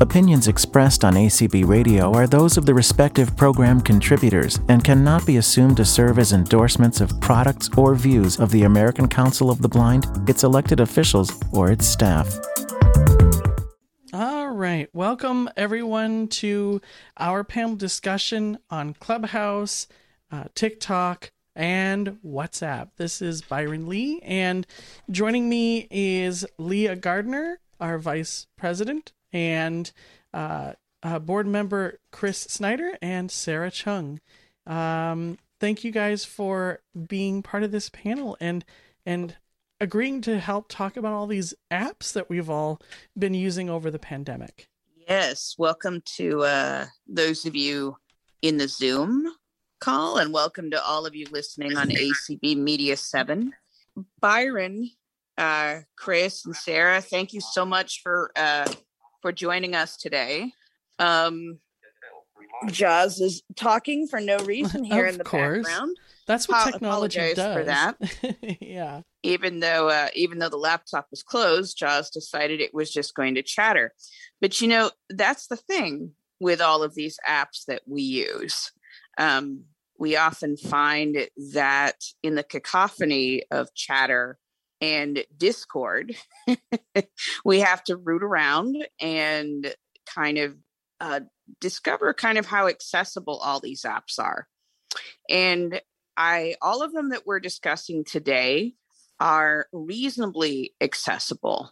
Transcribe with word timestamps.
Opinions 0.00 0.48
expressed 0.48 1.04
on 1.04 1.12
ACB 1.12 1.68
Radio 1.68 2.12
are 2.14 2.26
those 2.26 2.56
of 2.56 2.64
the 2.64 2.72
respective 2.72 3.36
program 3.36 3.80
contributors 3.80 4.58
and 4.68 4.82
cannot 4.82 5.26
be 5.26 5.36
assumed 5.36 5.76
to 5.76 5.84
serve 5.84 6.18
as 6.18 6.32
endorsements 6.32 7.02
of 7.02 7.20
products 7.20 7.68
or 7.76 7.94
views 7.94 8.40
of 8.40 8.50
the 8.50 8.62
American 8.62 9.06
Council 9.06 9.50
of 9.50 9.60
the 9.60 9.68
Blind, 9.68 10.06
its 10.26 10.42
elected 10.42 10.80
officials, 10.80 11.30
or 11.52 11.70
its 11.70 11.86
staff. 11.86 12.34
All 14.12 14.50
right. 14.50 14.88
Welcome, 14.92 15.50
everyone, 15.56 16.28
to 16.28 16.80
our 17.18 17.44
panel 17.44 17.76
discussion 17.76 18.58
on 18.70 18.94
Clubhouse, 18.94 19.86
uh, 20.32 20.44
TikTok, 20.54 21.30
and 21.54 22.18
WhatsApp. 22.24 22.88
This 22.96 23.20
is 23.20 23.42
Byron 23.42 23.86
Lee, 23.86 24.20
and 24.22 24.66
joining 25.10 25.48
me 25.48 25.86
is 25.90 26.46
Leah 26.58 26.96
Gardner, 26.96 27.60
our 27.80 27.98
vice 27.98 28.46
president 28.56 29.12
and 29.32 29.92
uh, 30.32 30.72
uh, 31.02 31.18
board 31.18 31.46
member 31.46 31.98
Chris 32.12 32.40
Snyder 32.40 32.98
and 33.00 33.30
Sarah 33.30 33.70
Chung. 33.70 34.20
Um, 34.66 35.38
thank 35.58 35.84
you 35.84 35.90
guys 35.90 36.24
for 36.24 36.80
being 37.08 37.42
part 37.42 37.62
of 37.62 37.72
this 37.72 37.88
panel 37.88 38.36
and 38.40 38.64
and 39.06 39.36
agreeing 39.80 40.20
to 40.20 40.38
help 40.38 40.66
talk 40.68 40.96
about 40.96 41.12
all 41.12 41.26
these 41.26 41.54
apps 41.70 42.12
that 42.12 42.28
we've 42.28 42.50
all 42.50 42.80
been 43.18 43.34
using 43.34 43.70
over 43.70 43.90
the 43.90 43.98
pandemic. 43.98 44.68
Yes, 45.08 45.56
welcome 45.58 46.02
to 46.16 46.42
uh, 46.42 46.86
those 47.08 47.46
of 47.46 47.56
you 47.56 47.96
in 48.42 48.58
the 48.58 48.68
Zoom 48.68 49.26
call, 49.80 50.18
and 50.18 50.32
welcome 50.32 50.70
to 50.70 50.84
all 50.84 51.06
of 51.06 51.14
you 51.14 51.26
listening 51.30 51.76
on 51.76 51.88
ACB 51.88 52.56
Media 52.56 52.96
7. 52.96 53.52
Byron, 54.20 54.90
uh, 55.40 55.80
Chris, 55.96 56.44
and 56.44 56.54
Sarah, 56.54 57.00
thank 57.00 57.32
you 57.32 57.40
so 57.40 57.64
much 57.64 58.02
for 58.02 58.30
uh, 58.36 58.70
for 59.22 59.32
joining 59.32 59.74
us 59.74 59.96
today. 59.96 60.52
Um, 60.98 61.58
Jaws 62.68 63.20
is 63.20 63.42
talking 63.56 64.06
for 64.06 64.20
no 64.20 64.36
reason 64.38 64.84
here 64.84 65.06
in 65.06 65.16
the 65.16 65.24
course. 65.24 65.66
background. 65.66 65.96
That's 66.26 66.46
what 66.46 66.70
technology 66.70 67.32
does. 67.34 67.56
For 67.56 67.64
that, 67.64 67.96
yeah. 68.60 69.00
Even 69.22 69.60
though, 69.60 69.88
uh, 69.88 70.08
even 70.14 70.38
though 70.38 70.50
the 70.50 70.58
laptop 70.58 71.06
was 71.10 71.22
closed, 71.22 71.78
Jaws 71.78 72.10
decided 72.10 72.60
it 72.60 72.74
was 72.74 72.92
just 72.92 73.14
going 73.14 73.34
to 73.36 73.42
chatter. 73.42 73.94
But 74.42 74.60
you 74.60 74.68
know, 74.68 74.90
that's 75.08 75.46
the 75.46 75.56
thing 75.56 76.12
with 76.38 76.60
all 76.60 76.82
of 76.82 76.94
these 76.94 77.18
apps 77.26 77.64
that 77.66 77.82
we 77.86 78.02
use. 78.02 78.72
Um, 79.16 79.64
we 79.98 80.16
often 80.16 80.56
find 80.56 81.28
that 81.52 81.96
in 82.22 82.34
the 82.34 82.44
cacophony 82.44 83.44
of 83.50 83.74
chatter, 83.74 84.38
and 84.80 85.24
Discord, 85.36 86.14
we 87.44 87.60
have 87.60 87.84
to 87.84 87.96
root 87.96 88.22
around 88.22 88.76
and 89.00 89.74
kind 90.06 90.38
of 90.38 90.56
uh, 91.00 91.20
discover 91.60 92.14
kind 92.14 92.38
of 92.38 92.46
how 92.46 92.68
accessible 92.68 93.38
all 93.38 93.60
these 93.60 93.82
apps 93.82 94.18
are. 94.18 94.46
And 95.28 95.80
I, 96.16 96.56
all 96.60 96.82
of 96.82 96.92
them 96.92 97.10
that 97.10 97.26
we're 97.26 97.40
discussing 97.40 98.04
today 98.04 98.74
are 99.18 99.66
reasonably 99.72 100.74
accessible. 100.80 101.70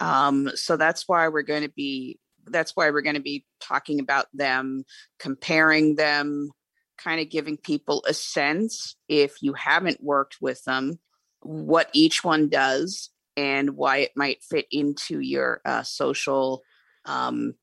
Um, 0.00 0.50
so 0.54 0.76
that's 0.76 1.08
why 1.08 1.28
we're 1.28 1.42
going 1.42 1.62
to 1.62 1.72
be 1.74 2.18
that's 2.50 2.74
why 2.74 2.88
we're 2.88 3.02
going 3.02 3.14
to 3.14 3.20
be 3.20 3.44
talking 3.60 4.00
about 4.00 4.26
them, 4.32 4.84
comparing 5.18 5.96
them, 5.96 6.50
kind 6.96 7.20
of 7.20 7.28
giving 7.28 7.58
people 7.58 8.02
a 8.08 8.14
sense 8.14 8.96
if 9.06 9.42
you 9.42 9.52
haven't 9.52 10.02
worked 10.02 10.38
with 10.40 10.64
them 10.64 10.98
what 11.48 11.88
each 11.94 12.22
one 12.22 12.46
does 12.50 13.08
and 13.34 13.70
why 13.70 13.98
it 13.98 14.12
might 14.14 14.42
fit 14.42 14.66
into 14.70 15.20
your 15.20 15.62
uh, 15.64 15.82
social 15.82 16.60
um, 17.06 17.54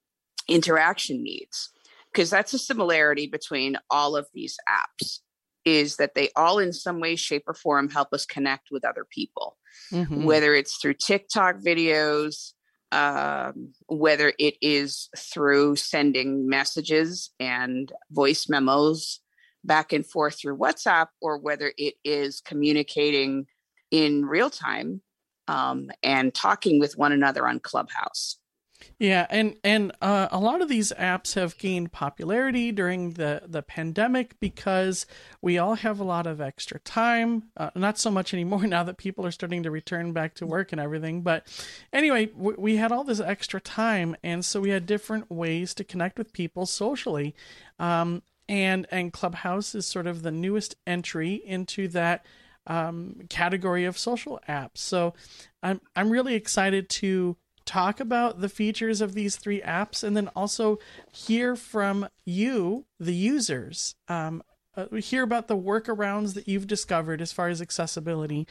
interaction 0.47 1.21
needs 1.21 1.69
because 2.11 2.31
that's 2.31 2.53
a 2.55 2.57
similarity 2.57 3.27
between 3.27 3.77
all 3.91 4.15
of 4.15 4.27
these 4.33 4.57
apps 4.67 5.19
is 5.65 5.97
that 5.97 6.15
they 6.15 6.29
all 6.35 6.57
in 6.57 6.73
some 6.73 6.99
way 6.99 7.15
shape 7.15 7.43
or 7.45 7.53
form 7.53 7.87
help 7.87 8.11
us 8.11 8.25
connect 8.25 8.69
with 8.71 8.83
other 8.83 9.05
people 9.07 9.55
mm-hmm. 9.91 10.23
whether 10.23 10.55
it's 10.55 10.77
through 10.77 10.95
tiktok 10.95 11.57
videos 11.57 12.53
um, 12.91 13.71
whether 13.87 14.33
it 14.39 14.55
is 14.61 15.09
through 15.15 15.75
sending 15.75 16.49
messages 16.49 17.29
and 17.39 17.91
voice 18.09 18.49
memos 18.49 19.19
back 19.63 19.93
and 19.93 20.07
forth 20.07 20.39
through 20.39 20.57
whatsapp 20.57 21.07
or 21.21 21.37
whether 21.37 21.71
it 21.77 21.95
is 22.03 22.41
communicating 22.41 23.45
in 23.95 24.25
real 24.25 24.49
time 24.49 25.01
um, 25.47 25.89
and 26.03 26.33
talking 26.33 26.79
with 26.79 26.97
one 26.97 27.13
another 27.13 27.47
on 27.47 27.59
Clubhouse. 27.59 28.37
Yeah, 28.99 29.27
and 29.29 29.57
and 29.63 29.91
uh, 30.01 30.29
a 30.31 30.39
lot 30.39 30.61
of 30.61 30.69
these 30.69 30.93
apps 30.93 31.35
have 31.35 31.57
gained 31.57 31.91
popularity 31.91 32.71
during 32.71 33.11
the 33.11 33.43
the 33.45 33.61
pandemic 33.61 34.39
because 34.39 35.05
we 35.41 35.57
all 35.57 35.75
have 35.75 35.99
a 35.99 36.05
lot 36.05 36.27
of 36.27 36.39
extra 36.39 36.79
time. 36.79 37.45
Uh, 37.57 37.71
not 37.75 37.97
so 37.99 38.09
much 38.09 38.33
anymore 38.33 38.65
now 38.67 38.83
that 38.83 38.97
people 38.97 39.25
are 39.25 39.31
starting 39.31 39.63
to 39.63 39.71
return 39.71 40.13
back 40.13 40.35
to 40.35 40.47
work 40.47 40.71
and 40.71 40.79
everything. 40.79 41.23
But 41.23 41.45
anyway, 41.91 42.27
w- 42.27 42.57
we 42.59 42.77
had 42.77 42.93
all 42.93 43.03
this 43.03 43.19
extra 43.19 43.59
time, 43.59 44.15
and 44.23 44.45
so 44.45 44.61
we 44.61 44.69
had 44.69 44.85
different 44.85 45.29
ways 45.29 45.73
to 45.75 45.83
connect 45.83 46.17
with 46.17 46.33
people 46.33 46.65
socially. 46.65 47.35
Um, 47.79 48.23
and 48.47 48.87
and 48.91 49.11
Clubhouse 49.11 49.75
is 49.75 49.85
sort 49.87 50.07
of 50.07 50.21
the 50.21 50.31
newest 50.31 50.75
entry 50.87 51.35
into 51.35 51.89
that 51.89 52.25
um, 52.67 53.21
category 53.29 53.85
of 53.85 53.97
social 53.97 54.39
apps. 54.47 54.77
So 54.77 55.13
I'm 55.63 55.81
I'm 55.95 56.09
really 56.09 56.35
excited 56.35 56.89
to 56.89 57.37
talk 57.65 57.99
about 57.99 58.41
the 58.41 58.49
features 58.49 59.01
of 59.01 59.13
these 59.13 59.35
three 59.37 59.61
apps 59.61 60.03
and 60.03 60.15
then 60.15 60.29
also 60.35 60.77
hear 61.11 61.55
from 61.55 62.07
you, 62.23 62.85
the 62.99 63.13
users. 63.13 63.95
Um, 64.07 64.43
uh, 64.77 64.87
hear 64.97 65.23
about 65.23 65.47
the 65.47 65.57
workarounds 65.57 66.33
that 66.33 66.47
you've 66.47 66.67
discovered 66.67 67.21
as 67.21 67.31
far 67.31 67.47
as 67.47 67.61
accessibility, 67.61 68.45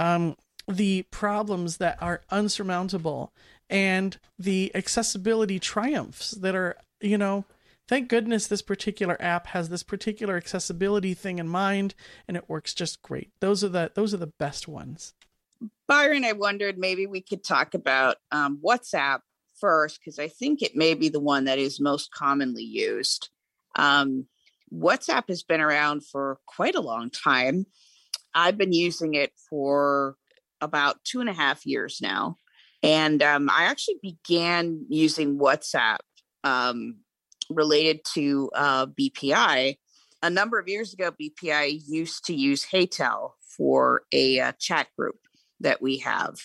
um, 0.00 0.36
the 0.66 1.02
problems 1.10 1.76
that 1.76 2.00
are 2.02 2.22
unsurmountable, 2.30 3.32
and 3.68 4.18
the 4.38 4.72
accessibility 4.74 5.58
triumphs 5.58 6.30
that 6.32 6.54
are, 6.54 6.76
you 7.00 7.18
know, 7.18 7.44
thank 7.88 8.08
goodness 8.08 8.46
this 8.46 8.62
particular 8.62 9.16
app 9.20 9.48
has 9.48 9.68
this 9.68 9.82
particular 9.82 10.36
accessibility 10.36 11.14
thing 11.14 11.38
in 11.38 11.48
mind 11.48 11.94
and 12.26 12.36
it 12.36 12.48
works 12.48 12.74
just 12.74 13.02
great. 13.02 13.32
Those 13.40 13.62
are 13.64 13.68
the 13.68 13.92
those 13.94 14.12
are 14.14 14.18
the 14.18 14.26
best 14.26 14.68
ones. 14.68 15.14
Byron 15.88 16.24
i 16.24 16.32
wondered 16.32 16.78
maybe 16.78 17.06
we 17.06 17.20
could 17.20 17.42
talk 17.42 17.74
about 17.74 18.16
um, 18.30 18.60
whatsapp 18.62 19.20
first 19.58 19.98
because 19.98 20.18
i 20.18 20.28
think 20.28 20.60
it 20.60 20.76
may 20.76 20.92
be 20.92 21.08
the 21.08 21.20
one 21.20 21.44
that 21.44 21.58
is 21.58 21.80
most 21.80 22.12
commonly 22.12 22.64
used. 22.64 23.30
Um, 23.74 24.26
whatsapp 24.72 25.28
has 25.28 25.42
been 25.42 25.60
around 25.60 26.04
for 26.04 26.38
quite 26.46 26.74
a 26.74 26.80
long 26.80 27.10
time. 27.10 27.66
I've 28.34 28.58
been 28.58 28.72
using 28.72 29.14
it 29.14 29.32
for 29.48 30.16
about 30.60 31.02
two 31.04 31.20
and 31.20 31.28
a 31.28 31.34
half 31.34 31.66
years 31.66 32.00
now. 32.02 32.36
And 32.82 33.22
um, 33.22 33.48
i 33.50 33.64
actually 33.64 33.98
began 34.02 34.86
using 34.88 35.38
whatsapp 35.38 35.98
um, 36.44 36.98
related 37.50 38.00
to 38.14 38.50
uh, 38.54 38.86
BPI. 38.86 39.76
A 40.22 40.30
number 40.30 40.58
of 40.58 40.68
years 40.68 40.92
ago, 40.92 41.12
BPI 41.12 41.80
used 41.86 42.24
to 42.26 42.34
use 42.34 42.66
HeyTell 42.66 43.32
for 43.56 44.02
a 44.12 44.40
uh, 44.40 44.52
chat 44.58 44.88
group 44.98 45.16
that 45.60 45.80
we 45.80 45.98
have. 45.98 46.36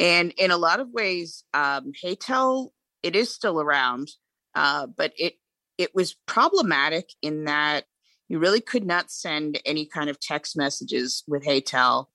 And 0.00 0.32
in 0.38 0.50
a 0.50 0.56
lot 0.56 0.80
of 0.80 0.90
ways, 0.90 1.44
um, 1.54 1.92
HeyTell, 2.02 2.70
it 3.02 3.14
is 3.14 3.32
still 3.32 3.60
around, 3.60 4.08
uh, 4.54 4.86
but 4.86 5.12
it 5.18 5.34
it 5.76 5.94
was 5.94 6.14
problematic 6.26 7.10
in 7.20 7.44
that 7.44 7.84
you 8.28 8.38
really 8.38 8.60
could 8.60 8.86
not 8.86 9.10
send 9.10 9.60
any 9.64 9.86
kind 9.86 10.08
of 10.08 10.20
text 10.20 10.56
messages 10.56 11.22
with 11.26 11.44
HeyTell. 11.44 12.06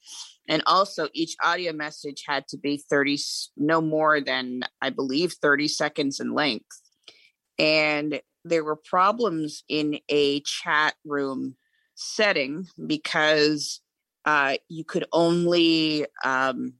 And 0.48 0.64
also, 0.66 1.10
each 1.14 1.36
audio 1.44 1.74
message 1.74 2.24
had 2.28 2.48
to 2.48 2.58
be 2.58 2.84
30, 2.90 3.20
no 3.58 3.82
more 3.82 4.20
than, 4.20 4.64
I 4.82 4.90
believe, 4.90 5.34
30 5.34 5.68
seconds 5.68 6.20
in 6.20 6.34
length. 6.34 6.82
And 7.60 8.22
there 8.46 8.64
were 8.64 8.78
problems 8.78 9.64
in 9.68 10.00
a 10.10 10.40
chat 10.42 10.96
room 11.06 11.56
setting 11.96 12.66
because 12.88 13.82
uh, 14.26 14.56
you 14.70 14.84
could 14.86 15.06
only 15.12 16.06
um, 16.24 16.74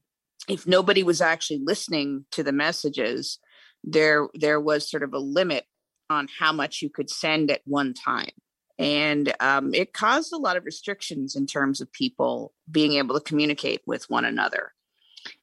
if 0.48 0.66
nobody 0.66 1.02
was 1.02 1.20
actually 1.20 1.60
listening 1.62 2.24
to 2.32 2.42
the 2.42 2.52
messages 2.52 3.38
there 3.84 4.28
there 4.34 4.60
was 4.60 4.90
sort 4.90 5.02
of 5.02 5.12
a 5.14 5.18
limit 5.18 5.64
on 6.08 6.28
how 6.38 6.52
much 6.52 6.82
you 6.82 6.90
could 6.90 7.08
send 7.08 7.50
at 7.50 7.62
one 7.64 7.94
time. 7.94 8.30
And 8.78 9.32
um, 9.40 9.72
it 9.74 9.92
caused 9.92 10.32
a 10.32 10.38
lot 10.38 10.56
of 10.56 10.64
restrictions 10.64 11.36
in 11.36 11.46
terms 11.46 11.80
of 11.80 11.92
people 11.92 12.52
being 12.70 12.94
able 12.94 13.14
to 13.14 13.20
communicate 13.20 13.82
with 13.86 14.08
one 14.08 14.24
another. 14.24 14.72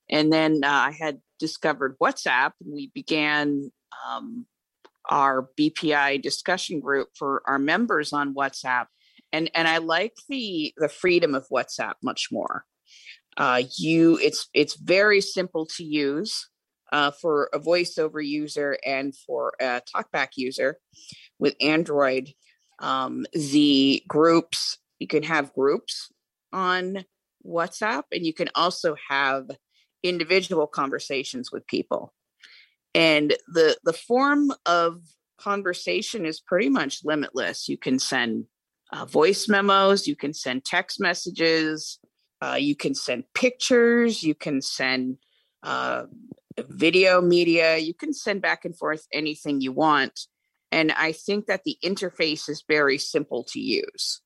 And 0.10 0.34
then 0.34 0.62
uh, 0.64 0.68
i 0.68 0.92
had 0.92 1.22
discovered 1.40 1.98
whatsapp 2.00 2.52
and 2.62 2.74
we 2.74 2.92
began 2.94 3.72
um, 4.08 4.46
our 5.10 5.50
BPI 5.60 6.22
discussion 6.22 6.80
group 6.80 7.10
for 7.18 7.42
our 7.48 7.60
members 7.60 8.14
on 8.14 8.34
WhatsApp. 8.36 8.88
And 9.34 9.50
and 9.54 9.68
I 9.68 9.80
like 9.80 10.16
the 10.30 10.74
the 10.78 10.90
freedom 10.90 11.36
of 11.36 11.48
WhatsApp 11.52 11.96
much 12.04 12.30
more. 12.32 12.66
Uh, 13.38 13.64
you 13.78 14.18
it's 14.22 14.50
it's 14.54 14.76
very 14.76 15.22
simple 15.22 15.66
to 15.78 15.84
use. 15.84 16.48
uh, 16.92 17.12
for 17.12 17.50
a 17.54 17.60
voiceover 17.60 18.26
user 18.26 18.78
and 18.86 19.16
for 19.16 19.54
a 19.60 19.82
talkback 19.94 20.30
user 20.36 20.78
with 21.40 21.56
Android. 21.62 22.34
Um, 22.80 23.26
the 23.34 24.04
groups, 24.08 24.78
you 25.00 25.08
can 25.08 25.24
have 25.24 25.54
groups 25.54 26.12
on 26.54 27.06
WhatsApp, 27.46 28.04
and 28.12 28.26
you 28.26 28.34
can 28.34 28.50
also 28.56 28.96
have 29.10 29.50
individual 30.04 30.68
conversations 30.68 31.52
with 31.52 31.66
people. 31.68 32.14
And 32.94 33.36
the 33.48 33.78
the 33.84 33.94
form 33.94 34.52
of 34.66 35.02
conversation 35.38 36.26
is 36.26 36.40
pretty 36.40 36.70
much 36.70 37.04
limitless. 37.04 37.70
You 37.70 37.78
can 37.78 38.00
send 38.00 38.46
uh, 38.92 39.06
voice 39.06 39.48
memos, 39.48 40.08
you 40.08 40.16
can 40.16 40.34
send 40.34 40.66
text 40.66 41.00
messages, 41.00 42.00
uh, 42.42 42.58
you 42.60 42.76
can 42.76 42.96
send 42.96 43.24
pictures, 43.34 44.24
you 44.24 44.34
can 44.34 44.62
send 44.62 45.18
uh, 45.64 46.04
video 46.70 47.22
media, 47.22 47.78
you 47.78 47.94
can 47.94 48.14
send 48.14 48.42
back 48.42 48.66
and 48.66 48.78
forth 48.78 49.06
anything 49.14 49.62
you 49.62 49.72
want. 49.72 50.20
And 50.72 50.92
I 50.94 51.12
think 51.12 51.48
that 51.48 51.64
the 51.64 51.78
interface 51.84 52.50
is 52.50 52.64
very 52.68 52.98
simple 52.98 53.44
to 53.46 53.60
use. 53.60 54.22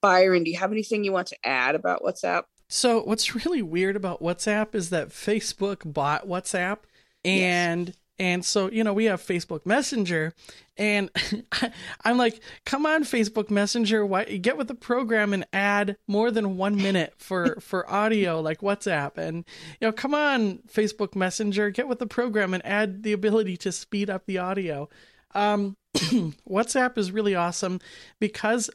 Byron, 0.00 0.44
do 0.44 0.50
you 0.50 0.58
have 0.58 0.72
anything 0.72 1.04
you 1.04 1.12
want 1.12 1.28
to 1.28 1.36
add 1.44 1.74
about 1.74 2.02
WhatsApp? 2.02 2.44
So, 2.68 3.02
what's 3.02 3.34
really 3.34 3.62
weird 3.62 3.96
about 3.96 4.22
WhatsApp 4.22 4.74
is 4.74 4.90
that 4.90 5.08
Facebook 5.08 5.92
bought 5.92 6.26
WhatsApp 6.26 6.78
and 7.24 7.88
yes. 7.88 7.96
And 8.20 8.44
so, 8.44 8.70
you 8.70 8.84
know, 8.84 8.92
we 8.92 9.06
have 9.06 9.22
Facebook 9.22 9.64
Messenger, 9.64 10.34
and 10.76 11.08
I'm 12.04 12.18
like, 12.18 12.38
come 12.66 12.84
on, 12.84 13.02
Facebook 13.02 13.50
Messenger, 13.50 14.04
why, 14.04 14.24
get 14.24 14.58
with 14.58 14.68
the 14.68 14.74
program 14.74 15.32
and 15.32 15.46
add 15.54 15.96
more 16.06 16.30
than 16.30 16.58
one 16.58 16.76
minute 16.76 17.14
for 17.16 17.56
for 17.60 17.90
audio 17.90 18.38
like 18.38 18.60
WhatsApp, 18.60 19.16
and 19.16 19.46
you 19.80 19.88
know, 19.88 19.92
come 19.92 20.12
on, 20.12 20.58
Facebook 20.70 21.16
Messenger, 21.16 21.70
get 21.70 21.88
with 21.88 21.98
the 21.98 22.06
program 22.06 22.52
and 22.52 22.64
add 22.66 23.04
the 23.04 23.14
ability 23.14 23.56
to 23.56 23.72
speed 23.72 24.10
up 24.10 24.26
the 24.26 24.36
audio. 24.36 24.90
Um, 25.34 25.78
WhatsApp 25.96 26.98
is 26.98 27.12
really 27.12 27.34
awesome 27.34 27.80
because, 28.18 28.68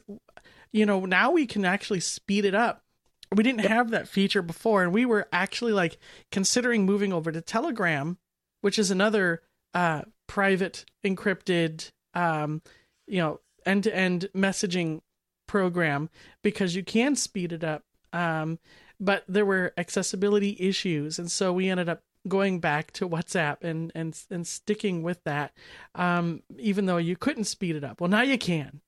you 0.72 0.84
know, 0.84 1.06
now 1.06 1.30
we 1.30 1.46
can 1.46 1.64
actually 1.64 2.00
speed 2.00 2.44
it 2.44 2.54
up 2.54 2.82
we 3.34 3.42
didn't 3.42 3.66
have 3.66 3.90
that 3.90 4.06
feature 4.06 4.40
before 4.40 4.84
and 4.84 4.92
we 4.92 5.04
were 5.04 5.26
actually 5.32 5.72
like 5.72 5.98
considering 6.30 6.86
moving 6.86 7.12
over 7.12 7.32
to 7.32 7.40
telegram 7.40 8.18
which 8.60 8.78
is 8.78 8.90
another 8.90 9.42
uh, 9.74 10.02
private 10.26 10.84
encrypted, 11.04 11.90
um, 12.14 12.62
you 13.06 13.18
know, 13.18 13.40
end 13.64 13.84
to 13.84 13.94
end 13.94 14.28
messaging 14.34 15.00
program 15.46 16.08
because 16.42 16.74
you 16.74 16.82
can 16.82 17.16
speed 17.16 17.52
it 17.52 17.64
up. 17.64 17.82
Um, 18.12 18.58
but 18.98 19.24
there 19.28 19.44
were 19.44 19.74
accessibility 19.76 20.56
issues, 20.58 21.18
and 21.18 21.30
so 21.30 21.52
we 21.52 21.68
ended 21.68 21.88
up 21.88 22.02
going 22.26 22.60
back 22.60 22.92
to 22.92 23.08
WhatsApp 23.08 23.62
and 23.62 23.92
and 23.94 24.18
and 24.30 24.46
sticking 24.46 25.02
with 25.02 25.22
that, 25.24 25.52
um, 25.94 26.42
even 26.58 26.86
though 26.86 26.96
you 26.96 27.16
couldn't 27.16 27.44
speed 27.44 27.76
it 27.76 27.84
up. 27.84 28.00
Well, 28.00 28.10
now 28.10 28.22
you 28.22 28.38
can. 28.38 28.80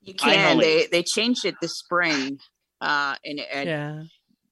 you 0.00 0.14
can. 0.14 0.58
They 0.58 0.86
they 0.86 1.02
changed 1.02 1.44
it 1.44 1.54
this 1.60 1.78
spring, 1.78 2.40
uh, 2.80 3.14
and, 3.24 3.40
and 3.52 3.68
yeah. 3.68 4.02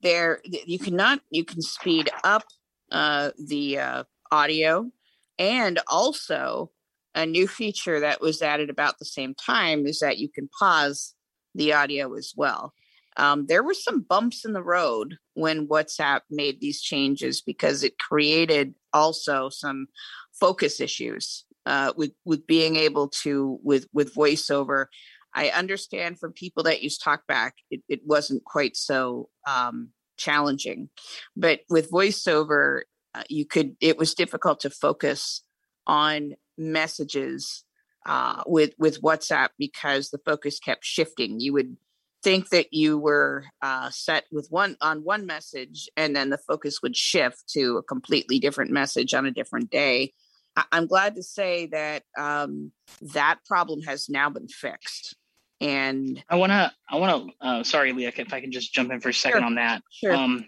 there 0.02 0.40
you 0.44 0.78
cannot 0.78 1.20
you 1.30 1.44
can 1.44 1.60
speed 1.60 2.10
up 2.22 2.44
uh, 2.90 3.30
the 3.38 3.78
uh, 3.78 4.04
audio 4.30 4.90
and 5.38 5.80
also 5.88 6.70
a 7.14 7.26
new 7.26 7.46
feature 7.46 8.00
that 8.00 8.20
was 8.20 8.42
added 8.42 8.70
about 8.70 8.98
the 8.98 9.04
same 9.04 9.34
time 9.34 9.86
is 9.86 10.00
that 10.00 10.18
you 10.18 10.28
can 10.28 10.48
pause 10.58 11.14
the 11.54 11.72
audio 11.72 12.14
as 12.14 12.32
well. 12.36 12.72
Um, 13.16 13.46
there 13.46 13.62
were 13.62 13.74
some 13.74 14.00
bumps 14.00 14.44
in 14.44 14.52
the 14.52 14.62
road 14.62 15.16
when 15.34 15.68
WhatsApp 15.68 16.22
made 16.30 16.60
these 16.60 16.80
changes 16.82 17.40
because 17.40 17.84
it 17.84 17.98
created 17.98 18.74
also 18.92 19.48
some 19.48 19.86
focus 20.32 20.80
issues 20.80 21.44
uh, 21.64 21.92
with 21.96 22.12
with 22.24 22.46
being 22.46 22.76
able 22.76 23.08
to 23.22 23.58
with 23.62 23.86
with 23.92 24.14
voiceover. 24.14 24.86
I 25.32 25.48
understand 25.48 26.18
from 26.18 26.32
people 26.32 26.62
that 26.64 26.82
use 26.82 26.98
TalkBack, 26.98 27.52
it, 27.70 27.82
it 27.88 28.00
wasn't 28.04 28.44
quite 28.44 28.76
so 28.76 29.28
um, 29.48 29.90
challenging, 30.16 30.88
but 31.36 31.60
with 31.68 31.90
voiceover, 31.90 32.82
uh, 33.14 33.22
you 33.28 33.46
could 33.46 33.76
it 33.80 33.96
was 33.96 34.14
difficult 34.14 34.60
to 34.60 34.70
focus 34.70 35.42
on 35.86 36.34
messages 36.58 37.64
uh, 38.06 38.42
with 38.46 38.72
with 38.78 39.02
WhatsApp 39.02 39.50
because 39.58 40.10
the 40.10 40.20
focus 40.24 40.58
kept 40.58 40.84
shifting. 40.84 41.40
You 41.40 41.52
would 41.54 41.76
think 42.22 42.48
that 42.48 42.72
you 42.72 42.98
were 42.98 43.44
uh, 43.62 43.90
set 43.90 44.24
with 44.32 44.48
one 44.50 44.76
on 44.80 45.04
one 45.04 45.26
message, 45.26 45.88
and 45.96 46.16
then 46.16 46.30
the 46.30 46.38
focus 46.38 46.80
would 46.82 46.96
shift 46.96 47.48
to 47.50 47.76
a 47.76 47.82
completely 47.82 48.38
different 48.38 48.70
message 48.70 49.14
on 49.14 49.26
a 49.26 49.30
different 49.30 49.70
day. 49.70 50.12
I- 50.56 50.64
am 50.72 50.86
glad 50.86 51.16
to 51.16 51.22
say 51.22 51.66
that 51.66 52.04
um, 52.18 52.72
that 53.00 53.40
problem 53.46 53.82
has 53.82 54.08
now 54.08 54.30
been 54.30 54.48
fixed. 54.48 55.16
And 55.64 56.22
I 56.28 56.36
want 56.36 56.52
to, 56.52 56.70
I 56.90 56.96
want 56.96 57.32
to, 57.40 57.46
uh, 57.46 57.62
sorry, 57.64 57.92
Leah, 57.92 58.12
if 58.14 58.34
I 58.34 58.40
can 58.40 58.52
just 58.52 58.74
jump 58.74 58.92
in 58.92 59.00
for 59.00 59.08
a 59.08 59.14
second 59.14 59.40
sure, 59.40 59.46
on 59.46 59.54
that. 59.54 59.82
Sure. 59.90 60.14
Um, 60.14 60.44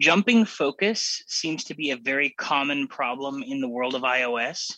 Jumping 0.00 0.44
focus 0.44 1.22
seems 1.26 1.64
to 1.64 1.74
be 1.74 1.90
a 1.90 1.96
very 1.96 2.30
common 2.38 2.86
problem 2.86 3.42
in 3.42 3.60
the 3.60 3.68
world 3.68 3.94
of 3.94 4.02
iOS. 4.02 4.74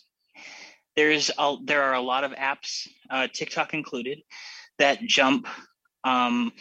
There's 0.95 1.31
a, 1.37 1.55
there 1.63 1.83
are 1.83 1.93
a 1.93 2.01
lot 2.01 2.23
of 2.25 2.31
apps, 2.31 2.87
uh, 3.09 3.27
TikTok 3.33 3.73
included, 3.73 4.19
that 4.79 5.01
jump 5.01 5.47
um, 6.03 6.51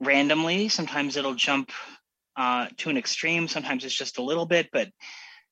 randomly. 0.00 0.68
Sometimes 0.68 1.16
it'll 1.16 1.34
jump 1.34 1.72
uh, 2.36 2.68
to 2.78 2.90
an 2.90 2.96
extreme. 2.96 3.48
Sometimes 3.48 3.84
it's 3.84 3.94
just 3.94 4.18
a 4.18 4.22
little 4.22 4.46
bit. 4.46 4.68
But 4.72 4.88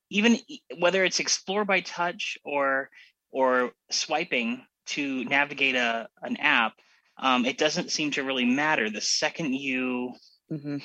even 0.09 0.39
whether 0.79 1.03
it's 1.03 1.19
explore 1.19 1.65
by 1.65 1.81
touch 1.81 2.37
or 2.43 2.89
or 3.31 3.73
swiping 3.91 4.65
to 4.87 5.23
navigate 5.25 5.75
a 5.75 6.07
an 6.21 6.37
app, 6.37 6.73
um, 7.17 7.45
it 7.45 7.57
doesn't 7.57 7.91
seem 7.91 8.11
to 8.11 8.23
really 8.23 8.45
matter. 8.45 8.89
The 8.89 9.01
second 9.01 9.53
you 9.53 10.13
mm-hmm 10.51 10.77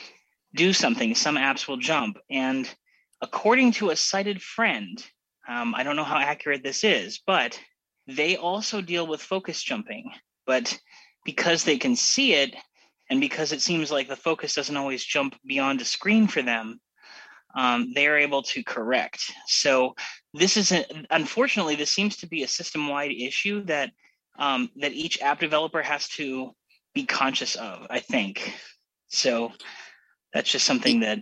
do 0.54 0.72
something, 0.72 1.14
some 1.14 1.36
apps 1.36 1.68
will 1.68 1.76
jump. 1.76 2.18
And 2.30 2.68
according 3.20 3.72
to 3.72 3.90
a 3.90 3.96
sighted 3.96 4.42
friend, 4.42 5.02
um, 5.48 5.74
I 5.74 5.82
don't 5.82 5.96
know 5.96 6.04
how 6.04 6.18
accurate 6.18 6.62
this 6.62 6.84
is, 6.84 7.20
but 7.26 7.58
they 8.06 8.36
also 8.36 8.80
deal 8.80 9.06
with 9.06 9.20
focus 9.22 9.62
jumping. 9.62 10.10
But 10.46 10.78
because 11.24 11.64
they 11.64 11.78
can 11.78 11.96
see 11.96 12.34
it, 12.34 12.54
and 13.08 13.20
because 13.20 13.52
it 13.52 13.60
seems 13.60 13.90
like 13.90 14.08
the 14.08 14.16
focus 14.16 14.54
doesn't 14.54 14.76
always 14.76 15.04
jump 15.04 15.36
beyond 15.44 15.80
a 15.80 15.84
screen 15.84 16.26
for 16.26 16.42
them, 16.42 16.80
um, 17.56 17.92
they 17.94 18.06
are 18.06 18.16
able 18.16 18.42
to 18.42 18.62
correct. 18.62 19.32
So 19.46 19.94
this 20.34 20.56
is 20.56 20.72
a, 20.72 20.84
unfortunately 21.10 21.74
this 21.76 21.90
seems 21.90 22.16
to 22.18 22.28
be 22.28 22.42
a 22.42 22.48
system-wide 22.48 23.12
issue 23.12 23.64
that 23.64 23.90
um, 24.38 24.70
that 24.76 24.92
each 24.92 25.20
app 25.20 25.40
developer 25.40 25.82
has 25.82 26.08
to 26.08 26.54
be 26.94 27.04
conscious 27.04 27.56
of. 27.56 27.86
I 27.90 28.00
think 28.00 28.54
so 29.08 29.52
that's 30.32 30.50
just 30.50 30.64
something 30.66 31.00
that 31.00 31.18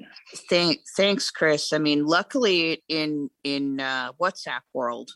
Thank, 0.48 0.80
thanks 0.96 1.30
chris 1.30 1.72
i 1.72 1.78
mean 1.78 2.06
luckily 2.06 2.82
in 2.88 3.30
in 3.44 3.80
uh, 3.80 4.12
whatsapp 4.20 4.60
world 4.72 5.10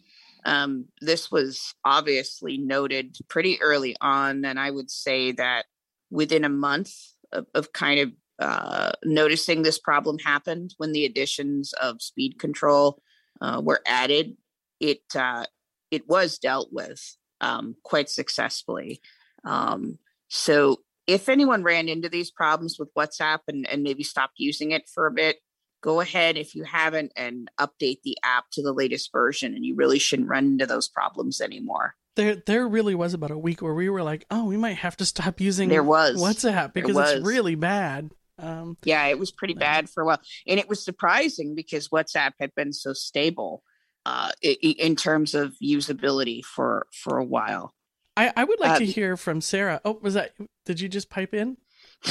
um, 0.45 0.87
this 1.01 1.31
was 1.31 1.75
obviously 1.85 2.59
noted 2.59 3.17
pretty 3.29 3.61
early 3.61 3.97
on 4.01 4.45
and 4.45 4.59
i 4.59 4.71
would 4.71 4.91
say 4.91 5.33
that 5.33 5.67
within 6.11 6.45
a 6.45 6.49
month 6.49 6.93
of, 7.33 7.47
of 7.55 7.73
kind 7.73 8.01
of 8.01 8.13
uh, 8.39 8.93
noticing 9.05 9.63
this 9.63 9.79
problem 9.79 10.19
happened 10.19 10.75
when 10.79 10.93
the 10.93 11.05
additions 11.05 11.73
of 11.75 12.03
speed 12.03 12.39
control 12.39 13.01
uh, 13.43 13.61
were 13.61 13.81
added 13.85 14.37
it 14.81 15.03
uh, 15.15 15.45
it 15.91 16.09
was 16.09 16.39
dealt 16.39 16.69
with 16.73 17.17
um, 17.41 17.77
quite 17.83 18.09
successfully 18.09 19.01
um, 19.45 19.99
so 20.29 20.79
if 21.07 21.29
anyone 21.29 21.63
ran 21.63 21.89
into 21.89 22.09
these 22.09 22.31
problems 22.31 22.79
with 22.79 22.93
WhatsApp 22.95 23.41
and, 23.49 23.69
and 23.69 23.83
maybe 23.83 24.03
stopped 24.03 24.35
using 24.39 24.71
it 24.71 24.89
for 24.89 25.07
a 25.07 25.11
bit, 25.11 25.37
go 25.83 26.01
ahead 26.01 26.37
if 26.37 26.55
you 26.55 26.65
haven't 26.65 27.13
and 27.17 27.51
update 27.61 27.99
the 28.05 28.17
app 28.23 28.45
to 28.53 28.63
the 28.63 28.73
latest 28.73 29.11
version 29.13 29.55
and 29.55 29.65
you 29.65 29.75
really 29.75 29.99
shouldn't 29.99 30.29
run 30.29 30.47
into 30.47 30.67
those 30.67 30.89
problems 30.89 31.41
anymore. 31.41 31.95
There 32.15 32.37
there 32.37 32.69
really 32.69 32.95
was 32.95 33.15
about 33.15 33.31
a 33.31 33.39
week 33.39 33.63
where 33.63 33.75
we 33.75 33.89
were 33.89 34.03
like, 34.03 34.27
oh, 34.31 34.45
we 34.45 34.59
might 34.59 34.77
have 34.77 34.97
to 34.99 35.07
stop 35.07 35.41
using 35.41 35.71
there 35.71 35.83
was 35.83 36.21
WhatsApp 36.21 36.75
because 36.75 36.97
it's 36.97 37.27
really 37.27 37.55
bad. 37.55 38.11
Um, 38.43 38.77
yeah, 38.85 39.07
it 39.07 39.19
was 39.19 39.31
pretty 39.31 39.55
bad 39.55 39.89
for 39.89 40.03
a 40.03 40.07
while. 40.07 40.21
And 40.47 40.59
it 40.59 40.69
was 40.69 40.85
surprising 40.85 41.55
because 41.55 41.89
WhatsApp 41.89 42.33
had 42.41 42.55
been 42.55 42.73
so 42.73 42.93
stable 42.93 43.63
uh, 44.05 44.33
in 44.43 44.97
terms 44.97 45.35
of 45.35 45.55
usability 45.63 46.45
for 46.45 46.87
for 46.93 47.19
a 47.19 47.25
while. 47.25 47.73
I, 48.17 48.33
I 48.37 48.45
would 48.45 48.61
like 48.61 48.73
uh, 48.73 48.79
to 48.81 48.85
hear 48.85 49.17
from 49.17 49.41
Sarah. 49.41 49.81
Oh, 49.85 49.99
was 50.03 50.15
that? 50.15 50.33
Did 50.67 50.81
you 50.81 50.89
just 50.89 51.09
pipe 51.09 51.33
in? 51.33 51.57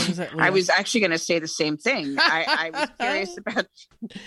Was 0.08 0.20
I 0.20 0.50
was 0.50 0.70
actually 0.70 1.02
going 1.02 1.12
to 1.12 1.18
say 1.18 1.40
the 1.40 1.48
same 1.48 1.78
thing. 1.78 2.16
I, 2.18 2.72
I 2.74 2.80
was 2.80 2.90
curious 3.00 3.38
about. 3.38 3.66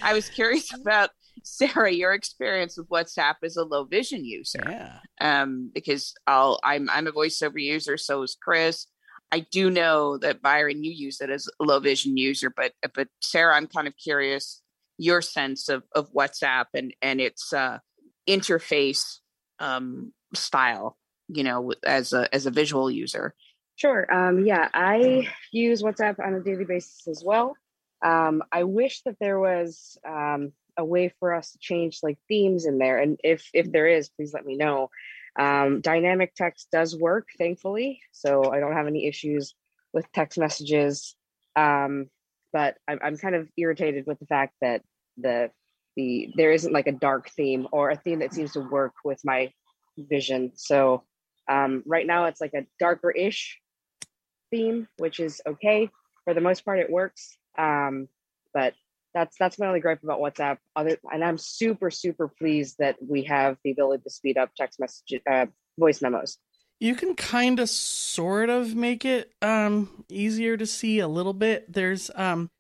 I 0.03 0.13
was 0.13 0.29
curious 0.29 0.75
about 0.75 1.11
Sarah, 1.43 1.91
your 1.91 2.13
experience 2.13 2.77
with 2.77 2.89
WhatsApp 2.91 3.37
as 3.43 3.57
a 3.57 3.65
low 3.65 3.85
vision 3.85 4.25
user. 4.25 4.63
Yeah. 4.67 4.99
Um, 5.21 5.71
because 5.75 6.15
I'll 6.27 6.61
I'm 6.63 6.91
I'm 6.91 7.07
a 7.07 7.13
voiceover 7.13 7.61
user, 7.61 7.97
so 7.97 8.23
is 8.23 8.37
Chris. 8.41 8.87
I 9.35 9.41
do 9.41 9.69
know 9.69 10.17
that 10.19 10.43
Byron, 10.43 10.85
you 10.85 10.93
use 10.93 11.21
it 11.21 11.29
as 11.29 11.49
a 11.59 11.65
low 11.65 11.81
vision 11.81 12.17
user, 12.17 12.51
but 12.57 12.73
but 12.95 13.09
Sarah, 13.21 13.57
I'm 13.57 13.67
kind 13.67 13.89
of 13.89 13.95
curious 13.97 14.63
your 14.97 15.23
sense 15.23 15.69
of 15.69 15.83
of 15.93 16.13
WhatsApp 16.13 16.67
and 16.73 16.95
and 17.03 17.21
its 17.21 17.53
uh, 17.53 17.79
interface 18.29 19.19
um, 19.59 20.13
style. 20.35 20.97
You 21.27 21.43
know, 21.43 21.73
as 21.85 22.13
a 22.13 22.33
as 22.33 22.47
a 22.47 22.53
visual 22.53 22.89
user. 22.89 23.35
Sure. 23.75 24.07
Um, 24.15 24.47
yeah, 24.47 24.69
I 24.73 25.29
use 25.51 25.83
WhatsApp 25.83 26.25
on 26.25 26.35
a 26.35 26.41
daily 26.41 26.65
basis 26.65 27.09
as 27.09 27.25
well. 27.27 27.57
Um, 28.05 28.41
I 28.53 28.63
wish 28.63 29.03
that 29.03 29.17
there 29.19 29.41
was 29.41 29.99
um, 30.07 30.53
a 30.79 30.85
way 30.85 31.13
for 31.19 31.35
us 31.35 31.51
to 31.53 31.59
change 31.59 31.99
like 32.05 32.19
themes 32.29 32.67
in 32.67 32.79
there, 32.79 32.99
and 33.01 33.19
if 33.25 33.51
if 33.53 33.73
there 33.73 33.89
is, 33.89 34.11
please 34.11 34.33
let 34.33 34.47
me 34.47 34.57
know. 34.57 34.91
Um, 35.39 35.81
dynamic 35.81 36.35
text 36.35 36.69
does 36.71 36.97
work, 36.97 37.29
thankfully, 37.39 38.01
so 38.13 38.53
I 38.53 38.61
don't 38.61 38.75
have 38.75 38.87
any 38.87 39.07
issues 39.07 39.55
with 39.93 40.11
text 40.13 40.39
messages. 40.39 41.17
Um, 41.57 42.07
but 42.53 42.77
I'm, 42.87 42.99
I'm 43.03 43.17
kind 43.17 43.35
of 43.35 43.49
irritated 43.57 44.07
with 44.07 44.19
the 44.21 44.27
fact 44.27 44.55
that 44.61 44.83
the 45.17 45.51
the 45.97 46.31
there 46.37 46.53
isn't 46.53 46.73
like 46.73 46.87
a 46.87 46.93
dark 46.93 47.31
theme 47.31 47.69
or 47.73 47.91
a 47.91 47.97
theme 47.97 48.21
that 48.21 48.35
seems 48.35 48.53
to 48.53 48.61
work 48.61 48.95
with 49.05 49.21
my 49.25 49.53
vision. 49.97 50.53
So 50.55 51.05
um, 51.49 51.83
right 51.87 52.07
now 52.07 52.27
it's 52.27 52.41
like 52.41 52.55
a 52.55 52.67
darker 52.81 53.11
ish 53.11 53.61
theme, 54.51 54.89
which 54.99 55.21
is 55.21 55.41
okay 55.47 55.91
for 56.25 56.35
the 56.35 56.41
most 56.41 56.65
part. 56.65 56.79
It 56.79 56.91
works, 56.91 57.37
um, 57.59 58.09
but 58.53 58.75
that's 59.15 59.37
that's 59.39 59.59
my 59.59 59.67
only 59.67 59.81
gripe 59.81 60.03
about 60.03 60.21
WhatsApp. 60.21 60.59
Other 60.77 60.99
and 61.11 61.25
I'm 61.25 61.39
super 61.39 61.91
super 61.91 62.29
pleased 62.29 62.77
that 62.79 62.97
we 63.01 63.25
have 63.25 63.57
the 63.65 63.71
ability 63.71 64.03
to 64.03 64.11
speed 64.11 64.37
up 64.37 64.51
text 64.57 64.81
message 64.81 65.21
uh, 65.31 65.47
voice 65.79 66.03
memos. 66.03 66.39
You 66.81 66.97
can 66.97 67.15
kind 67.15 67.61
of 67.61 67.71
sort 67.71 68.51
of 68.51 68.75
make 68.75 69.05
it 69.05 69.33
um 69.41 70.05
easier 70.09 70.57
to 70.57 70.67
see 70.67 70.99
a 70.99 71.09
little 71.09 71.33
bit. 71.33 71.73
There's 71.73 72.11
um 72.15 72.51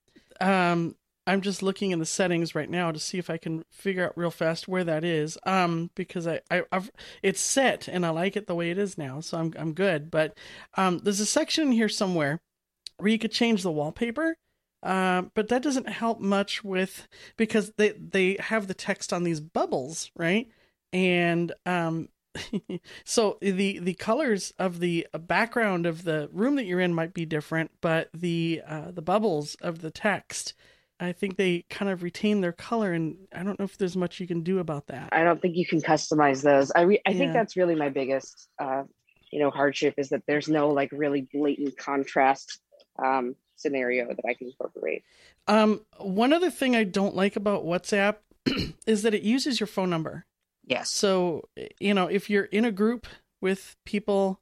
um 0.40 0.96
i'm 1.26 1.40
just 1.40 1.62
looking 1.62 1.90
in 1.90 1.98
the 1.98 2.06
settings 2.06 2.54
right 2.54 2.68
now 2.68 2.90
to 2.90 2.98
see 2.98 3.18
if 3.18 3.30
i 3.30 3.36
can 3.36 3.64
figure 3.70 4.04
out 4.04 4.18
real 4.18 4.30
fast 4.30 4.66
where 4.66 4.84
that 4.84 5.04
is 5.04 5.38
um 5.44 5.90
because 5.94 6.26
i, 6.26 6.40
I 6.50 6.64
have 6.72 6.90
it's 7.22 7.40
set 7.40 7.88
and 7.88 8.04
i 8.04 8.10
like 8.10 8.36
it 8.36 8.46
the 8.46 8.54
way 8.54 8.70
it 8.70 8.78
is 8.78 8.98
now 8.98 9.20
so 9.20 9.38
i'm 9.38 9.54
i'm 9.56 9.74
good. 9.74 10.10
But 10.10 10.36
um 10.76 10.98
there's 10.98 11.20
a 11.20 11.26
section 11.26 11.72
here 11.72 11.88
somewhere 11.88 12.40
where 12.98 13.10
you 13.10 13.18
could 13.18 13.32
change 13.32 13.62
the 13.62 13.70
wallpaper 13.70 14.36
uh, 14.84 15.22
but 15.34 15.48
that 15.48 15.62
doesn't 15.62 15.88
help 15.88 16.20
much 16.20 16.62
with 16.62 17.08
because 17.36 17.72
they 17.76 17.90
they 17.92 18.36
have 18.38 18.68
the 18.68 18.74
text 18.74 19.12
on 19.12 19.24
these 19.24 19.40
bubbles 19.40 20.10
right 20.16 20.48
and 20.92 21.52
um 21.66 22.08
so 23.04 23.38
the 23.40 23.78
the 23.78 23.94
colors 23.94 24.52
of 24.58 24.80
the 24.80 25.06
background 25.18 25.86
of 25.86 26.04
the 26.04 26.28
room 26.32 26.56
that 26.56 26.64
you're 26.64 26.80
in 26.80 26.94
might 26.94 27.14
be 27.14 27.24
different, 27.24 27.70
but 27.80 28.08
the 28.12 28.62
uh, 28.66 28.90
the 28.90 29.02
bubbles 29.02 29.54
of 29.60 29.80
the 29.80 29.90
text, 29.90 30.54
I 30.98 31.12
think 31.12 31.36
they 31.36 31.64
kind 31.70 31.90
of 31.90 32.02
retain 32.02 32.40
their 32.40 32.52
color, 32.52 32.92
and 32.92 33.16
I 33.32 33.42
don't 33.42 33.58
know 33.58 33.64
if 33.64 33.78
there's 33.78 33.96
much 33.96 34.20
you 34.20 34.26
can 34.26 34.42
do 34.42 34.58
about 34.58 34.88
that. 34.88 35.10
I 35.12 35.22
don't 35.22 35.40
think 35.40 35.56
you 35.56 35.66
can 35.66 35.80
customize 35.80 36.42
those. 36.42 36.72
I 36.72 36.82
re- 36.82 37.02
I 37.06 37.10
yeah. 37.10 37.18
think 37.18 37.32
that's 37.32 37.56
really 37.56 37.76
my 37.76 37.88
biggest 37.88 38.48
uh, 38.58 38.82
you 39.30 39.38
know 39.40 39.50
hardship 39.50 39.94
is 39.98 40.08
that 40.08 40.22
there's 40.26 40.48
no 40.48 40.70
like 40.70 40.90
really 40.92 41.28
blatant 41.32 41.76
contrast 41.76 42.60
um, 43.02 43.36
scenario 43.56 44.08
that 44.08 44.24
I 44.26 44.34
can 44.34 44.48
incorporate. 44.48 45.04
Um, 45.46 45.80
one 45.98 46.32
other 46.32 46.50
thing 46.50 46.74
I 46.76 46.84
don't 46.84 47.14
like 47.14 47.36
about 47.36 47.64
WhatsApp 47.64 48.16
is 48.86 49.02
that 49.02 49.14
it 49.14 49.22
uses 49.22 49.60
your 49.60 49.66
phone 49.66 49.90
number. 49.90 50.24
Yes. 50.66 50.90
So, 50.90 51.48
you 51.78 51.94
know, 51.94 52.06
if 52.06 52.30
you're 52.30 52.44
in 52.44 52.64
a 52.64 52.72
group 52.72 53.06
with 53.40 53.76
people, 53.84 54.40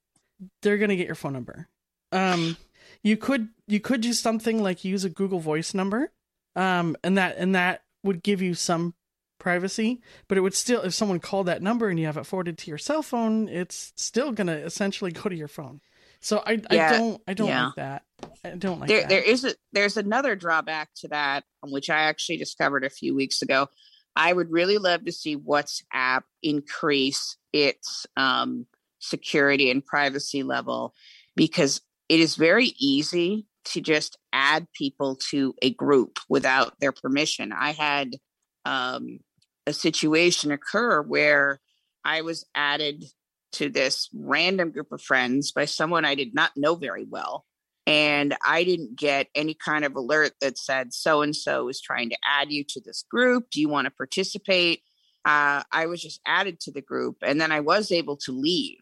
they're 0.62 0.78
going 0.78 0.90
to 0.90 0.96
get 0.96 1.06
your 1.06 1.16
phone 1.16 1.32
number. 1.32 1.68
Um, 2.12 2.56
you 3.02 3.16
could 3.16 3.48
you 3.66 3.80
could 3.80 4.00
do 4.00 4.12
something 4.12 4.62
like 4.62 4.84
use 4.84 5.04
a 5.04 5.10
Google 5.10 5.40
Voice 5.40 5.74
number, 5.74 6.12
um, 6.54 6.96
and 7.02 7.16
that 7.18 7.36
and 7.38 7.54
that 7.54 7.82
would 8.04 8.22
give 8.22 8.42
you 8.42 8.54
some 8.54 8.94
privacy, 9.38 10.00
but 10.28 10.38
it 10.38 10.40
would 10.42 10.54
still 10.54 10.82
if 10.82 10.94
someone 10.94 11.18
called 11.18 11.46
that 11.46 11.62
number 11.62 11.88
and 11.88 11.98
you 11.98 12.06
have 12.06 12.16
it 12.16 12.26
forwarded 12.26 12.58
to 12.58 12.70
your 12.70 12.78
cell 12.78 13.02
phone, 13.02 13.48
it's 13.48 13.92
still 13.96 14.30
going 14.30 14.46
to 14.46 14.56
essentially 14.56 15.10
go 15.10 15.28
to 15.28 15.36
your 15.36 15.48
phone. 15.48 15.80
So 16.22 16.40
I, 16.46 16.60
yeah, 16.70 16.92
I 16.92 16.98
don't 16.98 17.22
I 17.28 17.34
don't 17.34 17.48
yeah. 17.48 17.64
like 17.66 17.74
that. 17.74 18.02
I 18.44 18.50
don't 18.50 18.78
like 18.78 18.88
there, 18.88 19.00
that. 19.00 19.08
There 19.08 19.22
is 19.22 19.44
a 19.44 19.54
there's 19.72 19.96
another 19.96 20.36
drawback 20.36 20.90
to 20.96 21.08
that, 21.08 21.44
which 21.64 21.90
I 21.90 22.02
actually 22.02 22.36
discovered 22.36 22.84
a 22.84 22.90
few 22.90 23.14
weeks 23.14 23.42
ago. 23.42 23.66
I 24.14 24.32
would 24.32 24.50
really 24.50 24.78
love 24.78 25.04
to 25.04 25.12
see 25.12 25.36
WhatsApp 25.36 26.22
increase 26.42 27.36
its 27.52 28.06
um, 28.16 28.66
security 29.00 29.70
and 29.70 29.84
privacy 29.84 30.42
level 30.42 30.94
because 31.34 31.80
it 32.08 32.20
is 32.20 32.36
very 32.36 32.74
easy 32.78 33.46
to 33.64 33.80
just 33.80 34.16
add 34.32 34.66
people 34.74 35.16
to 35.30 35.54
a 35.60 35.70
group 35.70 36.18
without 36.28 36.78
their 36.78 36.92
permission. 36.92 37.52
I 37.52 37.72
had 37.72 38.16
um, 38.64 39.18
a 39.66 39.72
situation 39.72 40.52
occur 40.52 41.02
where 41.02 41.60
I 42.04 42.20
was 42.20 42.44
added 42.54 43.04
to 43.52 43.68
this 43.68 44.08
random 44.14 44.70
group 44.70 44.92
of 44.92 45.02
friends 45.02 45.52
by 45.52 45.64
someone 45.64 46.04
I 46.04 46.14
did 46.14 46.34
not 46.34 46.52
know 46.56 46.74
very 46.74 47.04
well 47.04 47.44
and 47.86 48.36
I 48.44 48.64
didn't 48.64 48.96
get 48.96 49.28
any 49.34 49.54
kind 49.54 49.84
of 49.84 49.96
alert 49.96 50.32
that 50.40 50.58
said 50.58 50.94
so 50.94 51.22
and 51.22 51.34
so 51.34 51.68
is 51.68 51.80
trying 51.80 52.10
to 52.10 52.18
add 52.24 52.52
you 52.52 52.64
to 52.68 52.80
this 52.80 53.04
group. 53.10 53.50
Do 53.50 53.60
you 53.60 53.68
want 53.68 53.86
to 53.86 53.90
participate? 53.90 54.82
Uh, 55.24 55.62
I 55.70 55.86
was 55.86 56.00
just 56.00 56.20
added 56.26 56.60
to 56.60 56.72
the 56.72 56.80
group, 56.80 57.18
and 57.22 57.40
then 57.40 57.52
I 57.52 57.60
was 57.60 57.90
able 57.92 58.16
to 58.18 58.32
leave. 58.32 58.80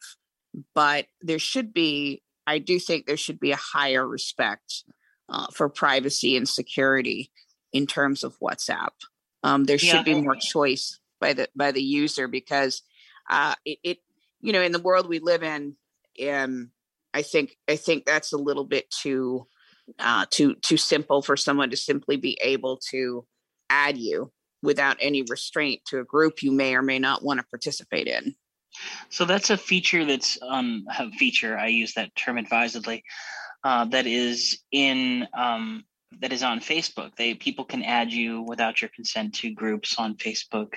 But 0.74 1.06
there 1.20 1.38
should 1.38 1.72
be, 1.72 2.22
I 2.46 2.58
do 2.58 2.78
think 2.78 3.06
there 3.06 3.16
should 3.16 3.40
be 3.40 3.52
a 3.52 3.56
higher 3.56 4.06
respect 4.06 4.84
uh, 5.28 5.46
for 5.52 5.68
privacy 5.68 6.36
and 6.36 6.48
security 6.48 7.30
in 7.72 7.86
terms 7.86 8.24
of 8.24 8.38
WhatsApp. 8.40 8.90
Um, 9.42 9.64
there 9.64 9.78
should 9.78 10.06
yeah. 10.06 10.14
be 10.14 10.20
more 10.20 10.36
choice 10.36 10.98
by 11.20 11.32
the 11.32 11.48
by 11.56 11.72
the 11.72 11.82
user 11.82 12.28
because 12.28 12.82
uh, 13.30 13.54
it, 13.64 13.78
it, 13.84 13.98
you 14.40 14.52
know, 14.52 14.62
in 14.62 14.72
the 14.72 14.80
world 14.80 15.08
we 15.08 15.18
live 15.18 15.42
in, 15.42 15.76
um, 16.28 16.70
I 17.12 17.22
think 17.22 17.56
I 17.68 17.76
think 17.76 18.04
that's 18.04 18.32
a 18.32 18.38
little 18.38 18.64
bit 18.64 18.90
too 18.90 19.46
uh, 19.98 20.26
too 20.30 20.54
too 20.56 20.76
simple 20.76 21.22
for 21.22 21.36
someone 21.36 21.70
to 21.70 21.76
simply 21.76 22.16
be 22.16 22.38
able 22.42 22.78
to 22.90 23.26
add 23.68 23.96
you 23.96 24.32
without 24.62 24.96
any 25.00 25.22
restraint 25.22 25.80
to 25.86 26.00
a 26.00 26.04
group 26.04 26.42
you 26.42 26.52
may 26.52 26.74
or 26.74 26.82
may 26.82 26.98
not 26.98 27.24
want 27.24 27.40
to 27.40 27.46
participate 27.46 28.06
in. 28.06 28.34
So 29.08 29.24
that's 29.24 29.50
a 29.50 29.56
feature 29.56 30.04
that's 30.04 30.38
um 30.42 30.84
a 30.98 31.10
feature 31.10 31.58
I 31.58 31.68
use 31.68 31.94
that 31.94 32.14
term 32.14 32.38
advisedly. 32.38 33.04
Uh, 33.62 33.84
that 33.86 34.06
is 34.06 34.58
in 34.72 35.26
um, 35.34 35.84
that 36.20 36.32
is 36.32 36.42
on 36.42 36.60
Facebook. 36.60 37.14
They 37.16 37.34
people 37.34 37.64
can 37.64 37.82
add 37.82 38.12
you 38.12 38.42
without 38.42 38.80
your 38.80 38.90
consent 38.94 39.34
to 39.36 39.52
groups 39.52 39.96
on 39.98 40.14
Facebook 40.14 40.74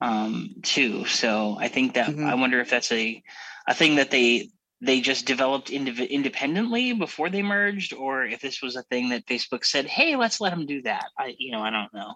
um, 0.00 0.56
too. 0.62 1.04
So 1.06 1.56
I 1.58 1.68
think 1.68 1.94
that 1.94 2.10
mm-hmm. 2.10 2.24
I 2.24 2.34
wonder 2.34 2.60
if 2.60 2.70
that's 2.70 2.92
a 2.92 3.22
a 3.66 3.74
thing 3.74 3.96
that 3.96 4.10
they 4.10 4.50
they 4.80 5.00
just 5.00 5.26
developed 5.26 5.68
indiv- 5.68 6.08
independently 6.08 6.92
before 6.92 7.28
they 7.28 7.42
merged 7.42 7.92
or 7.92 8.24
if 8.24 8.40
this 8.40 8.62
was 8.62 8.76
a 8.76 8.82
thing 8.84 9.10
that 9.10 9.26
facebook 9.26 9.64
said 9.64 9.86
hey 9.86 10.16
let's 10.16 10.40
let 10.40 10.50
them 10.50 10.66
do 10.66 10.82
that 10.82 11.06
i 11.18 11.34
you 11.38 11.52
know 11.52 11.60
i 11.60 11.70
don't 11.70 11.92
know 11.92 12.14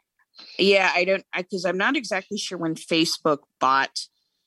yeah 0.58 0.90
i 0.94 1.04
don't 1.04 1.24
because 1.36 1.64
i'm 1.64 1.78
not 1.78 1.96
exactly 1.96 2.38
sure 2.38 2.58
when 2.58 2.74
facebook 2.74 3.38
bought 3.60 4.00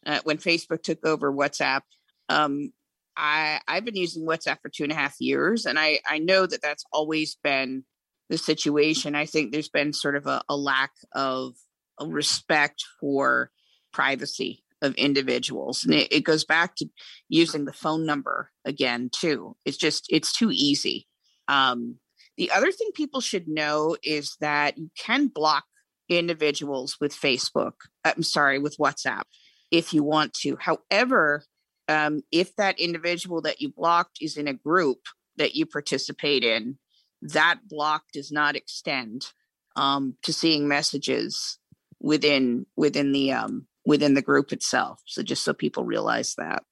uh, 0.05 0.19
when 0.23 0.37
facebook 0.37 0.81
took 0.81 1.05
over 1.05 1.31
whatsapp 1.31 1.81
um, 2.29 2.71
i 3.15 3.59
i've 3.67 3.85
been 3.85 3.95
using 3.95 4.25
whatsapp 4.25 4.57
for 4.61 4.69
two 4.69 4.83
and 4.83 4.91
a 4.91 4.95
half 4.95 5.15
years 5.19 5.65
and 5.65 5.79
i 5.79 5.99
i 6.07 6.17
know 6.17 6.45
that 6.45 6.61
that's 6.61 6.85
always 6.91 7.37
been 7.43 7.83
the 8.29 8.37
situation 8.37 9.15
i 9.15 9.25
think 9.25 9.51
there's 9.51 9.69
been 9.69 9.93
sort 9.93 10.15
of 10.15 10.27
a, 10.27 10.41
a 10.49 10.57
lack 10.57 10.91
of 11.13 11.53
respect 12.01 12.83
for 12.99 13.51
privacy 13.93 14.63
of 14.81 14.93
individuals. 14.95 15.83
And 15.83 15.93
it, 15.93 16.11
it, 16.11 16.23
goes 16.23 16.45
back 16.45 16.75
to 16.75 16.87
using 17.29 17.65
the 17.65 17.73
phone 17.73 18.05
number 18.05 18.51
again 18.63 19.09
too. 19.11 19.55
It's 19.65 19.77
just 19.77 20.05
it's 20.09 20.31
too 20.31 20.51
easy. 20.51 21.07
Um, 21.47 21.95
the 22.37 22.51
other 22.51 22.71
thing 22.71 22.89
people 22.93 23.21
should 23.21 23.47
know 23.47 23.97
is 24.03 24.37
that 24.39 24.77
you 24.77 24.91
can 24.97 25.27
block 25.27 25.65
individuals 26.09 26.95
with 27.01 27.13
facebook 27.13 27.73
i'm 28.05 28.23
sorry 28.23 28.59
with 28.59 28.77
whatsapp 28.77 29.23
if 29.71 29.93
you 29.93 30.03
want 30.03 30.33
to. 30.33 30.57
However 30.59 31.43
um, 31.89 32.21
if 32.31 32.55
that 32.57 32.79
individual 32.79 33.41
that 33.41 33.61
you 33.61 33.69
blocked 33.69 34.17
is 34.21 34.35
in 34.35 34.47
a 34.47 34.53
group 34.53 34.99
that 35.37 35.55
you 35.55 35.65
participate 35.65 36.43
in 36.43 36.77
that 37.21 37.59
block 37.67 38.03
does 38.13 38.31
not 38.31 38.55
extend 38.55 39.31
um, 39.75 40.15
to 40.23 40.33
seeing 40.33 40.67
messages 40.67 41.59
within 42.01 42.65
within 42.75 43.11
the 43.11 43.31
um, 43.31 43.67
within 43.85 44.13
the 44.13 44.21
group 44.21 44.51
itself. 44.51 45.01
So 45.05 45.23
just 45.23 45.43
so 45.43 45.53
people 45.53 45.83
realize 45.83 46.35
that. 46.35 46.63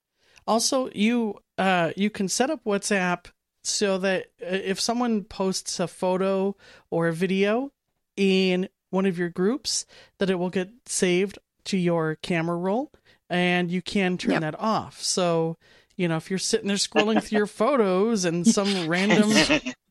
Also, 0.48 0.90
you 0.94 1.40
uh, 1.58 1.92
you 1.96 2.10
can 2.10 2.28
set 2.28 2.50
up 2.50 2.64
WhatsApp 2.66 3.26
so 3.64 3.98
that 3.98 4.28
uh, 4.42 4.48
if 4.64 4.80
someone 4.80 5.24
posts 5.24 5.80
a 5.80 5.88
photo 5.88 6.56
or 6.92 7.08
a 7.08 7.14
video 7.14 7.72
in 8.16 8.70
one 8.92 9.06
of 9.06 9.18
your 9.18 9.30
groups, 9.30 9.86
that 10.20 10.30
it 10.30 10.36
will 10.36 10.50
get 10.50 10.70
saved 10.86 11.40
to 11.66 11.78
your 11.78 12.16
camera 12.16 12.56
roll, 12.56 12.92
and 13.30 13.72
you 13.72 13.82
can 13.82 14.18
turn 14.18 14.34
yep. 14.34 14.42
that 14.42 14.60
off. 14.60 15.02
So 15.02 15.58
you 15.98 16.08
know, 16.08 16.18
if 16.18 16.30
you're 16.30 16.40
sitting 16.40 16.68
there 16.68 16.78
scrolling 16.78 17.24
through 17.24 17.38
your 17.38 17.48
photos 17.48 18.26
and 18.26 18.46
some 18.46 18.88
random, 18.88 19.30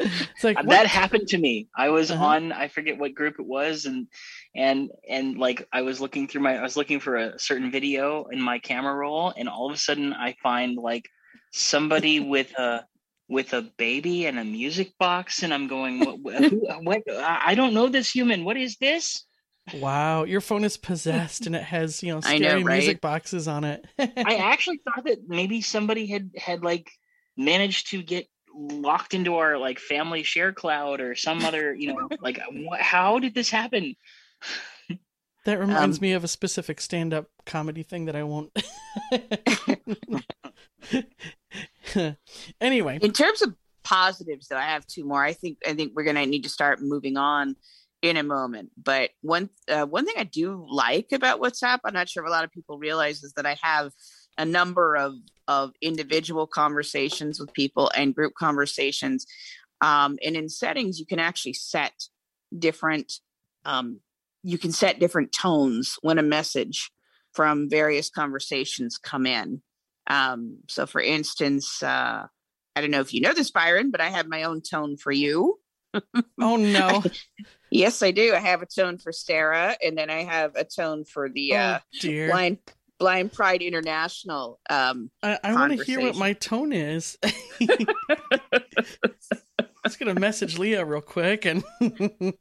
it's 0.00 0.44
like 0.44 0.56
that 0.56 0.66
what? 0.66 0.86
happened 0.86 1.28
to 1.28 1.38
me. 1.38 1.68
I 1.76 1.88
was 1.90 2.10
Uh-huh. 2.10 2.24
on 2.24 2.52
I 2.52 2.68
forget 2.68 2.98
what 2.98 3.14
group 3.14 3.36
it 3.38 3.46
was, 3.46 3.84
and 3.86 4.06
and 4.54 4.90
and 5.08 5.38
like 5.38 5.66
I 5.72 5.82
was 5.82 6.00
looking 6.00 6.26
through 6.28 6.42
my 6.42 6.56
I 6.58 6.62
was 6.62 6.76
looking 6.76 7.00
for 7.00 7.16
a 7.16 7.38
certain 7.38 7.70
video 7.70 8.24
in 8.26 8.40
my 8.40 8.58
camera 8.58 8.94
roll, 8.94 9.32
and 9.36 9.48
all 9.48 9.68
of 9.68 9.74
a 9.74 9.78
sudden 9.78 10.12
I 10.12 10.34
find 10.42 10.76
like 10.76 11.08
somebody 11.52 12.20
with 12.34 12.52
a 12.58 12.86
with 13.28 13.52
a 13.52 13.62
baby 13.78 14.26
and 14.26 14.38
a 14.40 14.44
music 14.44 14.92
box, 14.98 15.44
and 15.44 15.54
I'm 15.54 15.68
going, 15.68 16.00
what? 16.00 16.18
what, 16.18 16.44
who, 16.44 16.66
what 16.82 17.02
I 17.22 17.54
don't 17.54 17.74
know 17.74 17.88
this 17.88 18.10
human. 18.10 18.44
What 18.44 18.56
is 18.56 18.76
this? 18.78 19.24
Wow, 19.74 20.24
your 20.24 20.40
phone 20.40 20.64
is 20.64 20.76
possessed 20.76 21.46
and 21.46 21.54
it 21.54 21.62
has 21.62 22.02
you 22.02 22.12
know 22.12 22.20
scary 22.22 22.62
know, 22.62 22.70
music 22.70 23.00
boxes 23.00 23.46
on 23.48 23.64
it. 23.64 23.84
I 23.98 24.36
actually 24.40 24.80
thought 24.84 25.04
that 25.04 25.28
maybe 25.28 25.60
somebody 25.60 26.06
had 26.06 26.30
had 26.36 26.62
like 26.62 26.90
managed 27.36 27.90
to 27.90 28.02
get 28.02 28.26
locked 28.54 29.14
into 29.14 29.36
our 29.36 29.56
like 29.58 29.78
family 29.78 30.22
share 30.24 30.52
cloud 30.52 31.00
or 31.00 31.14
some 31.14 31.44
other 31.44 31.72
you 31.74 31.92
know 31.92 32.08
like 32.20 32.40
what, 32.52 32.80
how 32.80 33.18
did 33.18 33.34
this 33.34 33.48
happen 33.48 33.94
That 35.44 35.58
reminds 35.60 35.98
Um, 35.98 36.02
me 36.02 36.12
of 36.12 36.24
a 36.24 36.28
specific 36.28 36.80
stand-up 36.80 37.26
comedy 37.46 37.82
thing 37.84 38.06
that 38.06 38.16
I 38.16 38.24
won't. 38.24 38.50
anyway, 42.60 42.98
in 43.00 43.12
terms 43.12 43.42
of 43.42 43.54
positives 43.82 44.48
though 44.48 44.58
i 44.58 44.62
have 44.62 44.86
two 44.86 45.04
more 45.04 45.24
i 45.24 45.32
think 45.32 45.56
i 45.66 45.72
think 45.72 45.92
we're 45.96 46.04
gonna 46.04 46.26
need 46.26 46.42
to 46.42 46.50
start 46.50 46.82
moving 46.82 47.16
on 47.16 47.56
in 48.02 48.16
a 48.16 48.22
moment 48.22 48.70
but 48.82 49.10
one 49.20 49.48
uh, 49.68 49.84
one 49.84 50.06
thing 50.06 50.14
i 50.18 50.24
do 50.24 50.66
like 50.70 51.08
about 51.12 51.40
whatsapp 51.40 51.78
i'm 51.84 51.94
not 51.94 52.08
sure 52.08 52.22
if 52.22 52.28
a 52.28 52.32
lot 52.32 52.44
of 52.44 52.50
people 52.50 52.78
realize 52.78 53.22
is 53.22 53.32
that 53.34 53.46
i 53.46 53.56
have 53.60 53.92
a 54.38 54.44
number 54.44 54.96
of 54.96 55.14
of 55.48 55.72
individual 55.82 56.46
conversations 56.46 57.38
with 57.38 57.52
people 57.52 57.90
and 57.94 58.14
group 58.14 58.32
conversations 58.34 59.26
um, 59.82 60.18
and 60.24 60.36
in 60.36 60.48
settings 60.48 60.98
you 60.98 61.06
can 61.06 61.18
actually 61.18 61.52
set 61.52 61.92
different 62.58 63.12
um, 63.64 64.00
you 64.42 64.56
can 64.56 64.72
set 64.72 64.98
different 64.98 65.32
tones 65.32 65.96
when 66.00 66.18
a 66.18 66.22
message 66.22 66.90
from 67.34 67.68
various 67.68 68.08
conversations 68.08 68.96
come 68.96 69.26
in 69.26 69.60
um, 70.06 70.56
so 70.68 70.86
for 70.86 71.02
instance 71.02 71.82
uh, 71.82 72.26
I 72.80 72.80
don't 72.80 72.90
know 72.92 73.00
if 73.00 73.12
you 73.12 73.20
know 73.20 73.34
this, 73.34 73.50
Byron, 73.50 73.90
but 73.90 74.00
I 74.00 74.08
have 74.08 74.26
my 74.26 74.44
own 74.44 74.62
tone 74.62 74.96
for 74.96 75.12
you. 75.12 75.59
Oh 76.40 76.56
no, 76.56 77.02
Yes, 77.70 78.02
I 78.02 78.10
do. 78.10 78.34
I 78.34 78.38
have 78.40 78.62
a 78.62 78.66
tone 78.66 78.98
for 78.98 79.12
Sarah, 79.12 79.76
and 79.82 79.96
then 79.96 80.10
I 80.10 80.24
have 80.24 80.56
a 80.56 80.64
tone 80.64 81.04
for 81.04 81.28
the 81.28 81.54
uh, 81.56 81.78
oh 81.78 81.82
dear. 82.00 82.28
Blind 82.28 82.58
Blind 82.98 83.32
Pride 83.32 83.62
International. 83.62 84.58
Um, 84.68 85.10
I, 85.22 85.38
I 85.42 85.54
want 85.54 85.76
to 85.78 85.84
hear 85.84 86.00
what 86.00 86.16
my 86.16 86.32
tone 86.34 86.72
is. 86.72 87.16
Let's 89.82 89.96
get 89.96 90.08
a 90.08 90.14
message 90.14 90.58
Leah 90.58 90.84
real 90.84 91.00
quick 91.00 91.46
and 91.46 91.64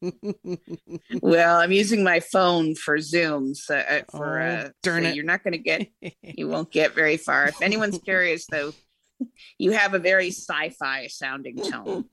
well, 1.22 1.60
I'm 1.60 1.72
using 1.72 2.03
my 2.03 2.20
phone 2.20 2.75
for 2.75 3.00
Zoom, 3.00 3.56
so 3.56 3.77
uh, 3.77 4.01
for 4.12 4.39
Oh, 4.41 4.46
uh, 4.46 4.70
darn 4.84 5.03
so 5.03 5.10
it. 5.10 5.15
you're 5.15 5.24
not 5.24 5.44
going 5.44 5.53
to 5.53 5.58
get 5.58 5.88
you 6.22 6.50
won't 6.50 6.70
get 6.72 6.94
very 6.94 7.15
far. 7.15 7.46
If 7.48 7.62
anyone's 7.62 7.98
curious, 8.00 8.46
though, 8.51 8.74
you 9.58 9.72
have 9.72 9.94
a 9.94 10.00
very 10.00 10.30
sci-fi 10.30 11.08
sounding 11.08 11.58
tone, 11.58 12.06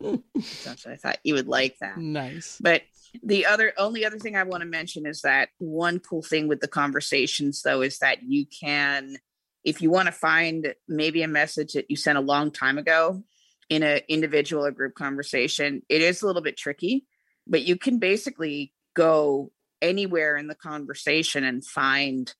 so 0.42 0.90
I 0.90 0.96
thought 0.96 1.18
you 1.24 1.34
would 1.34 1.48
like 1.48 1.76
that. 1.80 1.98
nice. 1.98 2.58
But 2.60 2.82
the 3.22 3.46
other 3.46 3.72
only 3.78 4.04
other 4.04 4.18
thing 4.18 4.36
I 4.36 4.42
want 4.42 4.62
to 4.62 4.68
mention 4.68 5.06
is 5.06 5.22
that 5.22 5.48
one 5.58 6.00
cool 6.00 6.22
thing 6.22 6.48
with 6.48 6.60
the 6.60 6.68
conversations 6.68 7.62
though 7.62 7.80
is 7.80 7.98
that 7.98 8.22
you 8.22 8.46
can 8.46 9.16
if 9.64 9.82
you 9.82 9.90
want 9.90 10.06
to 10.06 10.12
find 10.12 10.74
maybe 10.86 11.22
a 11.22 11.28
message 11.28 11.72
that 11.72 11.90
you 11.90 11.96
sent 11.96 12.16
a 12.16 12.20
long 12.20 12.52
time 12.52 12.78
ago 12.78 13.22
in 13.68 13.82
an 13.82 14.00
individual 14.08 14.64
or 14.64 14.70
group 14.70 14.94
conversation, 14.94 15.82
it 15.88 16.00
is 16.00 16.22
a 16.22 16.26
little 16.26 16.40
bit 16.40 16.56
tricky, 16.56 17.04
but 17.48 17.62
you 17.62 17.76
can 17.76 17.98
basically 17.98 18.72
go 18.94 19.50
anywhere 19.82 20.36
in 20.36 20.46
the 20.46 20.54
conversation 20.54 21.42
and 21.42 21.64
find 21.64 22.32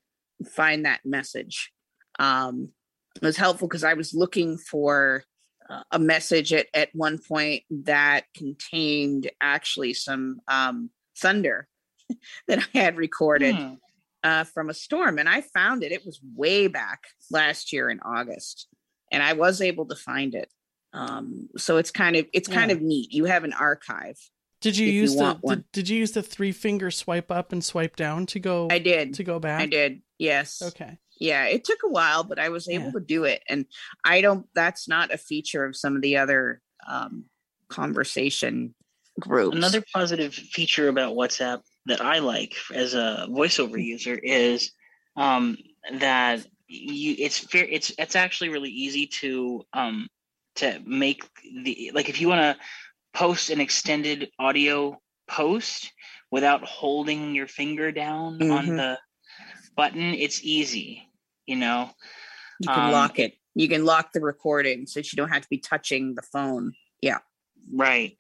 find 0.55 0.85
that 0.85 1.01
message. 1.05 1.73
Um, 2.19 2.71
it 3.17 3.23
was 3.27 3.37
helpful 3.37 3.69
because 3.69 3.85
I 3.85 3.95
was 3.95 4.15
looking 4.15 4.59
for 4.59 5.25
uh, 5.69 5.83
a 5.91 5.99
message 5.99 6.53
at, 6.53 6.67
at 6.75 6.91
one 6.95 7.19
point 7.19 7.65
that 7.71 8.25
contained 8.37 9.31
actually 9.41 9.95
some 9.95 10.41
um, 10.49 10.91
thunder 11.19 11.69
that 12.49 12.61
I 12.75 12.79
had 12.79 12.97
recorded 12.97 13.55
Hmm. 13.57 13.75
uh, 14.23 14.45
from 14.45 14.71
a 14.71 14.75
storm. 14.75 15.19
And 15.19 15.29
I 15.29 15.41
found 15.41 15.83
it. 15.83 15.93
It 15.93 16.05
was 16.07 16.21
way 16.35 16.69
back 16.69 17.05
last 17.31 17.73
year 17.73 17.91
in 17.91 18.01
August. 18.01 18.69
And 19.13 19.23
I 19.23 19.33
was 19.35 19.61
able 19.61 19.87
to 19.87 19.97
find 19.97 20.35
it. 20.35 20.51
Um, 20.93 21.49
so 21.57 21.77
it's 21.77 21.91
kind 21.91 22.17
of 22.17 22.27
it's 22.33 22.49
kind 22.49 22.71
Yeah. 22.71 22.77
of 22.77 22.83
neat. 22.83 23.13
You 23.13 23.25
have 23.27 23.45
an 23.45 23.53
archive. 23.53 24.17
Did 24.63 24.77
you 24.79 24.87
if 24.89 24.95
you 24.95 25.01
use 25.03 25.15
the 25.17 25.35
did, 25.47 25.65
did 25.73 25.89
you 25.89 25.99
use 25.99 26.13
the 26.13 26.23
three 26.23 26.51
finger 26.53 26.91
swipe 26.91 27.31
up 27.31 27.53
and 27.53 27.63
swipe 27.63 27.95
down 27.97 28.25
to 28.27 28.41
go 28.41 28.69
I 28.71 28.79
did. 28.79 29.15
to 29.15 29.25
go 29.25 29.39
back? 29.39 29.61
I 29.61 29.67
did. 29.67 30.01
Yes. 30.19 30.63
Okay. 30.63 30.99
Yeah 31.19 31.45
it 31.47 31.65
took 31.65 31.79
a 31.85 31.89
while 31.89 32.23
but 32.25 32.39
i 32.39 32.49
was 32.49 32.69
able 32.69 32.87
Yeah. 32.87 32.93
to 32.93 33.01
do 33.01 33.25
it 33.25 33.43
and 33.49 33.67
i 34.05 34.21
don't 34.21 34.47
that's 34.55 34.89
not 34.89 35.13
a 35.13 35.19
feature 35.19 35.65
of 35.65 35.77
some 35.77 35.97
of 35.97 36.03
the 36.03 36.17
other 36.17 36.61
um 36.87 37.25
conversation 37.69 38.75
groups 39.19 39.57
Another 39.57 39.83
positive 39.95 40.35
feature 40.35 40.89
about 40.89 41.15
WhatsApp 41.17 41.63
that 41.87 42.03
I 42.03 42.19
like 42.19 42.55
as 42.75 42.93
a 42.95 43.27
voiceover 43.31 43.83
user 43.83 44.15
is 44.15 44.73
um, 45.17 45.57
that 46.01 46.47
you 46.69 47.15
it's 47.19 47.39
fair 47.39 47.65
it's 47.65 47.93
it's 47.99 48.15
actually 48.17 48.51
really 48.51 48.71
easy 48.71 49.07
to 49.07 49.65
um, 49.73 50.07
to 50.57 50.81
make 50.85 51.25
the 51.65 51.93
like 51.95 52.09
if 52.09 52.21
you 52.21 52.29
want 52.29 52.41
to 52.43 52.57
post 53.19 53.51
an 53.51 53.61
extended 53.61 54.29
audio 54.39 55.01
post 55.29 55.93
without 56.31 56.63
holding 56.65 57.35
your 57.35 57.47
finger 57.47 57.91
down 57.93 58.43
on 58.51 58.67
Mhm. 58.67 58.77
the 58.77 58.99
button, 59.77 60.15
it's 60.15 60.43
easy. 60.43 61.09
You 61.47 61.57
know, 61.57 61.91
you 62.61 62.69
can 62.69 62.85
um, 62.85 62.91
lock 62.91 63.19
it 63.19 63.35
you 63.59 63.69
can 63.69 63.85
lock 63.87 64.13
the 64.13 64.21
recording 64.21 64.87
so 64.87 65.01
you 65.01 65.17
don't 65.17 65.31
have 65.31 65.41
to 65.43 65.49
be 65.49 65.59
touching 65.59 66.15
the 66.15 66.23
phone 66.23 66.75
Yeah. 67.01 67.19
Right. 67.73 68.17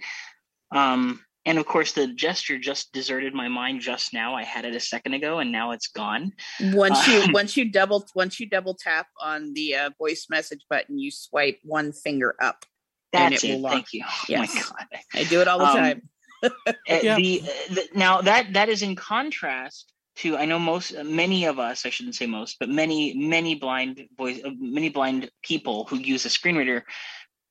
Um, 0.74 1.20
and 1.44 1.58
of 1.58 1.66
course, 1.66 1.92
the 1.92 2.08
gesture 2.08 2.58
just 2.58 2.92
deserted 2.92 3.32
my 3.34 3.46
mind 3.46 3.80
just 3.80 4.12
now. 4.12 4.34
I 4.34 4.42
had 4.42 4.64
it 4.64 4.74
a 4.74 4.80
second 4.80 5.14
ago, 5.14 5.38
and 5.38 5.52
now 5.52 5.70
it's 5.72 5.86
gone. 5.88 6.32
once 6.72 7.06
you 7.06 7.20
Um, 7.22 7.32
once 7.40 7.56
you 7.56 7.70
double 7.70 8.04
once 8.16 8.40
you 8.40 8.46
double 8.48 8.74
tap 8.74 9.06
on 9.20 9.52
the 9.52 9.76
uh, 9.76 9.90
voice 9.98 10.26
message 10.30 10.62
button 10.70 10.98
you 10.98 11.10
swipe 11.10 11.58
one 11.62 11.92
finger 11.92 12.34
up 12.40 12.64
And 13.12 13.32
That's 13.32 13.44
it 13.44 13.48
it. 13.50 13.54
will 13.54 13.60
lock. 13.60 13.72
Thank 13.74 13.92
you. 13.92 14.04
Oh 14.08 14.24
Yes. 14.28 14.54
my 14.54 14.60
god. 14.62 14.86
i 15.14 15.24
do 15.24 15.40
it 15.40 15.48
all 15.48 15.58
the 15.58 15.64
Um, 15.66 15.76
time 15.76 16.02
Uh, 16.42 16.50
Yeah. 17.02 17.16
the, 17.16 17.42
the 17.70 17.88
now 17.94 18.20
that 18.22 18.52
that 18.54 18.68
is 18.68 18.82
in 18.82 18.96
contrast 18.96 19.92
to 20.16 20.36
I 20.36 20.44
know 20.46 20.58
most 20.58 20.94
many 21.04 21.44
of 21.44 21.58
us 21.58 21.86
I 21.86 21.90
shouldn't 21.90 22.14
say 22.14 22.26
most 22.26 22.58
but 22.58 22.68
many 22.68 23.14
many 23.14 23.54
blind 23.54 24.06
voice 24.16 24.40
uh, 24.44 24.50
many 24.58 24.88
blind 24.88 25.30
people 25.42 25.84
who 25.84 25.96
use 25.98 26.24
a 26.24 26.30
screen 26.30 26.56
reader 26.56 26.84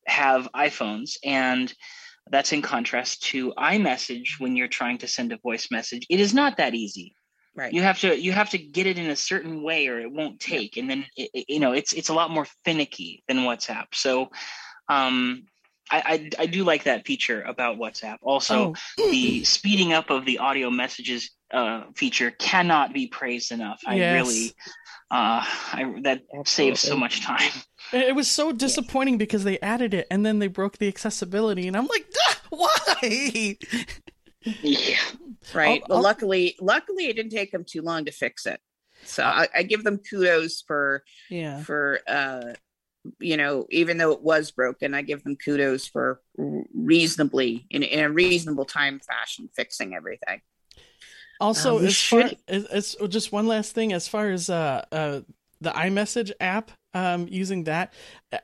have 0.07 0.47
iPhones 0.55 1.17
and 1.23 1.73
that's 2.31 2.53
in 2.53 2.61
contrast 2.61 3.23
to 3.23 3.53
iMessage 3.53 4.39
when 4.39 4.55
you're 4.55 4.67
trying 4.67 4.97
to 4.99 5.07
send 5.07 5.31
a 5.31 5.37
voice 5.37 5.69
message. 5.69 6.07
It 6.09 6.19
is 6.19 6.33
not 6.33 6.57
that 6.57 6.73
easy. 6.73 7.15
right. 7.55 7.71
You 7.71 7.83
have 7.83 7.99
to 7.99 8.19
you 8.19 8.31
have 8.31 8.49
to 8.51 8.57
get 8.57 8.87
it 8.87 8.97
in 8.97 9.09
a 9.11 9.15
certain 9.15 9.61
way 9.61 9.87
or 9.87 9.99
it 9.99 10.11
won't 10.11 10.39
take 10.39 10.77
and 10.77 10.89
then 10.89 11.05
it, 11.15 11.29
it- 11.33 11.45
you 11.49 11.59
know 11.59 11.73
it's 11.73 11.93
it's 11.93 12.09
a 12.09 12.13
lot 12.13 12.31
more 12.31 12.47
finicky 12.63 13.23
than 13.27 13.39
whatsapp. 13.39 13.85
So 13.93 14.29
um 14.89 15.43
I, 15.91 16.29
I 16.39 16.43
i 16.43 16.45
do 16.47 16.63
like 16.63 16.85
that 16.85 17.05
feature 17.05 17.43
about 17.43 17.77
whatsapp. 17.77 18.17
Also 18.23 18.73
oh, 18.99 19.11
the 19.11 19.43
speeding 19.43 19.93
up 19.93 20.09
of 20.09 20.25
the 20.25 20.39
audio 20.39 20.69
messages 20.71 21.29
uh 21.55 21.85
feature 21.95 22.31
cannot 22.31 22.93
be 22.93 23.07
praised 23.07 23.51
enough. 23.51 23.81
I 23.87 23.95
Yes. 23.95 24.13
really 24.13 24.51
uh 25.11 25.41
i 25.73 25.93
that 26.03 26.21
saves 26.45 26.81
so 26.81 26.95
much 26.97 27.21
time. 27.21 27.51
It 27.93 28.09
it 28.09 28.15
was 28.15 28.29
so 28.29 28.51
disappointing 28.51 29.17
because 29.17 29.43
they 29.43 29.59
added 29.59 29.93
it 29.93 30.07
and 30.11 30.25
then 30.25 30.39
they 30.39 30.47
broke 30.47 30.77
the 30.77 30.87
accessibility 30.87 31.67
and 31.67 31.75
I'm 31.77 31.87
like, 31.87 32.05
"Ah, 32.27 32.41
why? 32.49 33.57
yeah. 34.61 34.97
Right. 35.53 35.81
I'll- 35.81 35.87
well 35.89 35.97
I'll- 35.97 36.03
luckily 36.03 36.55
luckily 36.59 37.05
it 37.07 37.15
didn't 37.15 37.31
take 37.31 37.51
them 37.51 37.63
too 37.63 37.81
long 37.81 38.05
to 38.05 38.11
fix 38.11 38.45
it. 38.45 38.59
So 39.03 39.23
I, 39.23 39.47
I 39.55 39.63
give 39.63 39.83
them 39.83 39.99
kudos 39.99 40.61
for 40.67 41.03
Yeah. 41.29 41.61
for 41.63 41.99
uh 42.07 42.53
you 43.19 43.37
know 43.37 43.67
even 43.69 43.97
though 43.99 44.13
it 44.13 44.23
was 44.23 44.49
broken 44.49 44.95
i 44.95 45.03
give 45.03 45.23
them 45.23 45.35
kudos 45.35 45.85
for 45.85 46.21
reasonably 46.73 47.67
in, 47.69 47.83
in 47.83 47.99
a 47.99 48.09
reasonable 48.09 48.65
time 48.65 48.99
fashion 48.99 49.47
fixing 49.55 49.93
everything 49.93 50.41
Also, 51.39 51.79
we 51.79 51.87
as 51.87 52.01
far 52.01 52.31
as, 52.47 52.65
as 52.65 52.95
oh, 52.99 53.07
just 53.07 53.31
one 53.31 53.47
last 53.47 53.73
thing, 53.73 53.93
as 53.93 54.07
far 54.07 54.29
as 54.29 54.49
uh, 54.49 54.85
uh, 54.91 55.21
the 55.61 55.71
iMessage 55.71 56.31
app, 56.39 56.71
um, 56.93 57.27
using 57.29 57.65
that, 57.65 57.93
uh, 58.31 58.37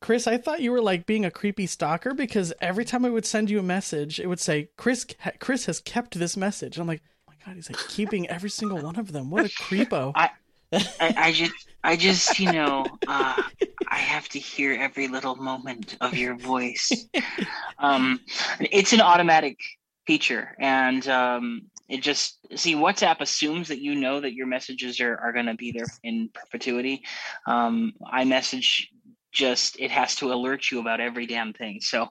Chris, 0.00 0.26
I 0.26 0.38
thought 0.38 0.60
you 0.60 0.70
were 0.72 0.80
like 0.80 1.06
being 1.06 1.24
a 1.24 1.30
creepy 1.30 1.66
stalker 1.66 2.14
because 2.14 2.52
every 2.60 2.84
time 2.84 3.04
I 3.04 3.10
would 3.10 3.26
send 3.26 3.50
you 3.50 3.58
a 3.58 3.64
message, 3.64 4.20
it 4.20 4.28
would 4.28 4.40
say 4.40 4.70
Chris 4.76 5.06
Chris 5.40 5.66
has 5.66 5.80
kept 5.80 6.18
this 6.18 6.36
message. 6.36 6.78
I'm 6.78 6.86
like, 6.86 7.02
oh 7.28 7.32
my 7.32 7.34
god, 7.44 7.56
he's 7.56 7.68
like 7.68 7.88
keeping 7.88 8.28
every 8.28 8.50
single 8.50 8.80
one 8.80 8.96
of 8.96 9.12
them. 9.12 9.28
What 9.28 9.46
a 9.46 9.48
creepo! 9.48 10.12
I, 10.14 10.30
I, 10.72 11.14
I 11.16 11.32
just, 11.32 11.68
I 11.82 11.96
just, 11.96 12.38
you 12.38 12.52
know, 12.52 12.86
uh, 13.08 13.42
I 13.88 13.98
have 13.98 14.28
to 14.30 14.38
hear 14.38 14.74
every 14.74 15.08
little 15.08 15.34
moment 15.34 15.96
of 16.00 16.16
your 16.16 16.36
voice. 16.36 16.92
um, 17.78 18.20
it's 18.60 18.92
an 18.92 19.00
automatic 19.00 19.58
feature, 20.06 20.54
and 20.60 21.08
um, 21.08 21.62
it 21.88 22.02
just 22.02 22.38
see 22.56 22.74
WhatsApp 22.74 23.20
assumes 23.20 23.68
that 23.68 23.80
you 23.80 23.94
know 23.94 24.20
that 24.20 24.34
your 24.34 24.46
messages 24.46 25.00
are, 25.00 25.16
are 25.16 25.32
going 25.32 25.46
to 25.46 25.54
be 25.54 25.72
there 25.72 25.86
in 26.02 26.30
perpetuity. 26.32 27.02
Um, 27.46 27.92
iMessage 28.12 28.86
just 29.32 29.78
it 29.78 29.90
has 29.90 30.14
to 30.16 30.32
alert 30.32 30.70
you 30.70 30.80
about 30.80 31.00
every 31.00 31.26
damn 31.26 31.52
thing. 31.52 31.80
So 31.80 32.08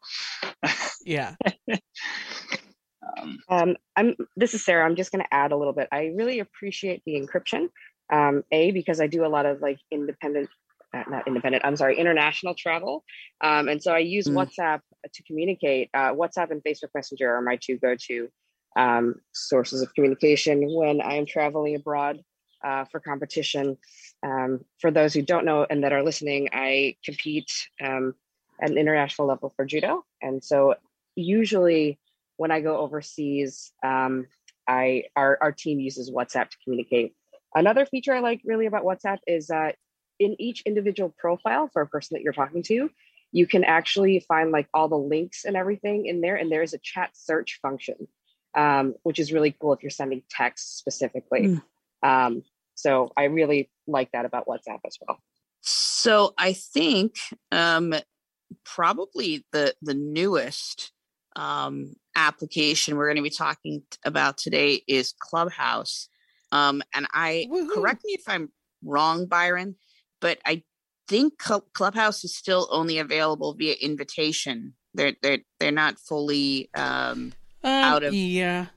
yeah. 1.06 1.36
um, 3.18 3.38
um, 3.50 3.76
I'm 3.96 4.16
this 4.36 4.54
is 4.54 4.66
Sarah. 4.66 4.86
I'm 4.86 4.96
just 4.96 5.12
going 5.12 5.24
to 5.24 5.34
add 5.34 5.52
a 5.52 5.58
little 5.58 5.74
bit. 5.74 5.88
I 5.92 6.12
really 6.16 6.40
appreciate 6.40 7.04
the 7.06 7.14
encryption. 7.14 7.70
Um, 8.12 8.44
a 8.52 8.72
because 8.72 9.02
I 9.02 9.08
do 9.08 9.26
a 9.26 9.28
lot 9.28 9.46
of 9.46 9.62
like 9.62 9.80
independent 9.92 10.50
uh, 10.94 11.04
not 11.10 11.28
independent, 11.28 11.66
I'm 11.66 11.76
sorry, 11.76 11.98
international 12.00 12.56
travel. 12.56 13.04
Um, 13.42 13.68
and 13.68 13.84
so 13.84 13.94
I 13.94 14.00
use 14.00 14.28
mm. 14.28 14.34
WhatsApp 14.34 14.80
to 15.14 15.24
communicate. 15.24 15.90
Uh, 15.94 16.14
WhatsApp 16.14 16.52
and 16.52 16.64
Facebook 16.64 16.90
Messenger 16.96 17.36
are 17.36 17.42
my 17.42 17.58
two 17.62 17.78
go 17.78 17.96
to 18.08 18.30
um, 18.78 19.16
sources 19.34 19.82
of 19.82 19.94
communication 19.94 20.74
when 20.74 21.02
I 21.02 21.16
am 21.16 21.26
traveling 21.26 21.76
abroad 21.76 22.24
uh, 22.64 22.86
for 22.86 23.00
competition. 23.00 23.78
Um, 24.24 24.64
for 24.80 24.92
those 24.92 25.14
who 25.14 25.22
don't 25.22 25.46
know 25.46 25.66
and 25.70 25.84
that 25.84 25.94
are 25.94 26.04
listening, 26.04 26.50
I 26.54 26.96
compete 27.04 27.52
um, 27.84 28.14
at 28.62 28.72
an 28.72 28.78
international 28.78 29.28
level 29.28 29.52
for 29.56 29.66
judo. 29.66 30.06
And 30.22 30.44
so 30.44 30.76
usually 31.16 32.00
when 32.38 32.52
I 32.52 32.62
go 32.62 32.78
overseas, 32.78 33.72
um, 33.84 34.28
I 34.68 35.04
our, 35.16 35.38
our 35.42 35.52
team 35.52 35.80
uses 35.80 36.12
WhatsApp 36.12 36.50
to 36.50 36.58
communicate. 36.64 37.14
Another 37.56 37.86
feature 37.86 38.14
I 38.14 38.20
like 38.20 38.42
really 38.46 38.66
about 38.66 38.84
WhatsApp 38.84 39.20
is 39.26 39.48
that 39.48 39.76
in 40.20 40.36
each 40.40 40.62
individual 40.66 41.14
profile 41.18 41.70
for 41.72 41.82
a 41.82 41.88
person 41.88 42.16
that 42.16 42.22
you're 42.22 42.34
talking 42.34 42.64
to, 42.64 42.90
you 43.32 43.48
can 43.48 43.64
actually 43.64 44.20
find 44.20 44.52
like 44.52 44.68
all 44.74 44.88
the 44.88 44.98
links 44.98 45.46
and 45.46 45.56
everything 45.56 46.06
in 46.06 46.22
there. 46.22 46.36
And 46.36 46.52
there 46.52 46.64
is 46.64 46.74
a 46.74 46.80
chat 46.80 47.12
search 47.14 47.60
function, 47.62 48.08
um, 48.56 48.96
which 49.04 49.20
is 49.20 49.32
really 49.32 49.56
cool 49.60 49.74
if 49.74 49.84
you're 49.84 49.90
sending 49.90 50.24
text 50.30 50.78
specifically. 50.78 51.60
Mm. 52.04 52.08
Um, 52.08 52.44
so 52.76 53.12
I 53.18 53.26
really 53.26 53.70
like 53.88 54.12
that 54.12 54.26
about 54.26 54.46
WhatsApp 54.48 54.80
as 54.86 54.98
well. 55.08 55.20
So 55.62 56.34
I 56.38 56.54
think 56.54 57.16
um, 57.52 57.94
probably 58.64 59.46
the 59.52 59.74
the 59.82 59.94
newest 59.94 60.92
um, 61.36 61.96
application 62.16 62.96
we're 62.96 63.08
going 63.08 63.18
to 63.18 63.24
be 63.24 63.30
talking 63.30 63.84
about 64.06 64.38
today 64.38 64.82
is 64.88 65.14
Clubhouse. 65.20 66.08
Um, 66.52 66.82
and 66.94 67.08
I 67.14 67.48
Woo-hoo. 67.50 67.74
correct 67.74 68.04
me 68.06 68.14
if 68.14 68.24
I'm 68.28 68.52
wrong, 68.84 69.26
Byron 69.26 69.76
but 70.20 70.40
I 70.46 70.64
think 71.08 71.38
Clubhouse 71.38 72.24
is 72.24 72.36
still 72.36 72.68
only 72.72 72.98
available 72.98 73.54
via 73.54 73.76
invitation. 73.82 74.74
They're 74.94 75.16
they're 75.22 75.40
they're 75.60 75.72
not 75.72 76.00
fully 76.00 76.70
um, 76.76 77.34
uh, 77.68 77.86
out 77.86 78.04
of 78.04 78.14
yeah. 78.14 78.68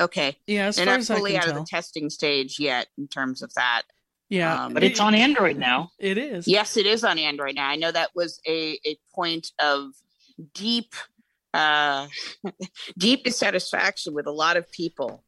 Okay, 0.00 0.38
yeah, 0.46 0.70
they're 0.70 0.86
not 0.86 1.02
fully 1.04 1.36
out 1.36 1.44
tell. 1.44 1.58
of 1.58 1.58
the 1.58 1.66
testing 1.68 2.08
stage 2.08 2.58
yet 2.58 2.86
in 2.96 3.06
terms 3.06 3.42
of 3.42 3.52
that. 3.54 3.82
Yeah, 4.28 4.64
um, 4.64 4.74
but 4.74 4.82
it's 4.82 5.00
on 5.00 5.14
Android 5.14 5.58
now. 5.58 5.90
It 5.98 6.16
is. 6.16 6.48
Yes, 6.48 6.76
it 6.76 6.86
is 6.86 7.04
on 7.04 7.18
Android 7.18 7.56
now. 7.56 7.68
I 7.68 7.76
know 7.76 7.92
that 7.92 8.10
was 8.14 8.40
a 8.46 8.78
a 8.86 8.96
point 9.14 9.52
of 9.58 9.90
deep 10.54 10.94
uh 11.52 12.06
deep 12.98 13.24
dissatisfaction 13.24 14.14
with 14.14 14.26
a 14.26 14.30
lot 14.30 14.56
of 14.56 14.70
people 14.70 15.22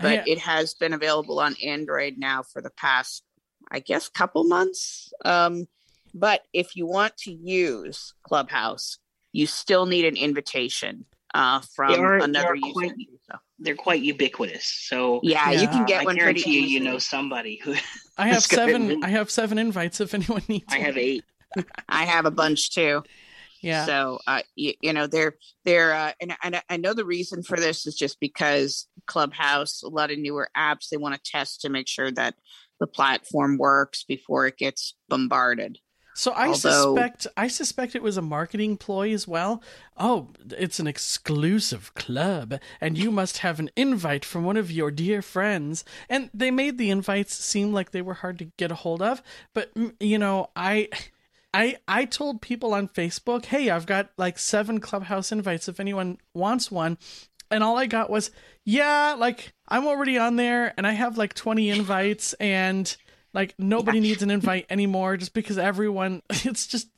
but 0.00 0.26
it 0.26 0.38
has 0.38 0.74
been 0.74 0.92
available 0.92 1.38
on 1.38 1.54
android 1.62 2.14
now 2.18 2.42
for 2.42 2.60
the 2.60 2.70
past 2.70 3.22
I 3.70 3.80
guess, 3.80 4.08
couple 4.08 4.44
months. 4.44 5.12
Um, 5.24 5.66
but 6.14 6.42
if 6.52 6.76
you 6.76 6.86
want 6.86 7.16
to 7.18 7.32
use 7.32 8.14
Clubhouse, 8.22 8.98
you 9.32 9.46
still 9.46 9.86
need 9.86 10.04
an 10.04 10.16
invitation 10.16 11.04
uh, 11.36 11.60
from 11.74 12.00
are, 12.00 12.18
another 12.18 12.54
user. 12.54 12.72
Quite, 12.72 12.92
they're 13.58 13.74
quite 13.74 14.02
ubiquitous. 14.02 14.66
So 14.88 15.20
yeah, 15.22 15.50
yeah. 15.50 15.60
you 15.60 15.68
can 15.68 15.84
get 15.84 16.02
I 16.02 16.04
one. 16.04 16.16
guarantee 16.16 16.58
you, 16.60 16.66
you 16.66 16.80
know 16.80 16.98
somebody 16.98 17.60
who. 17.62 17.74
I 18.16 18.28
have 18.28 18.42
seven. 18.42 19.04
I 19.04 19.08
have 19.08 19.30
seven 19.30 19.58
invites 19.58 20.00
if 20.00 20.14
anyone 20.14 20.42
needs. 20.48 20.72
I 20.72 20.78
have 20.78 20.96
eight. 20.96 21.24
I 21.88 22.04
have 22.04 22.26
a 22.26 22.30
bunch 22.30 22.74
too. 22.74 23.02
Yeah. 23.62 23.86
So, 23.86 24.18
uh, 24.26 24.42
you, 24.54 24.74
you 24.80 24.92
know, 24.92 25.06
they're 25.06 25.34
they're 25.64 25.92
uh, 25.92 26.12
and, 26.20 26.36
and 26.42 26.62
I 26.68 26.76
know 26.76 26.94
the 26.94 27.04
reason 27.04 27.42
for 27.42 27.56
this 27.56 27.86
is 27.86 27.96
just 27.96 28.20
because 28.20 28.86
Clubhouse, 29.06 29.82
a 29.82 29.88
lot 29.88 30.10
of 30.10 30.18
newer 30.18 30.48
apps, 30.56 30.88
they 30.88 30.96
want 30.96 31.14
to 31.14 31.30
test 31.30 31.62
to 31.62 31.68
make 31.68 31.88
sure 31.88 32.10
that 32.12 32.34
the 32.80 32.86
platform 32.86 33.56
works 33.58 34.04
before 34.04 34.46
it 34.46 34.58
gets 34.58 34.94
bombarded. 35.08 35.78
So 36.18 36.32
I 36.32 36.46
Although, 36.46 36.54
suspect 36.54 37.26
I 37.36 37.46
suspect 37.46 37.94
it 37.94 38.02
was 38.02 38.16
a 38.16 38.22
marketing 38.22 38.78
ploy 38.78 39.12
as 39.12 39.28
well. 39.28 39.62
Oh, 39.98 40.30
it's 40.50 40.80
an 40.80 40.86
exclusive 40.86 41.92
club 41.92 42.58
and 42.80 42.96
you 42.96 43.10
must 43.10 43.38
have 43.38 43.60
an 43.60 43.68
invite 43.76 44.24
from 44.24 44.42
one 44.42 44.56
of 44.56 44.70
your 44.72 44.90
dear 44.90 45.20
friends. 45.20 45.84
And 46.08 46.30
they 46.32 46.50
made 46.50 46.78
the 46.78 46.88
invites 46.88 47.34
seem 47.34 47.70
like 47.70 47.90
they 47.90 48.00
were 48.00 48.14
hard 48.14 48.38
to 48.38 48.46
get 48.56 48.72
a 48.72 48.76
hold 48.76 49.02
of, 49.02 49.22
but 49.52 49.70
you 50.00 50.18
know, 50.18 50.48
I 50.56 50.88
I 51.52 51.76
I 51.86 52.06
told 52.06 52.40
people 52.40 52.72
on 52.72 52.88
Facebook, 52.88 53.44
"Hey, 53.44 53.68
I've 53.68 53.86
got 53.86 54.10
like 54.16 54.38
7 54.38 54.80
clubhouse 54.80 55.30
invites 55.32 55.68
if 55.68 55.78
anyone 55.80 56.16
wants 56.32 56.70
one." 56.70 56.96
And 57.50 57.62
all 57.62 57.76
I 57.76 57.84
got 57.86 58.08
was, 58.08 58.30
"Yeah, 58.64 59.14
like 59.18 59.52
I'm 59.68 59.86
already 59.86 60.16
on 60.16 60.36
there 60.36 60.72
and 60.78 60.86
I 60.86 60.92
have 60.92 61.18
like 61.18 61.34
20 61.34 61.68
invites 61.68 62.32
and 62.34 62.96
like 63.36 63.54
nobody 63.58 63.98
yeah. 63.98 64.02
needs 64.02 64.22
an 64.22 64.30
invite 64.30 64.64
anymore 64.70 65.18
just 65.18 65.34
because 65.34 65.58
everyone 65.58 66.22
it's 66.30 66.66
just 66.66 66.88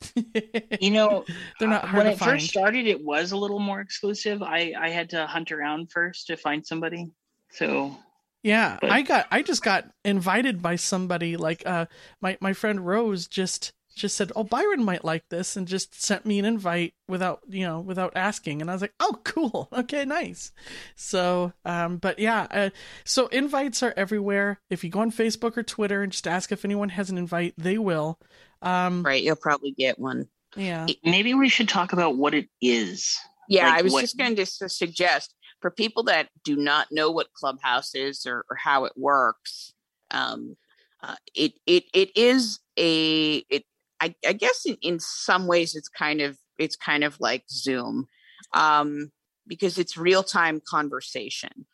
you 0.79 0.89
know 0.89 1.25
they're 1.59 1.67
not 1.67 1.83
hard 1.83 2.05
when 2.05 2.13
it 2.13 2.17
find. 2.17 2.31
first 2.31 2.47
started 2.49 2.87
it 2.87 3.03
was 3.03 3.33
a 3.33 3.37
little 3.37 3.59
more 3.59 3.81
exclusive 3.81 4.41
i 4.41 4.73
i 4.79 4.89
had 4.89 5.09
to 5.09 5.27
hunt 5.27 5.51
around 5.51 5.91
first 5.91 6.27
to 6.27 6.37
find 6.37 6.65
somebody 6.65 7.11
so 7.51 7.95
yeah 8.41 8.77
but. 8.79 8.89
i 8.89 9.01
got 9.01 9.27
i 9.29 9.41
just 9.41 9.61
got 9.61 9.85
invited 10.05 10.61
by 10.61 10.77
somebody 10.77 11.35
like 11.35 11.61
uh 11.65 11.85
my 12.21 12.37
my 12.39 12.53
friend 12.53 12.87
rose 12.87 13.27
just 13.27 13.73
just 13.99 14.15
said, 14.15 14.31
"Oh, 14.35 14.43
Byron 14.43 14.83
might 14.83 15.05
like 15.05 15.29
this," 15.29 15.55
and 15.55 15.67
just 15.67 16.01
sent 16.01 16.25
me 16.25 16.39
an 16.39 16.45
invite 16.45 16.93
without 17.07 17.41
you 17.47 17.65
know 17.65 17.79
without 17.79 18.13
asking, 18.15 18.61
and 18.61 18.69
I 18.69 18.73
was 18.73 18.81
like, 18.81 18.93
"Oh, 18.99 19.19
cool, 19.23 19.69
okay, 19.73 20.05
nice." 20.05 20.51
So, 20.95 21.53
um, 21.65 21.97
but 21.97 22.19
yeah, 22.19 22.47
uh, 22.49 22.69
so 23.03 23.27
invites 23.27 23.83
are 23.83 23.93
everywhere. 23.95 24.59
If 24.69 24.83
you 24.83 24.89
go 24.89 24.99
on 25.01 25.11
Facebook 25.11 25.57
or 25.57 25.63
Twitter 25.63 26.01
and 26.01 26.11
just 26.11 26.27
ask 26.27 26.51
if 26.51 26.65
anyone 26.65 26.89
has 26.89 27.09
an 27.09 27.17
invite, 27.17 27.53
they 27.57 27.77
will. 27.77 28.19
Um, 28.61 29.03
right, 29.03 29.21
you'll 29.21 29.35
probably 29.35 29.71
get 29.71 29.99
one. 29.99 30.27
Yeah. 30.55 30.87
Maybe 31.03 31.33
we 31.33 31.49
should 31.49 31.69
talk 31.69 31.93
about 31.93 32.17
what 32.17 32.33
it 32.33 32.49
is. 32.61 33.17
Yeah, 33.47 33.69
like 33.69 33.79
I 33.79 33.81
was 33.83 33.93
what... 33.93 34.01
just 34.01 34.17
going 34.17 34.35
to 34.35 34.45
suggest 34.45 35.35
for 35.61 35.71
people 35.71 36.03
that 36.03 36.29
do 36.43 36.55
not 36.55 36.87
know 36.91 37.11
what 37.11 37.33
Clubhouse 37.33 37.95
is 37.95 38.25
or, 38.25 38.45
or 38.49 38.55
how 38.55 38.85
it 38.85 38.93
works. 38.95 39.73
Um, 40.11 40.57
uh, 41.01 41.15
it 41.33 41.53
it 41.65 41.85
it 41.93 42.15
is 42.17 42.59
a 42.77 43.37
it 43.49 43.63
I, 44.01 44.15
I 44.27 44.33
guess 44.33 44.65
in, 44.65 44.77
in 44.81 44.99
some 44.99 45.47
ways 45.47 45.75
it's 45.75 45.89
kind 45.89 46.21
of 46.21 46.37
it's 46.57 46.75
kind 46.75 47.03
of 47.03 47.19
like 47.19 47.43
Zoom 47.49 48.07
um, 48.53 49.11
because 49.47 49.77
it's 49.77 49.97
real 49.97 50.23
time 50.23 50.61
conversation. 50.67 51.65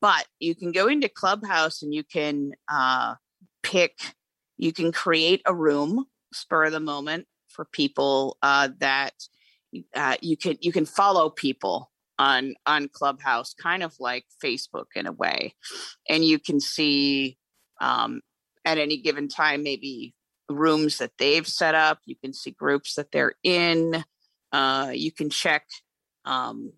But 0.00 0.26
you 0.38 0.54
can 0.54 0.72
go 0.72 0.88
into 0.88 1.08
Clubhouse 1.08 1.82
and 1.82 1.94
you 1.94 2.04
can 2.04 2.52
uh, 2.72 3.14
pick, 3.62 3.98
you 4.56 4.72
can 4.72 4.92
create 4.92 5.42
a 5.46 5.54
room 5.54 6.06
spur 6.32 6.66
of 6.66 6.72
the 6.72 6.80
moment 6.80 7.26
for 7.48 7.64
people 7.64 8.38
uh, 8.42 8.68
that 8.78 9.14
uh, 9.94 10.16
you 10.20 10.36
can 10.36 10.56
you 10.60 10.72
can 10.72 10.86
follow 10.86 11.30
people 11.30 11.90
on 12.18 12.54
on 12.66 12.88
Clubhouse, 12.88 13.54
kind 13.54 13.82
of 13.82 13.94
like 14.00 14.24
Facebook 14.42 14.86
in 14.94 15.06
a 15.06 15.12
way, 15.12 15.54
and 16.08 16.24
you 16.24 16.38
can 16.38 16.60
see 16.60 17.36
um, 17.80 18.20
at 18.64 18.78
any 18.78 18.98
given 18.98 19.28
time 19.28 19.62
maybe 19.62 20.14
rooms 20.50 20.98
that 20.98 21.12
they've 21.18 21.46
set 21.46 21.74
up. 21.74 21.98
You 22.04 22.16
can 22.16 22.32
see 22.32 22.50
groups 22.50 22.94
that 22.94 23.12
they're 23.12 23.34
in. 23.42 24.04
Uh, 24.52 24.90
you 24.92 25.12
can 25.12 25.30
check. 25.30 25.66
Um, 26.24 26.72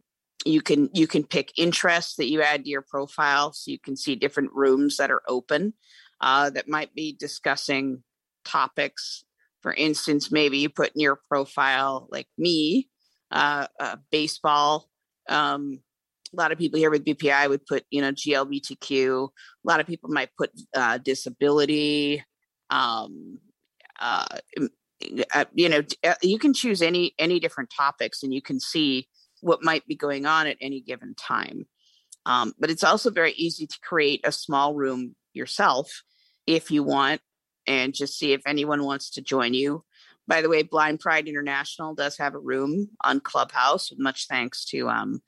you 0.45 0.61
can 0.61 0.91
you 0.93 1.07
can 1.07 1.25
pick 1.25 1.53
interests 1.57 2.17
that 2.17 2.29
you 2.29 2.43
add 2.43 2.65
to 2.65 2.71
your 2.71 2.83
profile, 2.83 3.53
so 3.53 3.71
you 3.71 3.79
can 3.79 3.97
see 3.97 4.17
different 4.17 4.51
rooms 4.53 4.97
that 4.97 5.11
are 5.11 5.23
open 5.29 5.75
uh, 6.21 6.51
that 6.51 6.69
might 6.69 6.95
be 6.95 7.13
discussing 7.13 8.03
topics. 8.45 9.25
For 9.61 9.73
instance, 9.73 10.33
maybe 10.33 10.59
you 10.59 10.69
put 10.69 10.91
in 10.95 11.01
your 11.01 11.21
profile, 11.29 12.09
like 12.11 12.27
me, 12.37 12.89
uh, 13.31 13.67
baseball. 14.11 14.89
Um, 15.29 15.81
a 16.33 16.37
lot 16.37 16.53
of 16.53 16.59
people 16.59 16.79
here 16.79 16.91
with 16.91 17.05
BPI 17.05 17.49
would 17.49 17.67
put, 17.67 17.85
you 17.91 18.01
know, 18.01 18.13
GLBTQ. 18.13 19.29
A 19.29 19.69
lot 19.69 19.81
of 19.81 19.87
people 19.87 20.11
might 20.11 20.31
put 20.37 20.51
uh, 20.75 20.99
disability, 20.99 22.25
um, 22.71 23.39
uh, 24.01 24.27
uh, 25.35 25.45
you 25.55 25.69
know 25.69 25.83
uh, 26.05 26.15
you 26.23 26.39
can 26.39 26.55
choose 26.55 26.83
any 26.83 27.15
any 27.19 27.41
different 27.41 27.71
topics 27.77 28.23
and 28.23 28.33
you 28.33 28.43
can 28.43 28.61
see 28.61 29.09
what 29.41 29.63
might 29.63 29.87
be 29.87 29.97
going 29.97 30.27
on 30.27 30.47
at 30.47 30.57
any 30.61 30.81
given 30.81 31.15
time 31.15 31.67
um, 32.27 32.53
but 32.59 32.71
it's 32.71 32.85
also 32.85 33.11
very 33.11 33.33
easy 33.33 33.67
to 33.67 33.79
create 33.83 34.21
a 34.25 34.33
small 34.33 34.75
room 34.75 35.15
yourself 35.33 36.03
if 36.47 36.71
you 36.71 36.83
want 36.83 37.21
and 37.67 37.95
just 37.95 38.19
see 38.19 38.33
if 38.33 38.43
anyone 38.47 38.85
wants 38.85 39.11
to 39.11 39.23
join 39.23 39.55
you 39.55 39.85
by 40.29 40.41
the 40.41 40.49
way, 40.49 40.63
Blind 40.63 41.01
Pride 41.01 41.27
International 41.27 41.95
does 41.95 42.17
have 42.19 42.35
a 42.35 42.39
room 42.39 42.91
on 43.03 43.21
Clubhouse. 43.21 43.93
Much 43.99 44.29
thanks 44.29 44.65
to 44.67 44.89
um, 44.89 45.21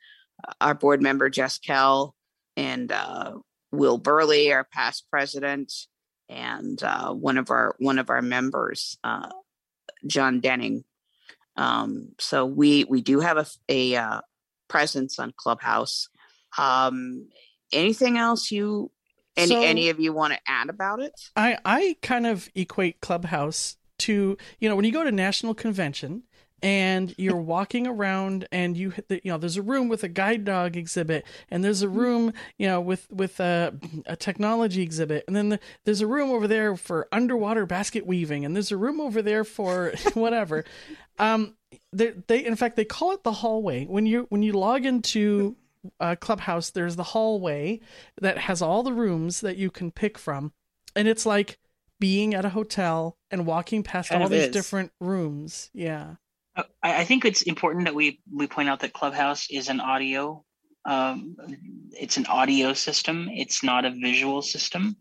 our 0.60 0.74
board 0.74 1.02
member 1.02 1.28
Jess 1.28 1.58
Kell 1.58 2.14
and 2.56 2.92
uh, 2.92 3.32
Will 3.72 3.98
Burley, 3.98 4.52
our 4.52 4.64
past 4.64 5.06
president, 5.10 5.72
and 6.28 6.82
uh, 6.82 7.12
one 7.12 7.38
of 7.38 7.50
our 7.50 7.74
one 7.78 7.98
of 7.98 8.10
our 8.10 8.22
members, 8.22 8.98
uh, 9.04 9.30
John 10.06 10.40
Denning. 10.40 10.84
Um, 11.56 12.12
so 12.18 12.46
we 12.46 12.84
we 12.84 13.00
do 13.00 13.20
have 13.20 13.36
a, 13.38 13.46
a 13.68 13.96
uh, 13.96 14.20
presence 14.68 15.18
on 15.18 15.32
Clubhouse. 15.36 16.08
Um, 16.58 17.28
anything 17.72 18.18
else 18.18 18.50
you 18.50 18.90
any 19.36 19.48
So- 19.48 19.62
any 19.62 19.88
of 19.88 20.00
you 20.00 20.12
want 20.12 20.32
to 20.34 20.40
add 20.46 20.68
about 20.68 21.00
it? 21.00 21.12
I 21.36 21.58
I 21.64 21.96
kind 22.02 22.26
of 22.26 22.48
equate 22.54 23.00
Clubhouse 23.00 23.76
to 23.98 24.36
you 24.58 24.68
know 24.68 24.76
when 24.76 24.84
you 24.84 24.92
go 24.92 25.04
to 25.04 25.12
national 25.12 25.54
convention 25.54 26.24
and 26.62 27.14
you're 27.18 27.36
walking 27.36 27.86
around 27.86 28.48
and 28.50 28.76
you 28.76 28.90
hit 28.90 29.08
the, 29.08 29.20
you 29.22 29.30
know 29.30 29.36
there's 29.36 29.58
a 29.58 29.62
room 29.62 29.88
with 29.88 30.02
a 30.02 30.08
guide 30.08 30.44
dog 30.44 30.76
exhibit 30.76 31.26
and 31.50 31.62
there's 31.62 31.82
a 31.82 31.88
room 31.88 32.32
you 32.56 32.66
know 32.66 32.80
with 32.80 33.06
with 33.10 33.38
a, 33.40 33.74
a 34.06 34.16
technology 34.16 34.82
exhibit. 34.82 35.24
And 35.26 35.36
then 35.36 35.50
the, 35.50 35.60
there's 35.84 36.00
a 36.00 36.06
room 36.06 36.30
over 36.30 36.48
there 36.48 36.74
for 36.76 37.06
underwater 37.12 37.66
basket 37.66 38.06
weaving 38.06 38.44
and 38.44 38.56
there's 38.56 38.72
a 38.72 38.76
room 38.76 39.00
over 39.00 39.20
there 39.20 39.44
for 39.44 39.92
whatever. 40.14 40.64
Um 41.18 41.56
they, 41.92 42.14
they 42.28 42.44
in 42.44 42.56
fact 42.56 42.76
they 42.76 42.84
call 42.84 43.12
it 43.12 43.24
the 43.24 43.32
hallway. 43.32 43.84
When 43.84 44.06
you 44.06 44.26
when 44.30 44.42
you 44.42 44.52
log 44.54 44.86
into 44.86 45.56
uh, 46.00 46.16
clubhouse 46.18 46.70
there's 46.70 46.96
the 46.96 47.02
hallway 47.02 47.80
that 48.20 48.38
has 48.38 48.62
all 48.62 48.82
the 48.82 48.92
rooms 48.92 49.42
that 49.42 49.58
you 49.58 49.70
can 49.70 49.90
pick 49.90 50.16
from. 50.16 50.52
And 50.96 51.08
it's 51.08 51.26
like 51.26 51.58
being 52.00 52.32
at 52.34 52.46
a 52.46 52.50
hotel 52.50 53.18
and 53.30 53.44
walking 53.46 53.82
past 53.82 54.08
Kind 54.08 54.22
all 54.22 54.28
these 54.30 54.44
is. 54.44 54.50
different 54.50 54.92
rooms. 54.98 55.70
Yeah 55.74 56.14
I, 56.56 56.64
I 56.82 57.04
think 57.04 57.24
it's 57.24 57.42
important 57.42 57.86
that 57.86 57.94
we 57.94 58.20
we 58.32 58.46
point 58.46 58.68
out 58.68 58.80
that 58.80 58.92
Clubhouse 58.92 59.46
is 59.50 59.68
an 59.68 59.80
audio. 59.80 60.44
Um, 60.86 61.36
it's 61.92 62.16
an 62.16 62.26
audio 62.26 62.72
system. 62.74 63.28
It's 63.32 63.62
not 63.62 63.84
a 63.84 63.90
visual 63.90 64.42
system. 64.42 64.96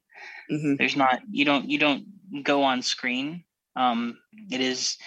Mhm. 0.52 0.78
There's 0.78 0.96
not 0.96 1.22
you 1.30 1.46
don't 1.46 1.70
you 1.70 1.78
don't 1.78 2.06
go 2.44 2.64
on 2.64 2.82
screen. 2.82 3.44
Um, 3.76 4.18
it 4.52 4.62
is 4.62 4.98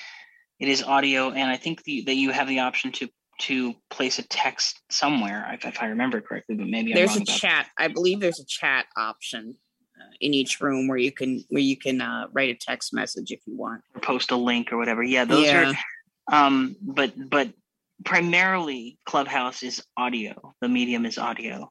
it 0.59 0.69
is 0.69 0.83
audio, 0.83 1.31
and 1.31 1.51
I 1.51 1.57
think 1.57 1.83
the, 1.85 2.03
that 2.03 2.15
you 2.15 2.31
have 2.31 2.49
the 2.49 2.61
option 2.61 2.93
to 2.93 3.09
to 3.39 3.75
place 3.91 4.19
a 4.19 4.23
text 4.23 4.81
somewhere 4.91 5.47
if, 5.53 5.67
if 5.67 5.83
I 5.83 5.89
remember 5.89 6.23
correctly, 6.23 6.55
but 6.55 6.67
maybe 6.69 6.93
I'm 6.93 6.97
there's 6.97 7.17
a 7.17 7.25
chat 7.27 7.69
i 7.77 7.87
believe 7.87 8.19
there's 8.19 8.41
a 8.41 8.47
chat 8.47 8.87
option 8.97 9.55
uh, 10.01 10.15
in 10.23 10.33
each 10.33 10.59
room 10.61 10.89
where 10.89 10.97
you 10.97 11.13
can 11.13 11.45
where 11.51 11.63
you 11.63 11.77
can 11.77 12.01
uh, 12.01 12.29
write 12.33 12.49
a 12.49 12.55
text 12.55 12.95
message 12.95 13.31
if 13.33 13.41
you 13.47 13.55
want 13.57 13.83
or 13.95 14.01
post 14.01 14.31
a 14.31 14.37
link 14.37 14.73
or 14.73 14.77
whatever. 14.77 15.03
Yeah, 15.03 15.25
those 15.25 15.47
Yeah. 15.47 15.71
are. 15.71 15.75
Um, 16.31 16.77
but 16.83 17.13
but 17.31 17.53
primarily 18.05 18.99
Clubhouse 19.07 19.63
is 19.63 19.83
audio. 19.97 20.55
The 20.61 20.69
medium 20.69 21.07
is 21.07 21.19
audio. 21.19 21.71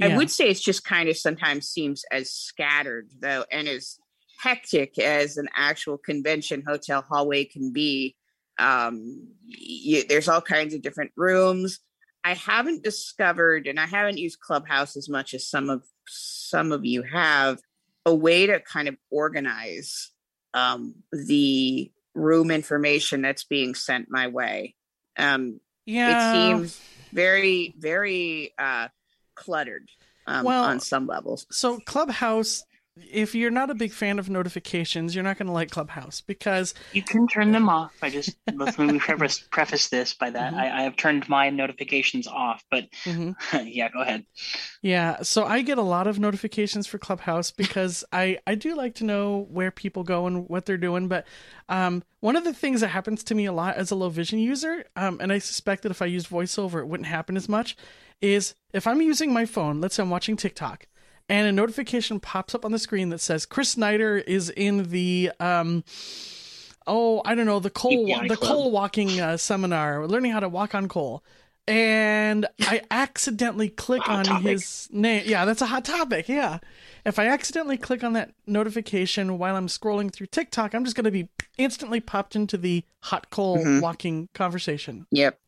i 0.00 0.16
would 0.16 0.30
say 0.30 0.48
it's 0.48 0.60
just 0.60 0.84
kind 0.84 1.08
of 1.08 1.16
sometimes 1.16 1.68
seems 1.68 2.04
as 2.10 2.30
scattered 2.32 3.08
though 3.20 3.44
and 3.52 3.68
as 3.68 3.98
hectic 4.42 4.98
as 4.98 5.36
an 5.36 5.48
actual 5.54 5.98
convention 5.98 6.62
hotel 6.66 7.04
hallway 7.06 7.44
can 7.44 7.72
be 7.72 8.16
um 8.58 9.28
you, 9.44 10.02
there's 10.08 10.28
all 10.28 10.40
kinds 10.40 10.72
of 10.74 10.80
different 10.80 11.12
rooms 11.16 11.80
i 12.24 12.32
haven't 12.34 12.82
discovered 12.82 13.66
and 13.66 13.78
i 13.78 13.86
haven't 13.86 14.18
used 14.18 14.40
clubhouse 14.40 14.96
as 14.96 15.08
much 15.08 15.34
as 15.34 15.46
some 15.46 15.68
of 15.68 15.82
some 16.08 16.72
of 16.72 16.84
you 16.84 17.02
have 17.02 17.58
a 18.06 18.14
way 18.14 18.46
to 18.46 18.58
kind 18.60 18.88
of 18.88 18.96
organize 19.10 20.10
um 20.54 20.94
the 21.12 21.92
room 22.14 22.50
information 22.50 23.22
that's 23.22 23.44
being 23.44 23.74
sent 23.74 24.10
my 24.10 24.28
way. 24.28 24.74
Um 25.16 25.60
yeah. 25.86 26.32
it 26.32 26.34
seems 26.58 26.80
very 27.12 27.74
very 27.78 28.52
uh 28.58 28.88
cluttered 29.34 29.88
um, 30.26 30.44
Well- 30.44 30.64
on 30.64 30.80
some 30.80 31.06
levels. 31.06 31.46
So 31.50 31.78
Clubhouse, 31.80 32.64
if 33.10 33.34
you're 33.34 33.50
not 33.50 33.70
a 33.70 33.74
big 33.74 33.92
fan 33.92 34.18
of 34.18 34.28
notifications, 34.28 35.14
you're 35.14 35.24
not 35.24 35.38
going 35.38 35.46
to 35.46 35.52
like 35.52 35.70
Clubhouse 35.70 36.20
because 36.20 36.74
You 36.92 37.02
can 37.02 37.26
turn 37.28 37.52
them 37.52 37.68
off. 37.68 37.92
I 38.02 38.10
just 38.10 38.36
let 38.52 38.78
me 38.78 38.98
preface, 38.98 39.38
preface 39.50 39.88
this 39.88 40.14
by 40.14 40.30
that. 40.30 40.52
Mhm. 40.52 40.56
I, 40.56 40.78
I 40.78 40.82
have 40.82 40.96
turned 40.96 41.28
my 41.28 41.50
notifications 41.50 42.26
off, 42.26 42.62
but 42.70 42.88
Mhm. 43.04 43.34
yeah, 43.72 43.88
go 43.90 44.00
ahead. 44.00 44.24
yeah, 44.82 45.22
so 45.22 45.44
I 45.44 45.62
get 45.62 45.78
a 45.78 45.82
lot 45.82 46.06
of 46.06 46.18
notifications 46.18 46.86
for 46.86 46.98
Clubhouse 46.98 47.50
because 47.50 48.04
I 48.12 48.38
I 48.46 48.54
do 48.54 48.74
like 48.74 48.94
to 48.96 49.04
know 49.04 49.46
where 49.50 49.70
people 49.70 50.02
go 50.04 50.26
and 50.26 50.48
what 50.48 50.66
they're 50.66 50.76
doing. 50.76 51.08
But 51.08 51.26
um, 51.68 52.02
one 52.20 52.36
of 52.36 52.44
the 52.44 52.54
things 52.54 52.80
that 52.80 52.88
happens 52.88 53.22
to 53.24 53.34
me 53.34 53.46
a 53.46 53.52
lot 53.52 53.76
as 53.76 53.90
a 53.90 53.94
low 53.94 54.08
vision 54.08 54.38
user, 54.38 54.84
um, 54.96 55.18
and 55.20 55.32
I 55.32 55.38
suspect 55.38 55.82
that 55.82 55.90
if 55.90 56.02
I 56.02 56.06
used 56.06 56.28
VoiceOver, 56.28 56.80
it 56.80 56.88
wouldn't 56.88 57.08
happen 57.08 57.36
as 57.36 57.48
much, 57.48 57.76
is 58.20 58.54
if 58.72 58.86
I'm 58.86 59.00
using 59.00 59.32
my 59.32 59.46
phone, 59.46 59.80
let's 59.80 59.94
say 59.94 60.02
I'm 60.02 60.10
watching 60.10 60.36
TikTok. 60.36 60.86
And 61.30 61.46
a 61.46 61.52
notification 61.52 62.18
pops 62.20 62.54
up 62.54 62.64
on 62.64 62.72
the 62.72 62.78
screen 62.78 63.08
that 63.10 63.20
says 63.20 63.46
Chris 63.46 63.70
Snyder 63.70 64.18
is 64.18 64.50
in 64.50 64.90
the 64.90 65.30
um, 65.40 65.84
oh 66.86 67.22
I 67.24 67.34
don't 67.34 67.46
know 67.46 67.60
the 67.60 67.70
coal 67.70 68.04
the 68.06 68.36
club. 68.36 68.40
coal 68.40 68.70
walking 68.72 69.20
uh, 69.20 69.36
seminar, 69.36 70.06
learning 70.06 70.32
how 70.32 70.40
to 70.40 70.48
walk 70.48 70.74
on 70.74 70.88
coal, 70.88 71.22
and 71.68 72.46
I 72.62 72.82
accidentally 72.90 73.68
click 73.68 74.08
on 74.08 74.24
topic. 74.24 74.42
his 74.44 74.88
name. 74.92 75.22
Yeah, 75.26 75.44
that's 75.44 75.62
a 75.62 75.66
hot 75.66 75.84
topic. 75.84 76.28
Yeah, 76.28 76.58
if 77.06 77.18
I 77.20 77.26
accidentally 77.28 77.76
click 77.78 78.02
on 78.02 78.12
that 78.14 78.32
notification 78.48 79.38
while 79.38 79.54
I'm 79.54 79.68
scrolling 79.68 80.12
through 80.12 80.26
TikTok, 80.28 80.74
I'm 80.74 80.84
just 80.84 80.96
going 80.96 81.04
to 81.04 81.10
be 81.12 81.28
instantly 81.58 82.00
popped 82.00 82.34
into 82.34 82.56
the 82.56 82.82
hot 83.02 83.30
coal 83.30 83.58
Mhm. 83.58 83.80
walking 83.82 84.28
conversation. 84.34 85.06
yep 85.12 85.38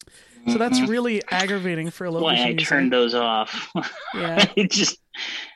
So 0.48 0.58
that's 0.58 0.80
Mhm. 0.80 0.88
really 0.88 1.22
aggravating 1.30 1.90
for 1.90 2.04
a 2.04 2.10
low 2.10 2.22
why 2.22 2.32
vision 2.34 2.46
I 2.48 2.50
user. 2.52 2.64
turned 2.64 2.92
those 2.92 3.14
off. 3.14 3.70
Yeah. 4.14 4.46
it 4.56 4.70
just 4.70 4.98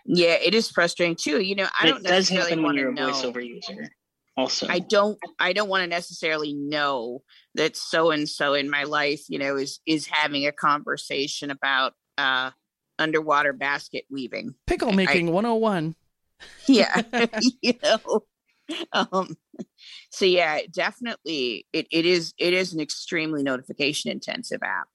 yeah 0.05 0.35
it 0.35 0.55
is 0.55 0.71
frustrating 0.71 1.17
too 1.17 1.41
you 1.41 1.55
know 1.57 1.67
i 1.81 1.87
it 1.87 1.91
don't 1.91 2.03
does 2.05 2.31
necessarily 2.31 2.51
happen 2.51 2.59
when 2.63 2.65
want 2.65 2.79
you're 2.79 2.95
to 2.95 3.03
a 3.03 3.07
know 3.07 3.13
voiceover 3.13 3.47
user. 3.47 3.91
Also, 4.37 4.67
i 4.69 4.79
don't 4.79 5.19
i 5.39 5.53
don't 5.53 5.69
want 5.69 5.83
to 5.83 5.87
necessarily 5.89 6.53
know 6.55 7.23
that 7.55 7.77
so 7.77 8.11
and 8.13 8.29
so 8.29 8.55
in 8.55 8.71
my 8.71 8.85
life 8.85 9.23
you 9.29 9.39
know 9.39 9.57
is 9.57 9.81
is 9.87 10.07
having 10.07 10.47
a 10.47 10.53
conversation 10.53 11.51
about 11.51 11.95
uh 12.19 12.51
underwater 12.99 13.53
basket 13.53 14.05
weaving 14.11 14.55
Pickle 14.67 14.93
making 14.93 15.33
101. 15.33 15.95
yeah 16.69 17.03
you 17.63 17.75
know 17.83 18.25
um 18.93 19.37
so 20.17 20.25
yeah 20.25 20.61
definitely 20.73 21.67
it, 21.75 21.87
it 21.91 22.07
is 22.07 22.33
it 22.39 22.53
is 22.55 22.73
an 22.73 22.81
extremely 22.81 23.43
notification 23.43 24.11
intensive 24.11 24.63
app 24.63 24.89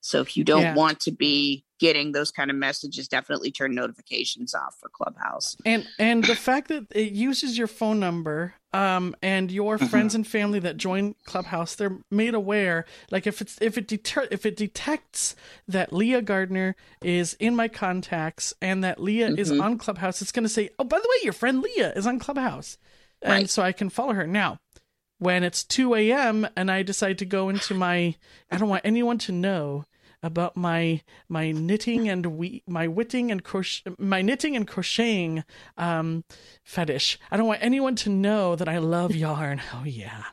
so 0.00 0.20
if 0.20 0.36
you 0.36 0.42
don't 0.44 0.62
Yeah. 0.64 0.74
want 0.74 1.00
to 1.00 1.12
be 1.12 1.64
getting 1.80 2.12
those 2.12 2.30
kind 2.32 2.50
of 2.50 2.56
messages 2.56 3.06
definitely 3.08 3.50
turn 3.52 3.74
notifications 3.74 4.52
off 4.54 4.74
for 4.80 4.88
clubhouse 4.88 5.56
And 5.64 5.88
and 5.98 6.26
the 6.26 6.34
fact 6.48 6.68
that 6.68 6.86
it 6.94 7.12
uses 7.12 7.56
your 7.56 7.68
phone 7.68 8.00
number 8.00 8.54
um 8.72 9.14
and 9.22 9.52
your 9.52 9.78
Mhm. 9.78 9.90
friends 9.90 10.14
and 10.16 10.26
family 10.26 10.58
that 10.60 10.76
join 10.76 11.14
Clubhouse 11.24 11.76
they're 11.76 11.98
made 12.10 12.34
aware 12.34 12.84
like 13.12 13.28
if 13.28 13.40
it's 13.40 13.56
if 13.62 13.78
it 13.78 13.86
deter 13.86 14.26
if 14.32 14.44
it 14.44 14.56
detects 14.56 15.36
that 15.68 15.92
Leah 15.92 16.22
Gardner 16.22 16.74
is 17.00 17.34
in 17.34 17.54
my 17.54 17.68
contacts 17.68 18.52
and 18.60 18.82
that 18.82 19.00
Leah 19.00 19.34
is 19.36 19.52
Mhm. 19.52 19.60
on 19.60 19.78
Clubhouse 19.78 20.20
it's 20.20 20.32
going 20.32 20.42
to 20.42 20.48
say 20.48 20.70
oh 20.80 20.84
by 20.84 20.98
the 20.98 21.08
way 21.08 21.16
your 21.22 21.32
friend 21.32 21.62
Leah 21.62 21.92
is 21.94 22.06
on 22.08 22.18
Clubhouse 22.18 22.76
and 23.22 23.48
so 23.48 23.62
I 23.62 23.72
can 23.72 23.88
follow 23.90 24.12
her 24.14 24.26
now 24.26 24.58
when 25.24 25.42
it's 25.42 25.64
2 25.64 25.94
a.m. 25.94 26.46
and 26.54 26.70
I 26.70 26.82
decide 26.82 27.16
to 27.18 27.24
go 27.24 27.48
into 27.48 27.72
my 27.86 28.14
I 28.50 28.58
don't 28.58 28.68
want 28.68 28.82
anyone 28.84 29.18
to 29.18 29.32
know 29.32 29.84
about 30.22 30.56
my 30.56 31.02
my 31.28 31.50
knitting 31.50 32.08
and 32.08 32.24
we 32.26 32.62
my 32.66 32.86
whitting 32.86 33.30
and 33.30 33.42
crochet 33.42 33.90
my 33.98 34.22
knitting 34.22 34.54
and 34.54 34.66
crocheting 34.68 35.44
um 35.76 36.24
fetish. 36.62 37.18
I 37.30 37.36
don't 37.36 37.46
want 37.46 37.62
anyone 37.62 37.94
to 37.96 38.10
know 38.10 38.54
that 38.56 38.68
I 38.68 38.78
love 38.78 39.14
yarn. 39.14 39.60
Oh 39.74 39.84
yeah. 39.84 40.24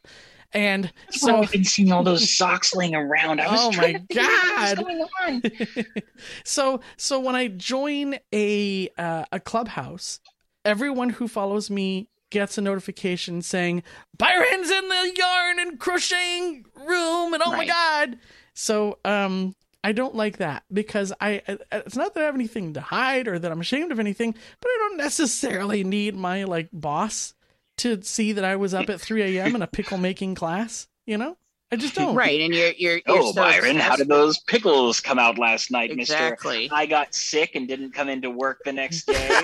And 0.54 0.91
so 1.10 1.43
I've 1.43 1.51
been 1.51 1.63
seeing 1.63 1.93
all 1.93 2.04
those 2.04 2.30
socks 2.38 2.75
laying 2.75 2.93
around. 2.93 3.39
I 3.39 3.49
was 3.49 3.60
Oh 3.62 3.71
my 3.71 3.93
to 3.93 3.99
figure 3.99 4.23
out 4.23 4.77
God. 4.77 4.77
what's 4.80 4.82
going 4.82 5.08
on. 5.23 5.86
so 6.43 6.82
so 6.97 7.19
when 7.21 7.36
I 7.36 7.47
join 7.47 8.15
a 8.34 8.89
uh, 8.97 9.23
a 9.32 9.39
clubhouse, 9.39 10.19
everyone 10.65 11.10
who 11.12 11.30
follows 11.30 11.69
me 11.69 12.10
gets 12.31 12.57
a 12.57 12.61
notification 12.61 13.41
saying 13.43 13.83
Byron's 14.17 14.71
in 14.71 14.87
the 14.89 15.13
yarn 15.15 15.59
and 15.59 15.79
crocheting 15.79 16.65
room, 16.75 17.33
and 17.33 17.43
oh 17.45 17.51
my 17.51 17.65
god! 17.65 18.17
So 18.55 18.97
um, 19.05 19.55
I 19.83 19.91
don't 19.91 20.15
like 20.15 20.37
that 20.37 20.63
because 20.73 21.13
I 21.21 21.41
I- 21.47 21.57
it's 21.71 21.95
not 21.95 22.13
that 22.15 22.23
I 22.23 22.25
have 22.25 22.35
anything 22.35 22.73
to 22.73 22.81
hide 22.81 23.27
or 23.27 23.37
that 23.37 23.51
I'm 23.51 23.61
ashamed 23.61 23.91
of 23.91 23.99
anything, 23.99 24.31
but 24.31 24.67
I 24.67 24.77
don't 24.79 24.97
necessarily 24.97 25.83
need 25.83 26.15
my 26.15 26.43
like 26.45 26.69
boss 26.73 27.33
to 27.77 28.01
see 28.03 28.33
that 28.33 28.43
I 28.43 28.55
was 28.57 28.73
up 28.73 28.89
at 28.89 29.01
3 29.01 29.37
a.m. 29.37 29.55
in 29.55 29.61
a 29.61 29.67
pickle 29.67 29.97
making 29.97 30.35
class. 30.35 30.87
You 31.05 31.17
know? 31.17 31.37
I 31.73 31.77
just 31.77 31.95
don't. 31.95 32.15
Right, 32.15 32.41
and 32.41 32.53
you're 32.53 32.71
you're, 32.71 32.93
you're 32.95 33.01
Oh, 33.07 33.31
so 33.31 33.41
Byron, 33.41 33.77
how 33.77 33.95
did 33.95 34.10
those 34.10 34.39
pickles 34.39 34.99
come 34.99 35.17
out 35.17 35.38
last 35.38 35.71
night, 35.71 35.89
Exactly. 35.91 36.63
Mister? 36.63 36.75
I 36.75 36.86
got 36.86 37.15
sick 37.15 37.55
and 37.55 37.67
didn't 37.67 37.93
come 37.93 38.10
into 38.10 38.29
work 38.29 38.60
the 38.65 38.73
next 38.73 39.05
day. 39.07 39.41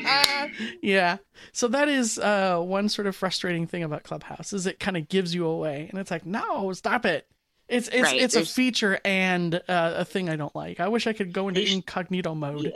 yeah. 0.82 1.16
So 1.52 1.68
that 1.68 1.88
is 1.88 2.18
uh, 2.18 2.60
one 2.60 2.88
sort 2.88 3.06
of 3.06 3.16
frustrating 3.16 3.66
thing 3.66 3.82
about 3.82 4.02
Clubhouse 4.02 4.52
is 4.52 4.66
it 4.66 4.78
kind 4.78 4.96
of 4.96 5.08
gives 5.08 5.34
you 5.34 5.46
away, 5.46 5.88
and 5.90 5.98
it's 5.98 6.10
like, 6.10 6.26
no, 6.26 6.72
stop 6.74 7.06
it. 7.06 7.26
It's 7.68 7.88
it's 7.88 8.02
Right, 8.02 8.20
it's 8.20 8.36
a 8.36 8.44
feature 8.44 9.00
and 9.04 9.54
uh, 9.54 9.94
a 9.96 10.04
thing 10.04 10.28
I 10.28 10.36
don't 10.36 10.54
like. 10.54 10.80
I 10.80 10.88
wish 10.88 11.06
I 11.06 11.14
could 11.14 11.32
go 11.32 11.48
into 11.48 11.62
incognito 11.66 12.34
mode. 12.34 12.64
Yeah. 12.64 12.70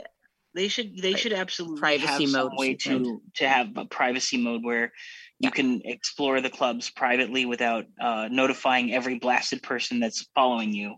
They 0.55 0.67
should 0.67 0.97
they 0.97 1.11
Right. 1.11 1.19
should 1.19 1.33
absolutely 1.33 1.79
Privacy 1.79 2.07
have 2.07 2.19
mode 2.31 2.31
some 2.31 2.55
way 2.57 2.73
to 2.73 3.21
to 3.35 3.47
have 3.47 3.77
a 3.77 3.85
privacy 3.85 4.37
mode 4.37 4.63
where 4.63 4.81
Yeah. 4.81 4.87
You 5.39 5.51
can 5.51 5.81
explore 5.85 6.41
the 6.41 6.49
clubs 6.49 6.89
privately 6.89 7.45
without 7.45 7.85
uh, 7.99 8.27
notifying 8.29 8.93
every 8.93 9.19
blasted 9.19 9.63
person 9.63 9.99
that's 9.99 10.27
following 10.35 10.73
you. 10.73 10.95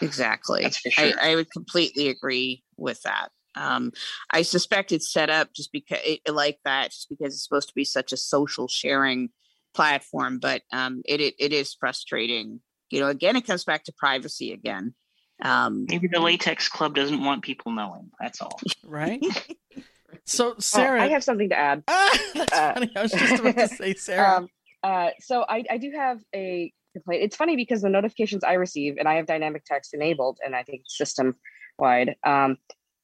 Exactly. 0.00 0.62
That's 0.62 0.78
for 0.78 0.90
I. 0.98 1.14
I 1.20 1.34
would 1.34 1.50
completely 1.50 2.08
agree 2.08 2.62
with 2.76 3.02
that. 3.02 3.30
Um, 3.56 3.92
I 4.30 4.42
suspect 4.42 4.92
it's 4.92 5.12
set 5.12 5.30
up 5.30 5.52
just 5.54 5.72
because 5.72 5.98
it, 6.04 6.20
like 6.32 6.58
that, 6.64 6.90
just 6.90 7.08
because 7.08 7.34
it's 7.34 7.44
supposed 7.44 7.68
to 7.68 7.74
be 7.74 7.84
such 7.84 8.12
a 8.12 8.16
social 8.16 8.68
sharing 8.68 9.30
platform. 9.74 10.38
But 10.38 10.62
um, 10.72 11.02
it, 11.04 11.20
it 11.20 11.34
it 11.38 11.52
is 11.52 11.74
frustrating. 11.74 12.60
You 12.90 13.00
know, 13.00 13.08
again, 13.08 13.34
it 13.36 13.46
comes 13.46 13.64
back 13.64 13.84
to 13.84 13.92
privacy 13.96 14.52
again. 14.52 14.94
Um, 15.42 15.86
Maybe 15.88 16.06
the 16.06 16.20
latex 16.20 16.68
club 16.68 16.94
doesn't 16.94 17.24
want 17.24 17.42
people 17.42 17.72
knowing. 17.72 18.10
That's 18.20 18.40
all. 18.40 18.60
Right. 18.84 19.20
So 20.26 20.50
Oh, 20.50 20.54
Sarah, 20.58 21.02
I 21.02 21.08
have 21.08 21.24
something 21.24 21.48
to 21.50 21.58
add. 21.58 21.82
ah, 21.88 22.18
that's 22.34 22.52
uh, 22.52 22.74
funny. 22.74 22.92
I 22.96 23.02
was 23.02 23.12
just 23.12 23.38
about 23.40 23.56
to 23.56 23.68
say 23.68 23.94
Sarah. 23.96 24.36
Um, 24.38 24.48
uh, 24.82 25.10
so 25.20 25.44
I, 25.48 25.64
I 25.70 25.78
do 25.78 25.92
have 25.96 26.20
a 26.34 26.72
complaint. 26.92 27.22
It's 27.22 27.36
funny 27.36 27.56
because 27.56 27.82
the 27.82 27.88
notifications 27.88 28.44
I 28.44 28.54
receive, 28.54 28.96
and 28.98 29.08
I 29.08 29.14
have 29.14 29.26
dynamic 29.26 29.64
text 29.64 29.94
enabled, 29.94 30.38
and 30.44 30.54
I 30.54 30.62
think 30.62 30.82
system 30.86 31.36
wide. 31.78 32.16
Um, 32.24 32.58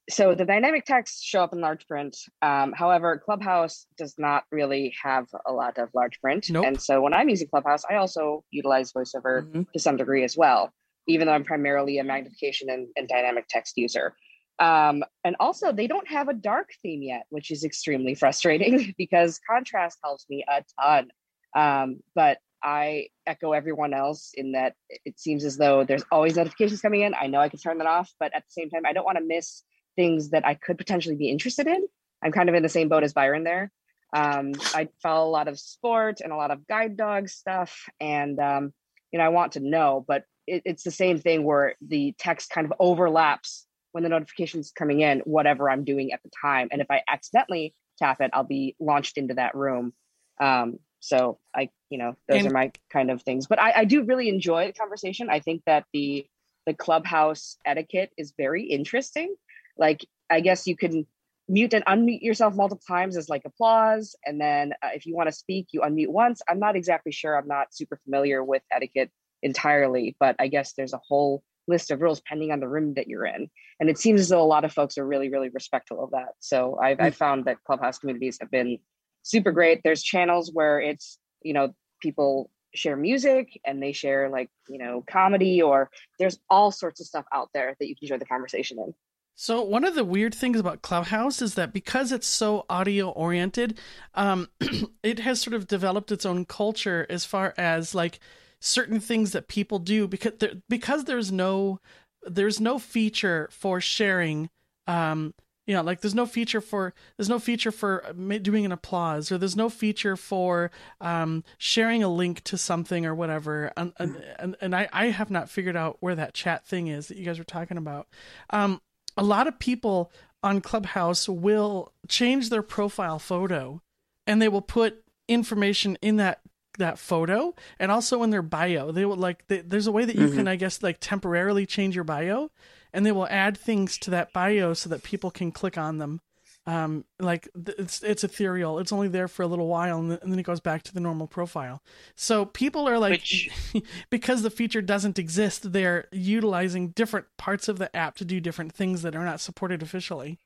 so 0.09 0.35
the 0.35 0.45
dynamic 0.45 0.85
text 0.85 1.23
show 1.23 1.43
up 1.43 1.53
in 1.53 1.61
large 1.61 1.87
print. 1.87 2.17
Um, 2.41 2.73
however, 2.75 3.21
Clubhouse 3.23 3.85
does 3.97 4.15
not 4.17 4.43
really 4.51 4.93
have 5.01 5.27
a 5.45 5.53
lot 5.53 5.77
of 5.77 5.89
large 5.93 6.19
print. 6.19 6.49
Nope. 6.49 6.65
And 6.67 6.81
so 6.81 7.01
when 7.01 7.13
I'm 7.13 7.29
using 7.29 7.47
Clubhouse, 7.47 7.83
I 7.89 7.95
also 7.95 8.43
utilize 8.51 8.91
VoiceOver 8.91 9.47
Mhm. 9.51 9.71
to 9.71 9.79
some 9.79 9.97
degree 9.97 10.23
as 10.23 10.35
well, 10.35 10.73
even 11.07 11.27
though 11.27 11.33
I'm 11.33 11.43
primarily 11.45 11.97
a 11.99 12.03
magnification 12.03 12.69
and, 12.69 12.87
and 12.95 13.07
dynamic 13.07 13.45
text 13.47 13.77
user. 13.77 14.15
Um, 14.61 15.03
and 15.23 15.35
also, 15.39 15.71
they 15.71 15.87
don't 15.87 16.07
have 16.07 16.29
a 16.29 16.33
dark 16.33 16.69
theme 16.83 17.01
yet, 17.01 17.25
which 17.29 17.49
is 17.49 17.63
extremely 17.63 18.13
frustrating 18.13 18.93
because 18.97 19.39
contrast 19.49 19.97
helps 20.03 20.27
me 20.29 20.45
a 20.47 20.63
ton. 20.79 21.09
Um, 21.55 21.99
but 22.13 22.37
I 22.63 23.07
echo 23.25 23.53
everyone 23.53 23.95
else 23.95 24.31
in 24.35 24.51
that 24.51 24.75
it 25.03 25.19
seems 25.19 25.43
as 25.43 25.57
though 25.57 25.83
there's 25.83 26.03
always 26.11 26.35
notifications 26.35 26.79
coming 26.79 27.01
in. 27.01 27.15
I 27.19 27.25
know 27.25 27.39
I 27.39 27.49
can 27.49 27.59
turn 27.59 27.79
that 27.79 27.87
off, 27.87 28.11
but 28.19 28.35
at 28.35 28.43
the 28.43 28.51
same 28.51 28.69
time, 28.69 28.83
I 28.85 28.93
don't 28.93 29.03
want 29.03 29.17
to 29.17 29.23
miss 29.23 29.63
things 29.95 30.29
that 30.29 30.45
I 30.45 30.53
could 30.53 30.77
potentially 30.77 31.15
be 31.15 31.29
interested 31.29 31.65
in. 31.65 31.87
I'm 32.23 32.31
kind 32.31 32.47
of 32.47 32.53
in 32.53 32.61
the 32.61 32.69
same 32.69 32.87
boat 32.87 33.03
as 33.03 33.13
Byron 33.13 33.43
there. 33.43 33.71
Um, 34.15 34.51
I 34.75 34.89
follow 35.01 35.27
a 35.27 35.31
lot 35.31 35.47
of 35.47 35.59
sport 35.59 36.21
and 36.21 36.31
a 36.31 36.35
lot 36.35 36.51
of 36.51 36.67
guide 36.67 36.97
dog 36.97 37.29
stuff, 37.29 37.89
and 37.99 38.39
um, 38.39 38.73
you 39.11 39.17
know 39.17 39.25
I 39.25 39.29
want 39.29 39.53
to 39.53 39.59
know, 39.59 40.05
but 40.07 40.25
it, 40.45 40.61
it's 40.65 40.83
the 40.83 40.91
same 40.91 41.17
thing 41.17 41.43
where 41.45 41.75
the 41.81 42.13
text 42.19 42.51
kind 42.51 42.65
of 42.65 42.73
overlaps 42.79 43.65
when 43.91 44.03
the 44.03 44.09
notifications 44.09 44.71
coming 44.71 45.01
in, 45.01 45.19
whatever 45.21 45.69
I'm 45.69 45.83
doing 45.83 46.11
at 46.13 46.21
the 46.23 46.31
time, 46.41 46.69
and 46.71 46.81
if 46.81 46.87
I 46.89 47.01
accidentally 47.07 47.73
tap 47.97 48.21
it, 48.21 48.31
I'll 48.33 48.43
be 48.43 48.75
launched 48.79 49.17
into 49.17 49.33
that 49.35 49.55
room. 49.55 49.93
Um, 50.39 50.79
so 50.99 51.39
I, 51.55 51.69
you 51.89 51.97
know, 51.97 52.15
those 52.27 52.39
And- 52.39 52.47
are 52.47 52.53
my 52.53 52.71
kind 52.91 53.11
of 53.11 53.21
things. 53.23 53.47
But 53.47 53.59
I, 53.61 53.71
I 53.77 53.85
do 53.85 54.03
really 54.03 54.29
enjoy 54.29 54.67
the 54.67 54.73
conversation. 54.73 55.29
I 55.29 55.39
think 55.39 55.63
that 55.65 55.85
the 55.93 56.25
the 56.67 56.73
clubhouse 56.75 57.57
etiquette 57.65 58.11
is 58.17 58.33
very 58.37 58.63
interesting. 58.63 59.35
Like 59.77 60.05
I 60.29 60.41
guess 60.41 60.67
you 60.67 60.75
can 60.75 61.07
mute 61.49 61.73
and 61.73 61.83
unmute 61.85 62.21
yourself 62.21 62.55
multiple 62.55 62.83
times 62.87 63.17
as 63.17 63.29
like 63.29 63.41
applause, 63.45 64.15
and 64.25 64.39
then 64.39 64.73
uh, 64.83 64.89
if 64.93 65.05
you 65.05 65.15
want 65.15 65.27
to 65.27 65.33
speak, 65.35 65.67
you 65.71 65.81
unmute 65.81 66.09
once. 66.09 66.41
I'm 66.47 66.59
not 66.59 66.75
exactly 66.75 67.11
sure. 67.11 67.35
I'm 67.35 67.47
not 67.47 67.73
super 67.73 67.99
familiar 68.05 68.43
with 68.43 68.61
etiquette 68.71 69.09
entirely, 69.41 70.15
but 70.19 70.35
I 70.39 70.47
guess 70.47 70.73
there's 70.73 70.93
a 70.93 71.01
whole 71.05 71.43
list 71.67 71.91
of 71.91 72.01
rules 72.01 72.19
depending 72.19 72.51
on 72.51 72.59
the 72.59 72.67
room 72.67 72.93
that 72.95 73.07
you're 73.07 73.25
in. 73.25 73.49
And 73.79 73.89
it 73.89 73.97
seems 73.97 74.21
as 74.21 74.29
though 74.29 74.41
a 74.41 74.43
lot 74.43 74.65
of 74.65 74.71
folks 74.71 74.97
are 74.97 75.05
really, 75.05 75.29
really 75.29 75.49
respectful 75.49 76.03
of 76.03 76.11
that. 76.11 76.33
So 76.39 76.77
I've, 76.81 76.99
I've 76.99 77.15
found 77.15 77.45
that 77.45 77.57
clubhouse 77.65 77.99
communities 77.99 78.37
have 78.41 78.51
been 78.51 78.79
super 79.23 79.51
great. 79.51 79.81
There's 79.83 80.03
channels 80.03 80.51
where 80.53 80.79
it's, 80.79 81.17
you 81.41 81.53
know, 81.53 81.73
people 82.01 82.49
share 82.73 82.95
music 82.95 83.59
and 83.65 83.81
they 83.81 83.91
share 83.91 84.29
like, 84.29 84.49
you 84.69 84.77
know, 84.77 85.03
comedy 85.09 85.61
or 85.61 85.89
there's 86.19 86.39
all 86.49 86.71
sorts 86.71 87.01
of 87.01 87.07
stuff 87.07 87.25
out 87.33 87.49
there 87.53 87.75
that 87.79 87.87
you 87.87 87.95
can 87.95 88.07
join 88.07 88.19
the 88.19 88.25
conversation 88.25 88.77
in. 88.79 88.93
So 89.35 89.61
one 89.63 89.83
of 89.83 89.95
the 89.95 90.03
weird 90.03 90.35
things 90.35 90.59
about 90.59 90.81
Clubhouse 90.81 91.41
is 91.41 91.55
that 91.55 91.73
because 91.73 92.11
it's 92.11 92.27
so 92.27 92.65
audio 92.69 93.09
oriented, 93.09 93.79
um, 94.13 94.49
it 95.03 95.19
has 95.19 95.41
sort 95.41 95.55
of 95.55 95.67
developed 95.67 96.11
its 96.11 96.25
own 96.25 96.45
culture 96.45 97.07
as 97.09 97.25
far 97.25 97.53
as 97.57 97.95
like 97.95 98.19
certain 98.61 98.99
things 98.99 99.31
that 99.31 99.47
people 99.47 99.79
do 99.79 100.07
because 100.07 100.33
there, 100.39 100.53
because 100.69 101.03
there's 101.03 101.31
no 101.31 101.79
there's 102.23 102.61
no 102.61 102.77
feature 102.77 103.49
for 103.51 103.81
sharing 103.81 104.49
um 104.85 105.33
you 105.65 105.73
know 105.73 105.81
like 105.81 105.99
there's 106.01 106.13
no 106.13 106.27
feature 106.27 106.61
for 106.61 106.93
there's 107.17 107.27
no 107.27 107.39
feature 107.39 107.71
for 107.71 108.05
doing 108.41 108.63
an 108.63 108.71
applause 108.71 109.31
or 109.31 109.39
there's 109.39 109.55
no 109.55 109.67
feature 109.67 110.15
for 110.15 110.69
um 111.01 111.43
sharing 111.57 112.03
a 112.03 112.07
link 112.07 112.43
to 112.43 112.57
something 112.57 113.05
or 113.05 113.15
whatever. 113.15 113.73
And 113.75 113.93
and, 113.97 114.55
and, 114.61 114.75
I, 114.75 114.87
I 114.93 115.07
have 115.07 115.31
not 115.31 115.49
figured 115.49 115.75
out 115.75 115.97
where 115.99 116.15
that 116.15 116.35
chat 116.35 116.65
thing 116.65 116.87
is 116.87 117.07
that 117.07 117.17
you 117.17 117.25
guys 117.25 117.39
were 117.39 117.43
talking 117.43 117.77
about. 117.77 118.07
Um 118.51 118.79
a 119.17 119.23
lot 119.23 119.47
of 119.47 119.57
people 119.57 120.11
on 120.43 120.61
clubhouse 120.61 121.27
will 121.27 121.93
change 122.07 122.49
their 122.49 122.63
profile 122.63 123.17
photo 123.17 123.81
and 124.27 124.39
they 124.39 124.47
will 124.47 124.61
put 124.61 125.03
information 125.27 125.97
in 126.01 126.17
that 126.17 126.41
that 126.77 126.97
photo 126.99 127.53
and 127.79 127.91
also 127.91 128.23
in 128.23 128.29
their 128.29 128.41
bio. 128.41 128.91
They 128.91 129.05
will 129.05 129.15
like 129.17 129.47
they, 129.47 129.59
there's 129.61 129.87
a 129.87 129.91
way 129.91 130.05
that 130.05 130.15
you 130.15 130.27
Mhm. 130.27 130.35
can 130.35 130.47
i 130.47 130.55
guess 130.55 130.81
like 130.81 130.97
temporarily 130.99 131.65
change 131.65 131.95
your 131.95 132.03
bio 132.03 132.49
and 132.93 133.05
they 133.05 133.11
will 133.11 133.27
add 133.27 133.57
things 133.57 133.97
to 133.99 134.09
that 134.11 134.33
bio 134.33 134.73
so 134.73 134.89
that 134.89 135.03
people 135.03 135.31
can 135.31 135.51
click 135.51 135.77
on 135.77 135.97
them. 135.97 136.21
Um 136.67 137.05
like 137.19 137.49
it's 137.55 138.03
it's 138.03 138.23
ethereal. 138.23 138.77
It's 138.79 138.91
only 138.91 139.07
there 139.07 139.27
for 139.27 139.41
a 139.43 139.47
little 139.47 139.67
while 139.67 139.97
and, 139.99 140.11
and 140.21 140.31
then 140.31 140.39
it 140.39 140.43
goes 140.43 140.59
back 140.59 140.83
to 140.83 140.93
the 140.93 140.99
normal 140.99 141.27
profile. 141.27 141.81
So 142.15 142.45
people 142.45 142.87
are 142.87 142.99
like 142.99 143.11
Which- 143.21 143.49
because 144.09 144.41
the 144.43 144.49
feature 144.51 144.81
doesn't 144.81 145.17
exist 145.19 145.73
they're 145.73 146.07
utilizing 146.11 146.89
different 146.89 147.25
parts 147.37 147.67
of 147.67 147.79
the 147.79 147.93
app 147.95 148.15
to 148.17 148.25
do 148.25 148.39
different 148.39 148.73
things 148.73 149.01
that 149.01 149.15
are 149.15 149.25
not 149.25 149.41
supported 149.41 149.81
officially. 149.81 150.37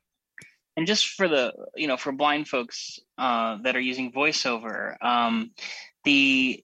And 0.78 0.88
just 0.88 1.08
for 1.08 1.28
the 1.28 1.54
you 1.76 1.88
know 1.88 1.98
for 1.98 2.12
blind 2.12 2.48
folks 2.48 3.00
uh, 3.18 3.58
that 3.64 3.76
are 3.76 3.82
using 3.82 4.12
voiceover 4.12 4.96
um, 5.02 5.52
the 6.06 6.64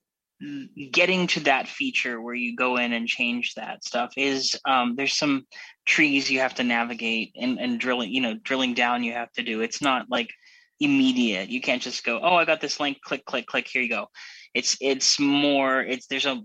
getting 0.91 1.27
to 1.27 1.39
that 1.41 1.67
feature 1.67 2.19
where 2.19 2.33
you 2.33 2.55
go 2.55 2.77
in 2.77 2.93
and 2.93 3.07
change 3.07 3.53
that 3.53 3.83
stuff 3.83 4.11
is 4.17 4.59
um, 4.65 4.95
there's 4.95 5.13
some 5.13 5.45
trees 5.85 6.31
you 6.31 6.39
have 6.39 6.55
to 6.55 6.63
navigate 6.63 7.31
and, 7.39 7.59
and 7.59 7.79
drilling 7.79 8.11
you 8.11 8.21
know 8.21 8.33
drilling 8.43 8.73
down 8.73 9.03
you 9.03 9.13
have 9.13 9.31
to 9.33 9.43
do. 9.43 9.61
It's 9.61 9.81
not 9.81 10.07
like 10.09 10.31
immediate. 10.79 11.49
You 11.49 11.61
can't 11.61 11.81
just 11.81 12.03
go 12.03 12.19
oh 12.21 12.35
i 12.35 12.45
got 12.45 12.61
this 12.61 12.79
link 12.79 13.01
click 13.01 13.25
click 13.25 13.45
click 13.45 13.67
here 13.67 13.81
you 13.81 13.89
go. 13.89 14.07
It's 14.53 14.77
it's 14.81 15.19
more 15.19 15.81
it's 15.81 16.07
there's 16.07 16.25
a 16.25 16.41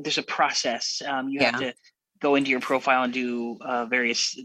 there's 0.00 0.18
a 0.18 0.22
process 0.22 1.02
um, 1.06 1.28
you 1.28 1.40
have 1.40 1.60
to 1.60 1.74
go 2.20 2.34
into 2.34 2.50
your 2.50 2.60
profile 2.60 3.02
and 3.02 3.12
do 3.12 3.58
uh, 3.60 3.84
various 3.86 4.38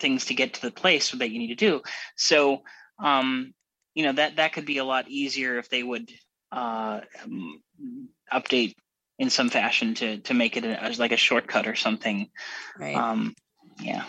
things 0.00 0.24
to 0.24 0.34
get 0.34 0.54
to 0.54 0.62
the 0.62 0.70
place 0.70 1.10
that 1.10 1.30
you 1.30 1.38
need 1.38 1.48
to 1.48 1.54
do. 1.54 1.82
So 2.16 2.62
um, 2.98 3.52
you 3.94 4.04
know 4.04 4.12
that 4.12 4.36
that 4.36 4.52
could 4.52 4.64
be 4.64 4.78
a 4.78 4.84
lot 4.84 5.08
easier 5.08 5.58
if 5.58 5.68
they 5.68 5.82
would 5.82 6.10
uh, 6.52 7.00
um, 7.24 7.60
update 8.32 8.74
in 9.18 9.30
some 9.30 9.50
fashion 9.50 9.94
to 9.94 10.18
to 10.18 10.34
make 10.34 10.56
it 10.56 10.64
a, 10.64 10.82
as 10.82 10.98
like 10.98 11.12
a 11.12 11.16
shortcut 11.16 11.66
or 11.66 11.76
something 11.76 12.28
right. 12.78 12.96
um, 12.96 13.34
yeah 13.80 14.04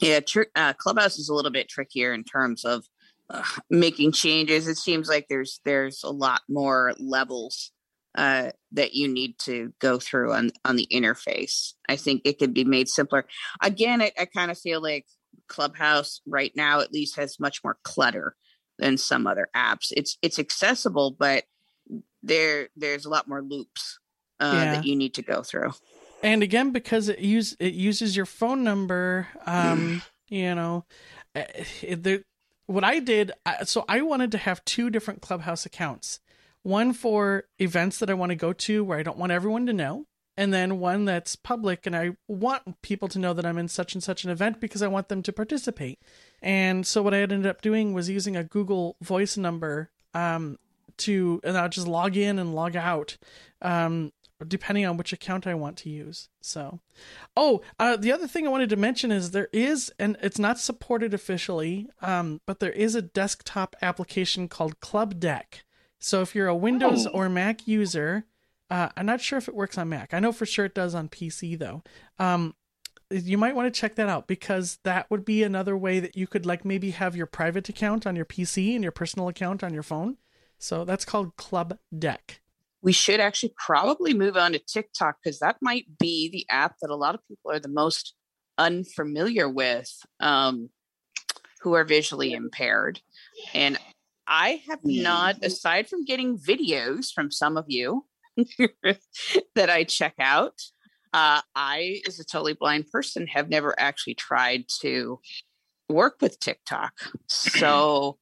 Yeah, 0.00 0.20
tr- 0.20 0.42
uh, 0.54 0.74
Clubhouse 0.74 1.18
is 1.18 1.28
a 1.28 1.34
little 1.34 1.50
bit 1.50 1.68
trickier 1.68 2.12
in 2.12 2.24
terms 2.24 2.64
of 2.64 2.84
uh, 3.30 3.42
making 3.70 4.12
changes. 4.12 4.68
It 4.68 4.76
seems 4.76 5.08
like 5.08 5.26
there's 5.28 5.60
there's 5.64 6.04
a 6.04 6.10
lot 6.10 6.42
more 6.48 6.94
levels 6.98 7.72
uh, 8.16 8.52
that 8.72 8.94
you 8.94 9.08
need 9.08 9.38
to 9.40 9.72
go 9.80 9.98
through 9.98 10.32
on 10.34 10.52
on 10.64 10.76
the 10.76 10.88
interface. 10.92 11.74
I 11.88 11.96
think 11.96 12.22
it 12.24 12.38
could 12.38 12.54
be 12.54 12.64
made 12.64 12.88
simpler. 12.88 13.26
Again, 13.62 14.02
I, 14.02 14.12
I 14.18 14.26
kind 14.26 14.50
of 14.50 14.58
feel 14.58 14.82
like 14.82 15.06
Clubhouse 15.48 16.20
right 16.26 16.52
now 16.56 16.80
at 16.80 16.92
least 16.92 17.16
has 17.16 17.40
much 17.40 17.62
more 17.64 17.78
clutter 17.84 18.36
than 18.78 18.98
some 18.98 19.26
other 19.26 19.48
apps. 19.56 19.88
It's 19.92 20.16
it's 20.22 20.38
accessible, 20.38 21.16
but 21.18 21.44
there 22.22 22.68
there's 22.76 23.04
a 23.04 23.08
lot 23.08 23.28
more 23.28 23.42
loops 23.42 23.98
uh, 24.40 24.52
Yeah. 24.54 24.72
that 24.72 24.84
you 24.84 24.96
need 24.96 25.14
to 25.14 25.22
go 25.22 25.42
through. 25.42 25.72
and 26.22 26.42
again 26.42 26.70
because 26.72 27.08
it 27.08 27.18
use 27.20 27.56
it 27.60 27.74
uses 27.74 28.16
your 28.16 28.26
phone 28.26 28.64
number 28.64 29.28
um 29.46 30.02
you 30.28 30.54
know 30.54 30.84
it, 31.34 32.02
there 32.02 32.22
what 32.66 32.84
i 32.84 32.98
did 32.98 33.32
so 33.64 33.84
i 33.88 34.00
wanted 34.00 34.32
to 34.32 34.38
have 34.38 34.64
two 34.64 34.90
different 34.90 35.22
clubhouse 35.22 35.64
accounts 35.64 36.20
one 36.62 36.92
for 36.92 37.44
events 37.60 37.98
that 37.98 38.10
I 38.10 38.14
want 38.14 38.30
to 38.30 38.36
go 38.36 38.52
to 38.52 38.84
where 38.84 38.98
I 38.98 39.02
don't 39.04 39.16
want 39.16 39.32
everyone 39.32 39.64
to 39.66 39.72
know, 39.72 40.04
and 40.36 40.52
then 40.52 40.80
one 40.80 41.04
that's 41.06 41.34
public 41.36 41.86
and 41.86 41.94
I 41.96 42.16
want 42.26 42.82
people 42.82 43.08
to 43.08 43.18
know 43.18 43.32
that 43.32 43.46
I'm 43.46 43.56
in 43.58 43.68
such 43.68 43.94
and 43.94 44.02
such 44.02 44.24
an 44.24 44.30
event 44.30 44.60
because 44.60 44.82
I 44.82 44.88
want 44.88 45.08
them 45.08 45.22
to 45.22 45.32
participate. 45.32 45.98
And 46.42 46.84
so 46.86 47.00
what 47.00 47.14
I 47.14 47.20
ended 47.22 47.46
up 47.46 47.62
doing 47.62 47.94
was 47.94 48.10
using 48.10 48.36
a 48.36 48.42
Google 48.44 48.96
Voice 49.00 49.36
number 49.38 49.90
um, 50.12 50.58
to, 50.98 51.40
and 51.44 51.56
I'll 51.56 51.68
just 51.68 51.88
log 51.88 52.16
in 52.16 52.38
and 52.38 52.54
log 52.54 52.76
out, 52.76 53.16
um, 53.62 54.12
depending 54.46 54.86
on 54.86 54.96
which 54.96 55.12
account 55.12 55.46
I 55.46 55.54
want 55.54 55.76
to 55.78 55.90
use. 55.90 56.28
So, 56.40 56.80
oh, 57.36 57.60
uh, 57.78 57.96
the 57.96 58.12
other 58.12 58.26
thing 58.26 58.46
I 58.46 58.50
wanted 58.50 58.70
to 58.70 58.76
mention 58.76 59.10
is 59.10 59.30
there 59.30 59.48
is, 59.52 59.92
and 59.98 60.16
it's 60.22 60.38
not 60.38 60.58
supported 60.58 61.12
officially, 61.14 61.88
um, 62.02 62.40
but 62.46 62.60
there 62.60 62.72
is 62.72 62.94
a 62.94 63.02
desktop 63.02 63.74
application 63.82 64.48
called 64.48 64.80
Club 64.80 65.18
Deck. 65.18 65.64
So 65.98 66.22
if 66.22 66.34
you're 66.34 66.46
a 66.48 66.54
Windows 66.54 67.06
oh. 67.06 67.10
or 67.10 67.28
Mac 67.28 67.66
user, 67.66 68.24
uh, 68.70 68.88
I'm 68.96 69.06
not 69.06 69.20
sure 69.20 69.38
if 69.38 69.48
it 69.48 69.54
works 69.54 69.78
on 69.78 69.88
Mac. 69.88 70.14
I 70.14 70.20
know 70.20 70.32
for 70.32 70.46
sure 70.46 70.66
it 70.66 70.74
does 70.74 70.94
on 70.94 71.08
PC 71.08 71.58
though. 71.58 71.82
Um, 72.18 72.54
you 73.10 73.38
might 73.38 73.54
want 73.54 73.72
to 73.72 73.80
check 73.80 73.94
that 73.94 74.08
out 74.08 74.26
because 74.26 74.78
that 74.84 75.10
would 75.10 75.24
be 75.24 75.42
another 75.42 75.76
way 75.76 75.98
that 76.00 76.16
you 76.16 76.26
could 76.26 76.44
like 76.44 76.64
maybe 76.64 76.90
have 76.90 77.16
your 77.16 77.26
private 77.26 77.68
account 77.68 78.06
on 78.06 78.16
your 78.16 78.26
PC 78.26 78.74
and 78.74 78.82
your 78.82 78.92
personal 78.92 79.28
account 79.28 79.64
on 79.64 79.72
your 79.72 79.82
phone. 79.82 80.18
So 80.58 80.84
that's 80.84 81.04
called 81.04 81.36
Club 81.36 81.78
Deck. 81.96 82.40
We 82.82 82.92
should 82.92 83.20
actually 83.20 83.54
probably 83.56 84.14
move 84.14 84.36
on 84.36 84.52
to 84.52 84.58
TikTok 84.58 85.16
because 85.22 85.40
that 85.40 85.56
might 85.60 85.86
be 85.98 86.30
the 86.30 86.46
app 86.48 86.76
that 86.80 86.90
a 86.90 86.96
lot 86.96 87.14
of 87.14 87.26
people 87.26 87.50
are 87.50 87.58
the 87.58 87.68
most 87.68 88.14
unfamiliar 88.56 89.48
with 89.48 89.90
um, 90.20 90.70
who 91.60 91.74
are 91.74 91.84
visually 91.84 92.32
impaired. 92.32 93.00
And 93.54 93.78
I 94.26 94.62
have 94.68 94.80
not, 94.84 95.42
aside 95.42 95.88
from 95.88 96.04
getting 96.04 96.38
videos 96.38 97.12
from 97.12 97.30
some 97.30 97.56
of 97.56 97.64
you, 97.68 98.04
that 99.54 99.70
I 99.70 99.84
check 99.84 100.14
out. 100.20 100.60
Uh, 101.14 101.40
I, 101.54 102.02
as 102.06 102.20
a 102.20 102.24
totally 102.24 102.52
blind 102.52 102.90
person, 102.92 103.26
have 103.28 103.48
never 103.48 103.74
actually 103.78 104.14
tried 104.14 104.66
to 104.82 105.20
work 105.88 106.16
with 106.20 106.38
TikTok. 106.38 106.92
So, 107.28 108.18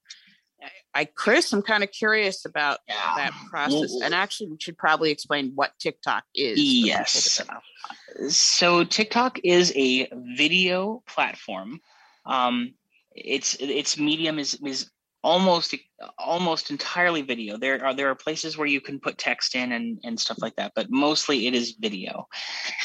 I, 0.97 1.05
Chris, 1.05 1.53
I'm 1.53 1.61
kind 1.61 1.85
of 1.85 1.91
curious 1.93 2.47
about 2.47 2.79
yeah. 2.89 2.95
that 3.17 3.33
process. 3.51 4.01
And 4.03 4.15
actually, 4.15 4.49
we 4.49 4.57
should 4.59 4.79
probably 4.79 5.11
explain 5.11 5.53
what 5.55 5.73
TikTok 5.79 6.25
is. 6.35 6.59
Yes. 6.59 7.43
So, 8.31 8.83
TikTok 8.83 9.41
is 9.45 9.75
a 9.77 10.09
video 10.13 11.03
platform. 11.07 11.81
Um, 12.25 12.73
its 13.15 13.57
its 13.61 13.99
medium 13.99 14.39
is 14.39 14.55
is 14.65 14.91
almost 15.23 15.75
almost 16.19 16.71
entirely 16.71 17.21
video. 17.21 17.59
There 17.59 17.85
are 17.85 17.95
there 17.95 18.09
are 18.09 18.15
places 18.15 18.57
where 18.57 18.67
you 18.67 18.81
can 18.81 18.99
put 18.99 19.19
text 19.19 19.55
in 19.55 19.73
and 19.73 20.01
and 20.03 20.19
stuff 20.19 20.39
like 20.41 20.57
that, 20.57 20.73
but 20.75 20.91
mostly 20.91 21.47
it 21.47 21.55
is 21.55 21.73
video, 21.73 22.27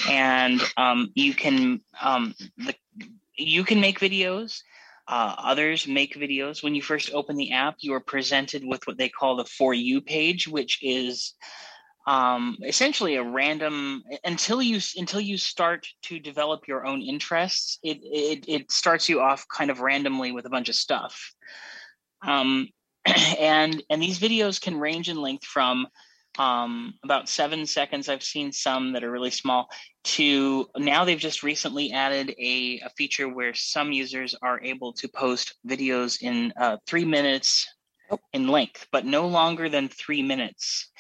and 0.10 0.60
um, 0.76 1.12
you 1.16 1.34
can 1.34 1.80
um, 2.02 2.36
the 2.58 2.76
you 3.38 3.64
can 3.64 3.80
make 3.80 4.00
videos. 4.00 4.62
Uh, 5.12 5.36
others 5.38 5.90
make 5.90 6.16
videos. 6.16 6.64
When 6.64 6.74
you 6.74 6.82
first 6.82 7.12
open 7.14 7.36
the 7.36 7.52
app, 7.52 7.76
you 7.80 7.94
are 7.94 8.00
presented 8.00 8.64
with 8.66 8.88
what 8.88 8.98
they 8.98 9.10
call 9.10 9.36
the 9.36 9.44
For 9.44 9.74
You 9.74 10.00
page, 10.00 10.48
which 10.48 10.80
is 10.82 11.34
um, 12.08 12.58
essentially 12.66 13.16
a 13.16 13.24
random 13.24 14.04
until 14.24 14.62
you 14.62 14.80
until 14.96 15.20
you 15.20 15.38
start 15.38 15.86
to 16.04 16.18
develop 16.18 16.66
your 16.66 16.86
own 16.86 17.02
interests. 17.02 17.78
It 17.84 18.00
it 18.02 18.46
it 18.48 18.72
starts 18.72 19.10
you 19.10 19.20
off 19.20 19.46
kind 19.50 19.70
of 19.70 19.82
randomly 19.82 20.32
with 20.32 20.46
a 20.46 20.50
bunch 20.50 20.70
of 20.70 20.76
stuff. 20.76 21.34
Um, 22.26 22.70
and 23.38 23.84
and 23.90 24.02
these 24.02 24.18
videos 24.18 24.62
can 24.62 24.80
range 24.80 25.10
in 25.10 25.22
length 25.22 25.44
from 25.44 25.88
um, 26.38 26.94
about 27.04 27.30
seven 27.30 27.66
seconds. 27.66 28.10
I've 28.10 28.24
seen 28.24 28.52
some 28.52 28.94
that 28.94 29.04
are 29.04 29.12
really 29.12 29.32
small. 29.32 29.70
To 30.04 30.68
now, 30.78 31.06
they've 31.06 31.20
just 31.20 31.44
recently 31.44 31.92
added 31.92 32.34
a, 32.40 32.82
a 32.86 32.90
feature 32.98 33.30
where 33.30 33.54
some 33.54 33.92
users 33.92 34.36
are 34.42 34.62
able 34.62 34.94
to 34.94 35.08
post 35.08 35.56
videos 35.68 36.22
in 36.22 36.54
uh, 36.60 36.78
three 36.88 37.06
minutes 37.06 37.68
in 38.34 38.48
length, 38.48 38.88
but 38.92 39.06
no 39.06 39.28
longer 39.28 39.70
than 39.70 39.88
three 39.88 40.22
minutes. 40.22 40.92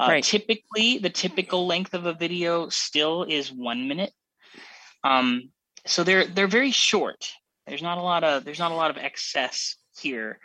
Uh, 0.00 0.06
right. 0.08 0.24
Typically, 0.24 0.98
the 0.98 1.10
typical 1.10 1.66
length 1.66 1.94
of 1.94 2.06
a 2.06 2.14
video 2.14 2.68
still 2.68 3.24
is 3.24 3.52
one 3.52 3.86
minute. 3.86 4.12
Um, 5.04 5.50
so 5.86 6.02
they're 6.02 6.26
they're 6.26 6.48
very 6.48 6.72
short. 6.72 7.30
There's 7.66 7.82
not 7.82 7.98
a 7.98 8.02
lot 8.02 8.24
of 8.24 8.44
there's 8.44 8.58
not 8.58 8.72
a 8.72 8.76
lot 8.76 8.90
of 8.90 8.96
excess 8.96 9.76
here 9.98 10.40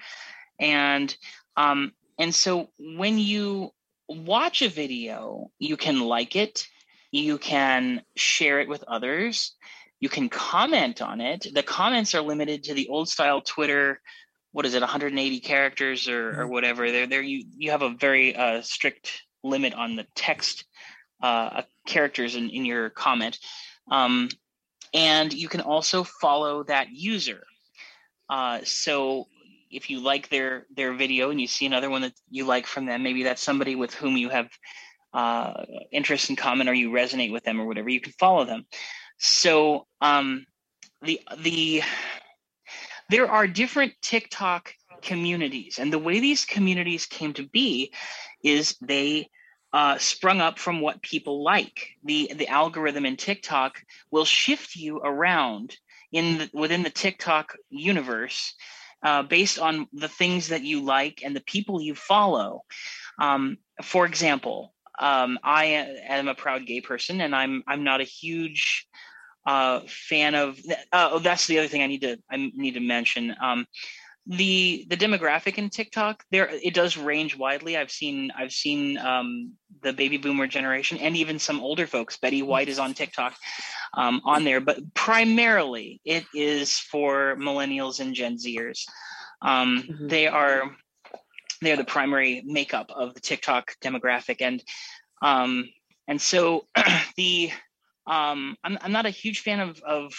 and 0.61 1.13
um, 1.57 1.91
and 2.17 2.33
so 2.33 2.69
when 2.79 3.17
you 3.17 3.71
watch 4.11 4.61
a 4.61 4.69
video. 4.69 5.51
You 5.59 5.77
can 5.77 6.01
like 6.01 6.35
it. 6.35 6.67
You 7.11 7.37
can 7.37 8.03
share 8.15 8.59
it 8.59 8.69
with 8.69 8.83
others. 8.83 9.55
You 9.99 10.09
can 10.09 10.29
comment 10.29 11.01
on 11.01 11.21
it. 11.21 11.47
The 11.53 11.63
comments 11.63 12.15
are 12.15 12.21
limited 12.21 12.63
to 12.63 12.73
the 12.73 12.87
old 12.87 13.09
style 13.09 13.41
twitter 13.41 14.01
what 14.51 14.65
is 14.65 14.73
it 14.73 14.81
180 14.81 15.39
characters 15.39 16.07
or, 16.07 16.29
or 16.29 16.33
mm-hmm. 16.33 16.51
whatever. 16.51 16.91
There 16.91 17.07
there 17.07 17.21
you 17.21 17.45
you 17.57 17.71
have 17.71 17.81
a 17.81 17.89
very 17.89 18.35
uh, 18.35 18.61
strict 18.61 19.23
limit 19.43 19.73
on 19.73 19.95
the 19.95 20.05
text 20.15 20.65
uh, 21.21 21.63
characters 21.87 22.35
in, 22.35 22.49
in 22.49 22.65
your 22.65 22.89
comment. 22.89 23.39
Um, 23.89 24.29
and 24.93 25.31
you 25.33 25.47
can 25.47 25.61
also 25.61 26.03
follow 26.03 26.63
that 26.63 26.89
user. 26.91 27.43
Uh, 28.29 28.59
so 28.63 29.27
if 29.71 29.89
you 29.89 29.99
like 29.99 30.29
their 30.29 30.65
their 30.75 30.93
video 30.93 31.29
and 31.29 31.39
you 31.39 31.47
see 31.47 31.65
another 31.65 31.89
one 31.89 32.01
that 32.01 32.13
you 32.29 32.45
like 32.45 32.67
from 32.67 32.85
them, 32.85 33.03
maybe 33.03 33.23
that's 33.23 33.41
somebody 33.41 33.75
with 33.75 33.93
whom 33.93 34.17
you 34.17 34.29
have 34.29 34.49
uh, 35.13 35.63
interest 35.91 36.29
in 36.29 36.35
common 36.35 36.69
or 36.69 36.73
you 36.73 36.89
resonate 36.89 37.31
with 37.31 37.43
them 37.43 37.59
or 37.59 37.65
whatever, 37.65 37.89
you 37.89 38.01
can 38.01 38.13
follow 38.13 38.45
them. 38.45 38.65
So 39.17 39.87
um, 40.01 40.45
the 41.01 41.21
the 41.37 41.83
there 43.09 43.29
are 43.29 43.47
different 43.47 43.93
TikTok 44.01 44.73
communities, 45.01 45.79
and 45.79 45.91
the 45.91 45.99
way 45.99 46.19
these 46.19 46.45
communities 46.45 47.05
came 47.05 47.33
to 47.33 47.47
be 47.47 47.93
is 48.43 48.75
they 48.81 49.29
uh, 49.73 49.97
sprung 49.97 50.41
up 50.41 50.59
from 50.59 50.81
what 50.81 51.01
people 51.01 51.43
like. 51.43 51.89
the 52.03 52.31
The 52.35 52.47
algorithm 52.47 53.05
in 53.05 53.17
TikTok 53.17 53.81
will 54.11 54.25
shift 54.25 54.75
you 54.75 54.97
around 54.97 55.75
in 56.11 56.39
the, 56.39 56.49
within 56.53 56.83
the 56.83 56.89
TikTok 56.89 57.55
universe 57.69 58.53
uh, 59.03 59.23
based 59.23 59.59
on 59.59 59.87
the 59.93 60.07
things 60.07 60.49
that 60.49 60.63
you 60.63 60.81
like 60.81 61.21
and 61.23 61.35
the 61.35 61.41
people 61.41 61.81
you 61.81 61.95
follow. 61.95 62.63
Um, 63.19 63.57
for 63.81 64.05
example, 64.05 64.73
um, 64.99 65.39
I 65.43 65.65
am 66.07 66.27
a 66.27 66.35
proud 66.35 66.65
gay 66.65 66.81
person, 66.81 67.21
and 67.21 67.35
I'm 67.35 67.63
I'm 67.67 67.83
not 67.83 68.01
a 68.01 68.05
huge 68.05 68.87
uh, 69.45 69.81
fan 69.87 70.35
of. 70.35 70.59
Uh, 70.91 71.09
oh, 71.13 71.19
that's 71.19 71.47
the 71.47 71.59
other 71.59 71.67
thing 71.67 71.81
I 71.81 71.87
need 71.87 72.01
to 72.01 72.17
I 72.29 72.51
need 72.55 72.75
to 72.75 72.79
mention. 72.79 73.35
Um, 73.41 73.65
the 74.27 74.85
the 74.89 74.97
demographic 74.97 75.57
in 75.57 75.69
TikTok 75.69 76.23
there 76.29 76.47
it 76.51 76.73
does 76.73 76.95
range 76.95 77.35
widely. 77.35 77.75
I've 77.75 77.91
seen 77.91 78.31
I've 78.37 78.51
seen 78.51 78.97
um, 78.99 79.53
the 79.81 79.93
baby 79.93 80.17
boomer 80.17 80.47
generation 80.47 80.99
and 80.99 81.17
even 81.17 81.39
some 81.39 81.59
older 81.59 81.87
folks. 81.87 82.17
Betty 82.17 82.43
White 82.43 82.69
is 82.69 82.77
on 82.77 82.93
TikTok 82.93 83.35
um, 83.95 84.21
on 84.23 84.43
there, 84.43 84.61
but 84.61 84.93
primarily 84.93 86.01
it 86.05 86.25
is 86.35 86.77
for 86.77 87.35
millennials 87.37 87.99
and 87.99 88.13
Gen 88.13 88.37
Zers. 88.37 88.85
Um, 89.41 89.83
mm-hmm. 89.83 90.07
They 90.07 90.27
are 90.27 90.71
they 91.61 91.71
are 91.71 91.77
the 91.77 91.83
primary 91.83 92.43
makeup 92.45 92.91
of 92.95 93.13
the 93.15 93.19
TikTok 93.19 93.73
demographic, 93.83 94.41
and 94.41 94.63
um, 95.23 95.67
and 96.07 96.21
so 96.21 96.67
the 97.17 97.51
um, 98.05 98.55
I'm 98.63 98.77
I'm 98.81 98.91
not 98.91 99.07
a 99.07 99.11
huge 99.11 99.41
fan 99.41 99.59
of 99.59 99.81
of 99.81 100.13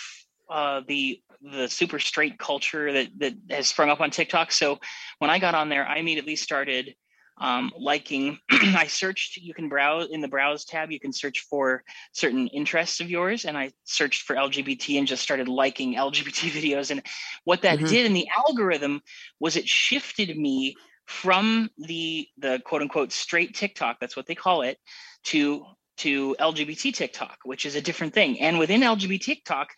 uh, 0.50 0.82
the 0.86 1.20
the 1.42 1.68
super 1.68 1.98
straight 1.98 2.38
culture 2.38 2.92
that 2.92 3.08
that 3.18 3.34
has 3.50 3.68
sprung 3.68 3.90
up 3.90 4.00
on 4.00 4.10
TikTok. 4.10 4.52
So 4.52 4.78
when 5.18 5.30
I 5.30 5.38
got 5.38 5.54
on 5.54 5.68
there, 5.68 5.86
I 5.86 5.96
immediately 5.96 6.36
started 6.36 6.94
um, 7.38 7.72
liking. 7.76 8.38
I 8.50 8.86
searched. 8.86 9.36
You 9.36 9.54
can 9.54 9.68
browse 9.68 10.08
in 10.10 10.20
the 10.20 10.28
browse 10.28 10.64
tab. 10.64 10.90
You 10.90 11.00
can 11.00 11.12
search 11.12 11.40
for 11.40 11.82
certain 12.12 12.46
interests 12.48 13.00
of 13.00 13.10
yours, 13.10 13.44
and 13.44 13.56
I 13.56 13.72
searched 13.84 14.22
for 14.22 14.36
LGBT 14.36 14.98
and 14.98 15.06
just 15.06 15.22
started 15.22 15.48
liking 15.48 15.94
LGBT 15.94 16.50
videos. 16.50 16.90
And 16.90 17.02
what 17.44 17.62
that 17.62 17.78
mm-hmm. 17.78 17.88
did 17.88 18.06
in 18.06 18.14
the 18.14 18.28
algorithm 18.36 19.02
was 19.40 19.56
it 19.56 19.68
shifted 19.68 20.36
me 20.36 20.76
from 21.06 21.70
the 21.78 22.28
the 22.38 22.60
quote 22.64 22.82
unquote 22.82 23.12
straight 23.12 23.54
TikTok. 23.54 23.98
That's 24.00 24.16
what 24.16 24.26
they 24.26 24.34
call 24.34 24.62
it 24.62 24.78
to 25.24 25.64
to 25.98 26.34
LGBT 26.40 26.94
TikTok, 26.94 27.38
which 27.44 27.66
is 27.66 27.74
a 27.74 27.80
different 27.80 28.14
thing. 28.14 28.40
And 28.40 28.58
within 28.58 28.80
LGBT 28.80 29.20
TikTok, 29.20 29.68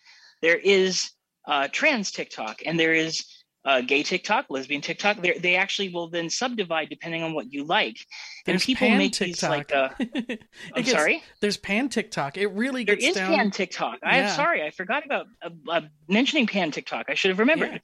there 0.43 0.57
is 0.59 1.11
uh, 1.47 1.69
trans 1.73 2.11
TikTok, 2.11 2.63
and 2.67 2.79
there 2.79 2.95
is 2.95 3.25
uh, 3.67 3.81
gay 3.81 4.03
TikTok, 4.03 4.47
lesbian 4.51 4.81
TikTok. 4.83 5.23
They 5.23 5.39
they 5.39 5.57
actually 5.57 5.89
will 5.89 6.09
then 6.09 6.29
subdivide 6.29 6.91
depending 6.91 7.23
on 7.23 7.33
what 7.33 7.51
you 7.53 7.65
like. 7.65 7.97
There's 8.45 8.57
and 8.57 8.63
people 8.63 8.89
pan 8.89 8.99
make 8.99 9.13
TikTok. 9.13 9.29
these 9.31 9.43
like. 9.43 9.75
Uh, 9.75 9.89
It 10.29 10.43
I'm 10.75 10.83
gets- 10.83 10.91
sorry. 10.91 11.23
There's 11.41 11.57
pan 11.57 11.89
TikTok. 11.89 12.37
It 12.37 12.49
really 12.49 12.85
There 12.85 12.95
gets 12.97 13.09
is 13.09 13.15
down. 13.17 13.35
pan 13.35 13.51
TikTok. 13.51 13.99
I'm 14.03 14.29
sorry, 14.35 14.63
I 14.63 14.71
forgot 14.71 15.05
about 15.07 15.27
uh, 15.43 15.51
uh, 15.69 15.81
mentioning 16.09 16.47
pan 16.47 16.71
TikTok. 16.73 17.07
I 17.09 17.15
should 17.15 17.31
have 17.31 17.39
remembered. 17.39 17.73
Yeah. 17.73 17.79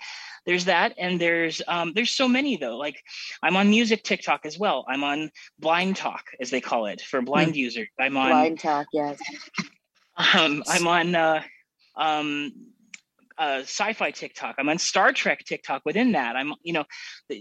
There's 0.46 0.64
that, 0.66 0.94
and 0.98 1.20
there's 1.20 1.60
um, 1.68 1.92
there's 1.94 2.10
so 2.10 2.26
many 2.28 2.56
though. 2.56 2.76
Like 2.76 2.96
I'm 3.42 3.56
on 3.56 3.68
music 3.70 4.02
TikTok 4.04 4.44
as 4.46 4.58
well. 4.58 4.84
I'm 4.88 5.02
on 5.04 5.30
BlindTok, 5.62 6.20
as 6.40 6.50
they 6.50 6.60
call 6.62 6.86
it, 6.86 7.00
for 7.02 7.20
blind 7.22 7.56
users. 7.56 7.88
I'm 7.98 8.16
on 8.16 8.30
BlindTok, 8.32 8.86
yes. 8.92 9.18
um, 10.34 10.62
I'm 10.68 10.86
on 10.86 11.14
uh, 11.14 11.42
um, 12.00 12.52
uh, 13.38 13.60
sci-fi 13.60 14.10
TikTok. 14.10 14.56
I'm 14.58 14.68
on 14.68 14.78
Star 14.78 15.12
Trek 15.12 15.44
TikTok. 15.44 15.82
Within 15.84 16.12
that, 16.12 16.34
I'm 16.34 16.54
you 16.62 16.72
know, 16.72 16.84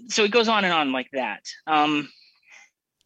so 0.08 0.24
it 0.24 0.32
goes 0.32 0.48
on 0.48 0.64
and 0.64 0.74
on 0.74 0.92
like 0.92 1.10
that. 1.14 1.42
Um, 1.66 2.10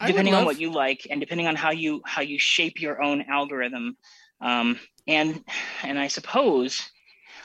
depending 0.06 0.34
on 0.34 0.46
what 0.46 0.60
you 0.60 0.72
like, 0.72 1.08
and 1.10 1.22
depending 1.22 1.48
on 1.48 1.56
how 1.56 1.72
you 1.72 2.02
how 2.06 2.22
you 2.22 2.38
shape 2.38 2.82
your 2.82 3.02
own 3.02 3.24
algorithm. 3.30 3.96
Um, 4.42 4.80
and 5.08 5.44
and 5.84 5.98
I 5.98 6.08
suppose 6.08 6.82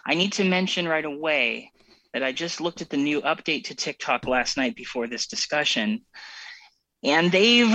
I 0.04 0.14
need 0.14 0.32
to 0.34 0.44
mention 0.44 0.88
right 0.88 1.04
away 1.04 1.70
that 2.12 2.22
I 2.22 2.32
just 2.32 2.60
looked 2.60 2.82
at 2.82 2.90
the 2.90 2.96
new 2.96 3.20
update 3.20 3.64
to 3.64 3.74
TikTok 3.74 4.26
last 4.26 4.56
night 4.56 4.74
before 4.74 5.06
this 5.06 5.26
discussion, 5.26 6.00
and 7.04 7.30
they've 7.30 7.74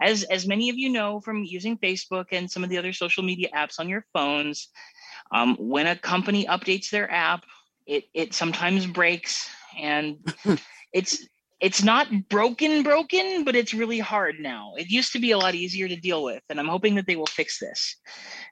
as 0.00 0.24
as 0.24 0.46
many 0.46 0.68
of 0.68 0.76
you 0.76 0.88
know 0.88 1.20
from 1.20 1.44
using 1.44 1.78
Facebook 1.78 2.26
and 2.32 2.50
some 2.50 2.64
of 2.64 2.70
the 2.70 2.78
other 2.78 2.92
social 2.92 3.22
media 3.22 3.48
apps 3.54 3.78
on 3.78 3.88
your 3.88 4.04
phones, 4.12 4.68
um, 5.32 5.56
when 5.58 5.86
a 5.86 5.96
company 5.96 6.46
updates 6.46 6.90
their 6.90 7.10
app, 7.10 7.44
it 7.86 8.04
it 8.14 8.34
sometimes 8.34 8.86
breaks, 8.86 9.48
and 9.78 10.18
it's 10.92 11.26
it's 11.60 11.82
not 11.82 12.08
broken 12.28 12.82
broken, 12.82 13.44
but 13.44 13.56
it's 13.56 13.72
really 13.72 13.98
hard 13.98 14.36
now. 14.40 14.74
It 14.76 14.90
used 14.90 15.12
to 15.12 15.18
be 15.18 15.30
a 15.30 15.38
lot 15.38 15.54
easier 15.54 15.88
to 15.88 15.96
deal 15.96 16.22
with, 16.22 16.42
and 16.50 16.60
I'm 16.60 16.68
hoping 16.68 16.94
that 16.96 17.06
they 17.06 17.16
will 17.16 17.26
fix 17.26 17.58
this. 17.58 17.96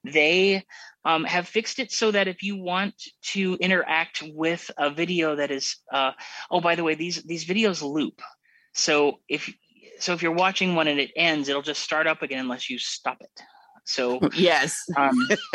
They 0.05 0.65
um, 1.05 1.25
have 1.25 1.47
fixed 1.47 1.79
it 1.79 1.93
so 1.93 2.11
that 2.13 2.29
if 2.29 2.43
you 2.43 2.57
want 2.57 2.95
to 3.33 3.57
interact 3.61 4.23
with 4.35 4.71
a 4.79 4.89
video 4.91 5.37
that 5.37 5.51
is, 5.51 5.77
uh, 5.93 6.13
oh, 6.51 6.61
by 6.61 6.75
the 6.75 6.85
way, 6.85 6.95
these 6.95 7.23
these 7.25 7.45
videos 7.45 7.83
loop. 7.83 8.23
So 8.73 9.21
if 9.29 9.53
so, 10.05 10.13
if 10.13 10.23
you're 10.23 10.33
watching 10.33 10.75
one 10.75 10.87
and 10.89 11.01
it 11.01 11.11
ends, 11.17 11.49
it'll 11.49 11.63
just 11.63 11.83
start 11.83 12.07
up 12.07 12.23
again 12.23 12.41
unless 12.41 12.69
you 12.69 12.79
stop 12.79 13.19
it. 13.21 13.31
So 13.85 14.21
yes. 14.35 14.77
um, 14.97 15.17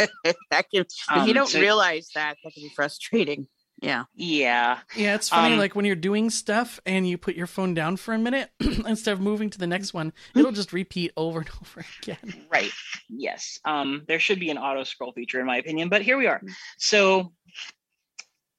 that 0.51 0.65
can, 0.71 0.81
if 0.81 0.87
Um, 1.09 1.27
you 1.27 1.33
don't 1.33 1.49
so- 1.49 1.59
realize 1.59 2.09
that, 2.15 2.37
that 2.43 2.53
can 2.53 2.63
be 2.63 2.69
frustrating. 2.75 3.47
Yeah. 3.81 4.03
yeah, 4.13 4.79
Yeah, 4.93 5.15
it's 5.15 5.29
funny. 5.29 5.53
Um, 5.53 5.59
like 5.59 5.73
when 5.73 5.85
you're 5.85 5.95
doing 5.95 6.29
stuff 6.29 6.81
and 6.85 7.07
you 7.07 7.17
put 7.17 7.35
your 7.37 7.47
phone 7.47 7.73
down 7.73 7.95
for 7.95 8.13
a 8.13 8.17
minute 8.17 8.49
instead 8.59 9.13
of 9.13 9.21
moving 9.21 9.49
to 9.51 9.57
the 9.57 9.67
next 9.67 9.93
one, 9.93 10.11
it'll 10.35 10.51
just 10.51 10.73
repeat 10.73 11.13
over 11.15 11.39
and 11.39 11.49
over 11.61 11.85
again. 12.01 12.45
Right. 12.51 12.71
Yes. 13.07 13.57
Um, 13.63 14.03
there 14.07 14.19
should 14.19 14.37
be 14.39 14.49
an 14.49 14.57
auto 14.57 14.83
scroll 14.83 15.13
feature 15.13 15.39
in 15.39 15.45
my 15.45 15.57
opinion, 15.57 15.87
but 15.87 16.01
here 16.01 16.17
we 16.17 16.27
are. 16.27 16.41
So, 16.77 17.31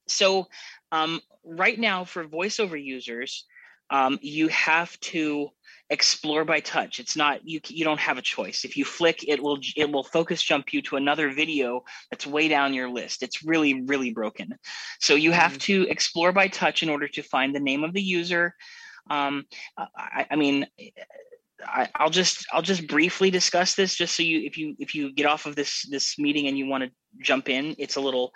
so 0.07 0.47
um, 0.91 1.21
right 1.45 1.79
now 1.79 2.03
for 2.03 2.25
voiceover 2.25 2.83
users, 2.83 3.45
um, 3.91 4.17
you 4.23 4.47
have 4.47 4.99
to 5.01 5.49
explore 5.91 6.45
by 6.45 6.61
touch. 6.61 6.99
It's 6.99 7.15
not 7.15 7.47
you. 7.47 7.59
You 7.67 7.83
don't 7.83 7.99
have 7.99 8.17
a 8.17 8.21
choice. 8.21 8.65
If 8.65 8.77
you 8.77 8.85
flick, 8.85 9.23
it 9.27 9.43
will 9.43 9.59
it 9.75 9.91
will 9.91 10.03
focus 10.03 10.41
jump 10.41 10.73
you 10.73 10.81
to 10.83 10.95
another 10.95 11.31
video 11.31 11.83
that's 12.09 12.25
way 12.25 12.47
down 12.47 12.73
your 12.73 12.89
list. 12.89 13.21
It's 13.21 13.43
really 13.43 13.83
really 13.83 14.11
broken. 14.11 14.55
So 14.99 15.15
you 15.15 15.31
have 15.31 15.57
to 15.59 15.85
explore 15.89 16.31
by 16.31 16.47
touch 16.47 16.81
in 16.81 16.89
order 16.89 17.07
to 17.09 17.21
find 17.21 17.53
the 17.53 17.59
name 17.59 17.83
of 17.83 17.93
the 17.93 18.01
user. 18.01 18.55
Um, 19.09 19.45
I, 19.77 20.25
I 20.31 20.35
mean, 20.35 20.65
I, 21.65 21.89
I'll 21.95 22.09
just 22.09 22.45
I'll 22.51 22.61
just 22.61 22.87
briefly 22.87 23.29
discuss 23.29 23.75
this 23.75 23.95
just 23.95 24.15
so 24.15 24.23
you 24.23 24.41
if 24.41 24.57
you 24.57 24.75
if 24.79 24.95
you 24.95 25.11
get 25.13 25.25
off 25.25 25.45
of 25.45 25.55
this 25.55 25.85
this 25.89 26.17
meeting 26.17 26.47
and 26.47 26.57
you 26.57 26.67
want 26.67 26.83
to 26.83 26.91
jump 27.19 27.49
in, 27.49 27.75
it's 27.77 27.95
a 27.95 28.01
little 28.01 28.33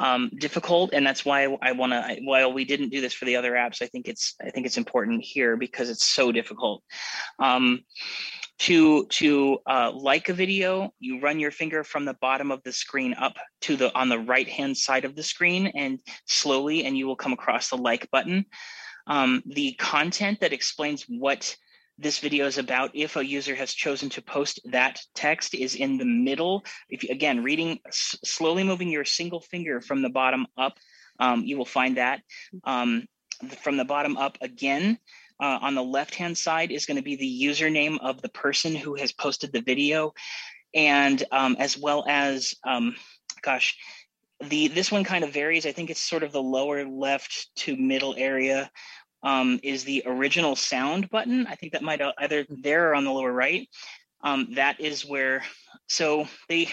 um, 0.00 0.30
difficult, 0.38 0.90
and 0.92 1.06
that's 1.06 1.24
why 1.24 1.56
I 1.62 1.72
want 1.72 1.92
to. 1.92 2.18
While 2.22 2.52
we 2.52 2.64
didn't 2.64 2.90
do 2.90 3.00
this 3.00 3.14
for 3.14 3.24
the 3.24 3.36
other 3.36 3.52
apps, 3.52 3.82
I 3.82 3.86
think 3.86 4.08
it's 4.08 4.34
I 4.44 4.50
think 4.50 4.66
it's 4.66 4.78
important 4.78 5.22
here 5.22 5.56
because 5.56 5.90
it's 5.90 6.06
so 6.06 6.32
difficult. 6.32 6.82
Um, 7.38 7.80
to 8.60 9.06
to 9.06 9.58
uh, 9.66 9.92
like 9.92 10.28
a 10.28 10.34
video, 10.34 10.90
you 11.00 11.20
run 11.20 11.40
your 11.40 11.50
finger 11.50 11.84
from 11.84 12.04
the 12.04 12.16
bottom 12.20 12.50
of 12.50 12.62
the 12.62 12.72
screen 12.72 13.14
up 13.14 13.36
to 13.62 13.76
the 13.76 13.94
on 13.94 14.08
the 14.08 14.18
right 14.18 14.48
hand 14.48 14.76
side 14.76 15.04
of 15.04 15.16
the 15.16 15.22
screen, 15.22 15.66
and 15.68 16.00
slowly, 16.26 16.84
and 16.84 16.96
you 16.96 17.06
will 17.06 17.16
come 17.16 17.32
across 17.32 17.70
the 17.70 17.76
like 17.76 18.10
button. 18.10 18.46
Um, 19.06 19.42
the 19.46 19.72
content 19.74 20.40
that 20.40 20.52
explains 20.52 21.04
what 21.08 21.56
this 21.98 22.18
video 22.18 22.46
is 22.46 22.58
about 22.58 22.90
if 22.94 23.16
a 23.16 23.24
user 23.24 23.54
has 23.54 23.72
chosen 23.72 24.08
to 24.10 24.22
post 24.22 24.60
that 24.64 25.00
text 25.14 25.54
is 25.54 25.74
in 25.74 25.96
the 25.96 26.04
middle. 26.04 26.64
If 26.88 27.04
you, 27.04 27.10
again 27.10 27.42
reading 27.42 27.78
s- 27.86 28.16
slowly 28.24 28.64
moving 28.64 28.90
your 28.90 29.04
single 29.04 29.40
finger 29.40 29.80
from 29.80 30.02
the 30.02 30.10
bottom 30.10 30.46
up 30.56 30.78
um, 31.18 31.44
you 31.44 31.56
will 31.56 31.64
find 31.64 31.96
that 31.96 32.20
um, 32.64 33.04
from 33.62 33.76
the 33.76 33.84
bottom 33.84 34.16
up 34.16 34.38
again 34.40 34.98
uh, 35.40 35.58
on 35.60 35.74
the 35.74 35.82
left 35.82 36.14
hand 36.14 36.36
side 36.36 36.70
is 36.70 36.86
going 36.86 36.96
to 36.96 37.02
be 37.02 37.16
the 37.16 37.42
username 37.44 37.98
of 38.00 38.22
the 38.22 38.28
person 38.28 38.74
who 38.74 38.94
has 38.94 39.12
posted 39.12 39.52
the 39.52 39.60
video. 39.60 40.12
And 40.74 41.22
um, 41.30 41.56
as 41.58 41.78
well 41.78 42.04
as 42.08 42.54
um, 42.64 42.96
gosh 43.42 43.76
the 44.48 44.68
this 44.68 44.90
one 44.90 45.04
kind 45.04 45.22
of 45.22 45.32
varies. 45.32 45.64
I 45.64 45.72
think 45.72 45.90
it's 45.90 46.00
sort 46.00 46.24
of 46.24 46.32
the 46.32 46.42
lower 46.42 46.84
left 46.84 47.48
to 47.58 47.76
middle 47.76 48.14
area 48.18 48.70
um, 49.24 49.58
is 49.62 49.82
the 49.84 50.02
original 50.06 50.54
sound 50.54 51.10
button. 51.10 51.46
I 51.46 51.56
think 51.56 51.72
that 51.72 51.82
might 51.82 52.00
uh, 52.00 52.12
either 52.18 52.46
there 52.48 52.90
or 52.90 52.94
on 52.94 53.04
the 53.04 53.10
lower 53.10 53.32
right. 53.32 53.68
Um, 54.22 54.54
that 54.54 54.80
is 54.80 55.04
where, 55.04 55.42
so 55.88 56.28
they, 56.48 56.68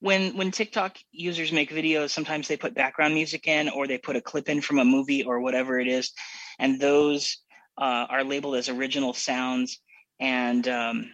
when 0.00 0.36
when 0.36 0.50
TikTok 0.50 0.96
users 1.12 1.52
make 1.52 1.70
videos, 1.70 2.10
sometimes 2.10 2.48
they 2.48 2.56
put 2.56 2.74
background 2.74 3.14
music 3.14 3.46
in 3.46 3.68
or 3.68 3.86
they 3.86 3.98
put 3.98 4.16
a 4.16 4.20
clip 4.20 4.48
in 4.48 4.60
from 4.60 4.78
a 4.78 4.84
movie 4.84 5.22
or 5.22 5.40
whatever 5.40 5.78
it 5.78 5.86
is, 5.86 6.12
and 6.58 6.80
those 6.80 7.38
uh, 7.78 8.06
are 8.08 8.24
labeled 8.24 8.56
as 8.56 8.68
original 8.68 9.12
sounds, 9.12 9.80
and 10.18 10.66
um, 10.66 11.10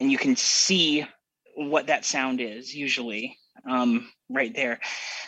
and 0.00 0.10
you 0.10 0.18
can 0.18 0.34
see 0.36 1.04
what 1.54 1.86
that 1.86 2.04
sound 2.04 2.40
is 2.40 2.74
usually 2.74 3.36
um, 3.68 4.08
right 4.28 4.54
there. 4.54 4.80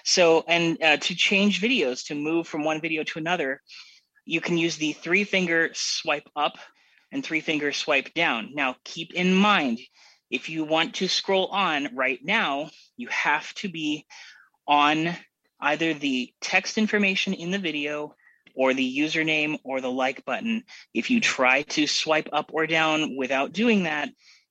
So 0.04 0.44
and 0.48 0.82
uh, 0.82 0.96
to 0.96 1.14
change 1.14 1.60
videos, 1.60 2.06
to 2.06 2.14
move 2.14 2.48
from 2.48 2.64
one 2.64 2.80
video 2.80 3.04
to 3.04 3.18
another, 3.20 3.60
you 4.30 4.40
can 4.40 4.56
use 4.56 4.76
the 4.76 4.92
three 4.92 5.24
finger 5.24 5.70
swipe 5.72 6.28
up 6.36 6.56
and 7.10 7.24
three 7.24 7.40
finger 7.40 7.72
swipe 7.72 8.14
down. 8.14 8.50
Now, 8.54 8.76
keep 8.84 9.12
in 9.12 9.34
mind, 9.34 9.80
if 10.30 10.48
you 10.48 10.62
want 10.62 10.94
to 10.94 11.08
scroll 11.08 11.48
on 11.48 11.96
right 11.96 12.20
now, 12.22 12.70
you 12.96 13.08
have 13.08 13.52
to 13.54 13.68
be 13.68 14.06
on 14.68 15.16
either 15.60 15.94
the 15.94 16.32
text 16.40 16.78
information 16.78 17.34
in 17.34 17.50
the 17.50 17.58
video 17.58 18.14
or 18.54 18.72
the 18.72 18.98
username 18.98 19.58
or 19.64 19.80
the 19.80 19.90
like 19.90 20.24
button. 20.24 20.62
If 20.94 21.10
you 21.10 21.20
try 21.20 21.62
to 21.62 21.88
swipe 21.88 22.28
up 22.32 22.50
or 22.52 22.68
down 22.68 23.16
without 23.16 23.52
doing 23.52 23.82
that, 23.82 24.10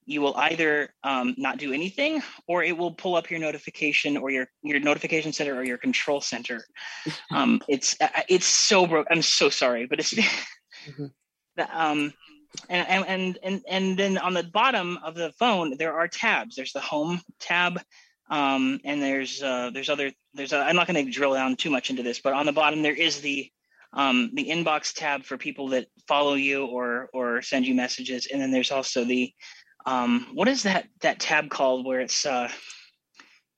you 0.09 0.21
will 0.21 0.35
either 0.37 0.89
um, 1.03 1.35
not 1.37 1.59
do 1.59 1.71
anything 1.71 2.21
or 2.47 2.63
it 2.63 2.75
will 2.75 2.91
pull 2.91 3.15
up 3.15 3.29
your 3.29 3.39
notification 3.39 4.17
or 4.17 4.31
your 4.31 4.47
your 4.63 4.79
notification 4.79 5.31
center 5.31 5.55
or 5.55 5.63
your 5.63 5.77
control 5.77 6.19
center. 6.19 6.65
Um, 7.31 7.61
it's 7.67 7.95
uh, 8.01 8.07
it's 8.27 8.45
so 8.45 8.87
broke 8.87 9.07
i'm 9.11 9.21
so 9.21 9.49
sorry 9.49 9.85
but 9.85 9.99
it's 9.99 10.11
the, 11.55 11.67
um 11.71 12.11
and, 12.69 12.87
and 12.87 13.05
and 13.07 13.39
and 13.43 13.61
and 13.69 13.97
then 13.97 14.17
on 14.17 14.33
the 14.33 14.43
bottom 14.43 14.97
of 15.03 15.13
the 15.13 15.31
phone 15.33 15.77
there 15.77 15.93
are 15.93 16.07
tabs. 16.07 16.55
There's 16.55 16.73
the 16.73 16.79
home 16.79 17.21
tab 17.39 17.79
um, 18.29 18.79
and 18.83 19.01
there's 19.01 19.41
uh, 19.41 19.69
there's 19.73 19.89
other 19.89 20.11
there's 20.33 20.53
i 20.53 20.67
i'm 20.67 20.75
not 20.75 20.87
going 20.87 21.05
to 21.05 21.11
drill 21.11 21.33
down 21.33 21.55
too 21.55 21.69
much 21.69 21.89
into 21.89 22.03
this 22.03 22.19
but 22.19 22.33
on 22.33 22.45
the 22.45 22.51
bottom 22.51 22.81
there 22.81 22.95
is 22.95 23.21
the 23.21 23.49
um, 23.93 24.29
the 24.33 24.49
inbox 24.49 24.93
tab 24.93 25.23
for 25.23 25.37
people 25.37 25.67
that 25.69 25.87
follow 26.07 26.35
you 26.35 26.65
or 26.65 27.09
or 27.13 27.41
send 27.41 27.65
you 27.65 27.73
messages 27.73 28.27
and 28.31 28.41
then 28.41 28.51
there's 28.51 28.71
also 28.71 29.03
the 29.03 29.33
um, 29.85 30.27
what 30.33 30.47
is 30.47 30.63
that 30.63 30.87
that 31.01 31.19
tab 31.19 31.49
called 31.49 31.85
where 31.85 32.01
it's 32.01 32.25
uh, 32.25 32.49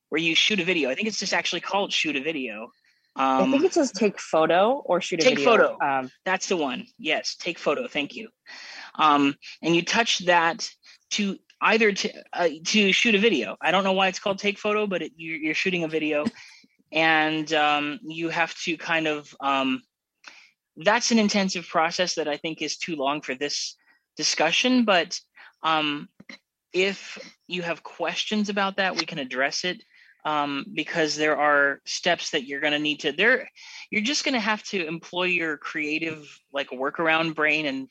where 0.10 0.22
you 0.22 0.36
shoot 0.36 0.60
a 0.60 0.66
video 0.66 0.90
i 0.90 0.96
think 0.96 1.08
it's 1.08 1.20
just 1.20 1.34
actually 1.34 1.62
called 1.62 1.92
shoot 1.92 2.16
a 2.16 2.22
video 2.22 2.72
um, 3.16 3.50
I 3.50 3.52
think 3.52 3.66
it 3.66 3.74
says 3.74 3.92
take 3.92 4.20
photo 4.20 4.82
or 4.86 5.02
shoot 5.02 5.20
a 5.20 5.24
Take 5.24 5.40
video. 5.40 5.52
photo. 5.52 5.78
Um, 5.82 6.12
That's 6.24 6.48
the 6.48 6.56
one. 6.56 6.86
Yes, 6.98 7.36
take 7.36 7.60
photo. 7.60 7.88
Thank 7.88 8.16
you. 8.16 8.30
Um, 8.96 9.36
and 9.62 9.76
you 9.76 9.84
touch 9.84 10.20
that 10.20 10.70
to 11.12 11.38
either 11.62 11.92
to 11.92 12.24
uh, 12.34 12.50
to 12.66 12.92
shoot 12.94 13.16
a 13.16 13.20
video. 13.20 13.58
I 13.62 13.72
don't 13.72 13.84
know 13.84 13.92
why 13.92 14.08
it's 14.08 14.20
called 14.20 14.40
take 14.40 14.58
photo, 14.58 14.88
but 14.88 15.02
it, 15.02 15.12
you're, 15.16 15.38
you're 15.38 15.54
shooting 15.54 15.84
a 15.84 15.90
video, 15.90 16.26
and 16.92 17.52
um, 17.54 18.00
you 18.04 18.30
have 18.30 18.56
to 18.62 18.78
kind 18.78 19.08
of. 19.08 19.34
Um, 19.40 19.82
that's 20.78 21.12
an 21.12 21.20
intensive 21.20 21.68
process 21.68 22.16
that 22.16 22.30
I 22.30 22.38
think 22.38 22.62
is 22.62 22.78
too 22.78 22.96
long 22.96 23.22
for 23.22 23.36
this 23.36 23.76
discussion. 24.16 24.86
But 24.86 25.20
um, 25.64 26.10
if 26.74 27.18
you 27.48 27.62
have 27.62 27.84
questions 27.84 28.50
about 28.50 28.78
that, 28.78 28.96
we 28.96 29.06
can 29.06 29.20
address 29.20 29.64
it. 29.64 29.84
um, 30.26 30.66
because 30.74 31.16
there 31.16 31.38
are 31.38 31.82
steps 31.86 32.32
that 32.32 32.46
you're 32.46 32.62
going 32.62 32.74
to 32.74 32.80
need 32.80 33.00
to 33.02 33.12
there 33.12 33.50
you're 33.90 34.02
just 34.04 34.24
going 34.24 34.34
to 34.34 34.40
have 34.40 34.64
to 34.64 34.86
employ 34.86 35.24
your 35.24 35.58
creative 35.58 36.28
like 36.54 36.70
workaround 36.70 37.36
brain 37.36 37.66
and 37.66 37.88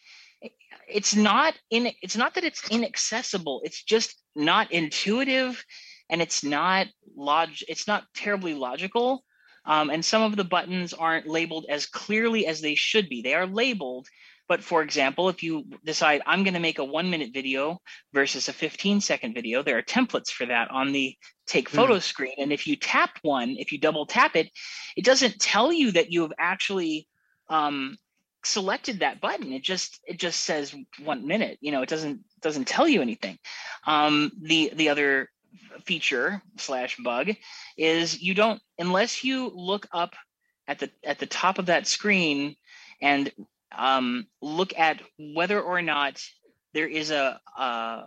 it's 0.88 1.14
not 1.14 1.54
in 1.70 1.90
it's 2.02 2.16
not 2.16 2.34
that 2.34 2.44
it's 2.44 2.68
inaccessible 2.70 3.60
it's 3.64 3.82
just 3.82 4.14
not 4.36 4.70
intuitive 4.72 5.64
and 6.08 6.22
it's 6.22 6.44
not 6.44 6.86
log 7.16 7.48
it's 7.68 7.86
not 7.86 8.04
terribly 8.14 8.54
logical 8.54 9.24
um, 9.66 9.90
and 9.90 10.04
some 10.04 10.22
of 10.22 10.36
the 10.36 10.44
buttons 10.44 10.94
aren't 10.94 11.26
labeled 11.26 11.66
as 11.68 11.86
clearly 11.86 12.46
as 12.46 12.60
they 12.60 12.74
should 12.74 13.08
be 13.08 13.22
they 13.22 13.34
are 13.34 13.46
labeled 13.46 14.06
but 14.50 14.64
for 14.64 14.82
example, 14.82 15.28
if 15.28 15.44
you 15.44 15.64
decide 15.84 16.22
I'm 16.26 16.42
going 16.42 16.54
to 16.54 16.60
make 16.60 16.80
a 16.80 16.84
one 16.84 17.08
minute 17.08 17.30
video 17.32 17.78
versus 18.12 18.48
a 18.48 18.52
15 18.52 19.00
second 19.00 19.32
video, 19.32 19.62
there 19.62 19.78
are 19.78 19.82
templates 19.82 20.30
for 20.30 20.44
that 20.46 20.68
on 20.72 20.90
the 20.90 21.14
take 21.46 21.70
hmm. 21.70 21.76
photo 21.76 21.94
mm. 21.94 22.02
screen. 22.02 22.34
And 22.36 22.52
if 22.52 22.66
you 22.66 22.74
tap 22.74 23.10
one, 23.22 23.54
if 23.60 23.70
you 23.70 23.78
double 23.78 24.06
tap 24.06 24.34
it, 24.34 24.50
it 24.96 25.04
doesn't 25.04 25.38
tell 25.38 25.72
you 25.72 25.92
that 25.92 26.10
you 26.10 26.22
have 26.22 26.32
actually 26.36 27.06
um, 27.48 27.96
selected 28.42 28.98
that 28.98 29.20
button. 29.20 29.52
It 29.52 29.62
just 29.62 30.00
it 30.04 30.18
just 30.18 30.40
says 30.40 30.74
one 31.04 31.28
minute. 31.28 31.58
You 31.60 31.70
know, 31.70 31.82
it 31.82 31.88
doesn't 31.88 32.18
doesn't 32.40 32.66
tell 32.66 32.88
you 32.88 33.02
anything. 33.02 33.38
Um, 33.86 34.32
the 34.42 34.72
the 34.74 34.88
other 34.88 35.28
feature 35.84 36.42
slash 36.56 36.96
bug 36.96 37.30
is 37.78 38.20
you 38.20 38.34
don't 38.34 38.60
unless 38.80 39.22
you 39.22 39.52
look 39.54 39.86
up 39.92 40.16
at 40.66 40.80
the 40.80 40.90
at 41.04 41.20
the 41.20 41.26
top 41.26 41.60
of 41.60 41.66
that 41.66 41.86
screen 41.86 42.56
and 43.00 43.30
um, 43.76 44.26
look 44.40 44.76
at 44.78 45.00
whether 45.18 45.60
or 45.60 45.82
not 45.82 46.22
there 46.74 46.88
is 46.88 47.10
a, 47.10 47.40
a, 47.58 48.04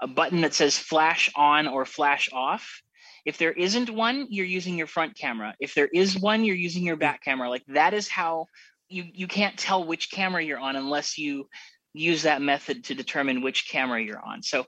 a 0.00 0.06
button 0.06 0.42
that 0.42 0.54
says 0.54 0.78
flash 0.78 1.30
on 1.34 1.66
or 1.66 1.84
flash 1.84 2.28
off. 2.32 2.82
If 3.24 3.38
there 3.38 3.52
isn't 3.52 3.88
one, 3.88 4.26
you're 4.28 4.44
using 4.44 4.76
your 4.76 4.86
front 4.86 5.16
camera. 5.16 5.54
If 5.58 5.74
there 5.74 5.88
is 5.88 6.18
one, 6.18 6.44
you're 6.44 6.56
using 6.56 6.84
your 6.84 6.96
back 6.96 7.22
camera. 7.22 7.48
Like 7.48 7.64
that 7.68 7.94
is 7.94 8.08
how 8.08 8.46
you 8.88 9.04
you 9.12 9.26
can't 9.26 9.56
tell 9.56 9.86
which 9.86 10.10
camera 10.10 10.42
you're 10.42 10.58
on 10.58 10.76
unless 10.76 11.16
you 11.16 11.48
use 11.94 12.22
that 12.22 12.42
method 12.42 12.84
to 12.84 12.94
determine 12.94 13.40
which 13.40 13.68
camera 13.68 14.02
you're 14.02 14.22
on. 14.22 14.42
So, 14.42 14.66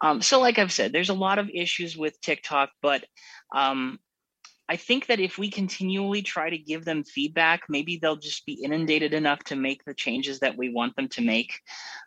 um, 0.00 0.22
so 0.22 0.40
like 0.40 0.58
I've 0.58 0.72
said, 0.72 0.92
there's 0.92 1.10
a 1.10 1.14
lot 1.14 1.38
of 1.38 1.50
issues 1.50 1.96
with 1.96 2.20
TikTok, 2.20 2.70
but 2.80 3.04
um, 3.54 3.98
I 4.72 4.76
think 4.76 5.06
that 5.08 5.20
if 5.20 5.36
we 5.36 5.50
continually 5.50 6.22
try 6.22 6.48
to 6.48 6.56
give 6.56 6.86
them 6.86 7.04
feedback, 7.04 7.64
maybe 7.68 7.98
they'll 7.98 8.16
just 8.16 8.46
be 8.46 8.54
inundated 8.54 9.12
enough 9.12 9.40
to 9.44 9.54
make 9.54 9.84
the 9.84 9.92
changes 9.92 10.40
that 10.40 10.56
we 10.56 10.70
want 10.70 10.96
them 10.96 11.08
to 11.08 11.20
make. 11.20 11.60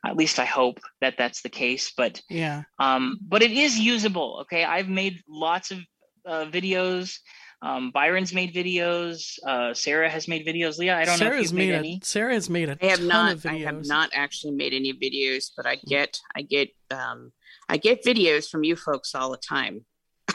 At 0.03 0.17
least 0.17 0.39
I 0.39 0.45
hope 0.45 0.79
that 0.99 1.13
that's 1.15 1.43
the 1.43 1.49
case. 1.49 1.93
But 1.95 2.23
yeah, 2.27 2.63
um, 2.79 3.19
but 3.21 3.43
it 3.43 3.51
is 3.51 3.77
usable. 3.77 4.39
Okay, 4.41 4.63
I've 4.63 4.89
made 4.89 5.21
lots 5.29 5.69
of 5.69 5.77
uh, 6.25 6.45
videos. 6.45 7.19
Um, 7.61 7.91
Byron's 7.91 8.33
made 8.33 8.51
videos. 8.51 9.37
Uh, 9.45 9.75
Sarah 9.75 10.09
has 10.09 10.27
made 10.27 10.43
videos. 10.43 10.79
Leah, 10.79 10.97
I 10.97 11.05
don't 11.05 11.19
Sarah's 11.19 11.33
know 11.33 11.37
if 11.37 11.43
you've 11.43 11.53
made, 11.53 11.69
made 11.69 11.77
any. 11.77 11.99
Sarah 12.01 12.33
has 12.33 12.49
made 12.49 12.69
a 12.69 12.77
I 12.81 12.87
have 12.87 13.03
not. 13.03 13.45
I 13.45 13.57
have 13.57 13.85
not 13.85 14.09
actually 14.15 14.55
made 14.55 14.73
any 14.73 14.91
videos, 14.91 15.51
but 15.55 15.67
I 15.67 15.75
get 15.87 16.19
I 16.35 16.41
get 16.41 16.69
um, 16.89 17.31
I 17.69 17.77
get 17.77 18.03
videos 18.03 18.49
from 18.49 18.63
you 18.63 18.75
folks 18.75 19.13
all 19.13 19.29
the 19.29 19.37
time. 19.37 19.85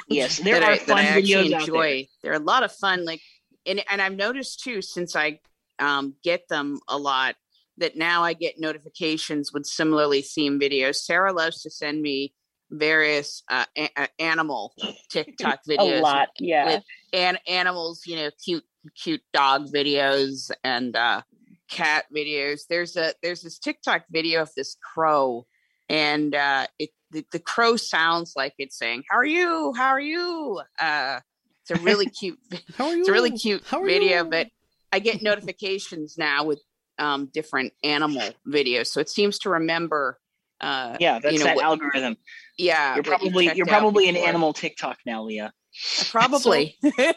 Yes, 0.08 0.38
there 0.38 0.62
are 0.62 0.72
I, 0.72 0.78
fun 0.78 1.04
videos 1.04 1.60
enjoy. 1.60 2.08
There. 2.22 2.32
are 2.32 2.36
a 2.36 2.40
lot 2.40 2.62
of 2.62 2.72
fun, 2.72 3.04
like 3.04 3.20
and 3.66 3.82
and 3.90 4.00
I've 4.02 4.16
noticed 4.16 4.60
too 4.62 4.82
since 4.82 5.14
I 5.16 5.40
um, 5.78 6.14
get 6.22 6.48
them 6.48 6.80
a 6.88 6.98
lot 6.98 7.36
that 7.78 7.96
now 7.96 8.22
I 8.22 8.34
get 8.34 8.58
notifications 8.58 9.52
with 9.52 9.66
similarly 9.66 10.22
themed 10.22 10.62
videos. 10.62 10.96
Sarah 10.96 11.32
loves 11.32 11.62
to 11.62 11.70
send 11.70 12.02
me 12.02 12.34
various 12.70 13.42
uh, 13.50 13.64
a- 13.76 14.08
animal 14.20 14.74
TikTok 15.10 15.60
videos. 15.68 15.98
a 15.98 16.02
lot, 16.02 16.28
yeah. 16.38 16.66
With 16.66 16.84
and 17.12 17.38
animals, 17.48 18.02
you 18.06 18.16
know, 18.16 18.30
cute 18.44 18.64
cute 18.96 19.22
dog 19.32 19.66
videos 19.72 20.50
and 20.64 20.94
uh, 20.96 21.22
cat 21.68 22.04
videos. 22.14 22.62
There's 22.68 22.96
a 22.96 23.14
there's 23.22 23.42
this 23.42 23.58
TikTok 23.58 24.04
video 24.10 24.42
of 24.42 24.50
this 24.56 24.76
crow, 24.94 25.46
and 25.88 26.34
uh, 26.34 26.66
it 26.78 26.90
the, 27.10 27.24
the 27.32 27.38
crow 27.38 27.76
sounds 27.76 28.34
like 28.36 28.54
it's 28.58 28.78
saying, 28.78 29.04
"How 29.10 29.18
are 29.18 29.24
you? 29.24 29.72
How 29.76 29.88
are 29.88 30.00
you?" 30.00 30.60
Uh, 30.78 31.20
it's 31.62 31.80
a 31.80 31.82
really 31.82 32.06
cute. 32.20 32.38
It's 32.50 33.08
a 33.08 33.12
really 33.12 33.32
cute 33.32 33.64
video, 33.66 34.24
you? 34.24 34.30
but 34.30 34.48
I 34.92 34.98
get 34.98 35.22
notifications 35.22 36.16
now 36.18 36.44
with 36.44 36.60
um, 36.98 37.30
different 37.32 37.72
animal 37.82 38.30
videos, 38.46 38.88
so 38.88 39.00
it 39.00 39.08
seems 39.08 39.38
to 39.40 39.50
remember. 39.50 40.18
Uh, 40.60 40.96
yeah, 41.00 41.18
that's 41.18 41.32
you 41.32 41.38
know, 41.38 41.46
that 41.46 41.56
what, 41.56 41.64
algorithm. 41.64 42.16
Yeah, 42.58 42.94
you're 42.94 43.04
probably 43.04 43.50
you 43.54 43.62
are 43.62 43.66
probably 43.66 44.08
an 44.08 44.16
animal 44.16 44.52
TikTok 44.52 44.98
now, 45.06 45.22
Leah. 45.24 45.52
Probably. 46.10 46.76
So, 46.82 47.12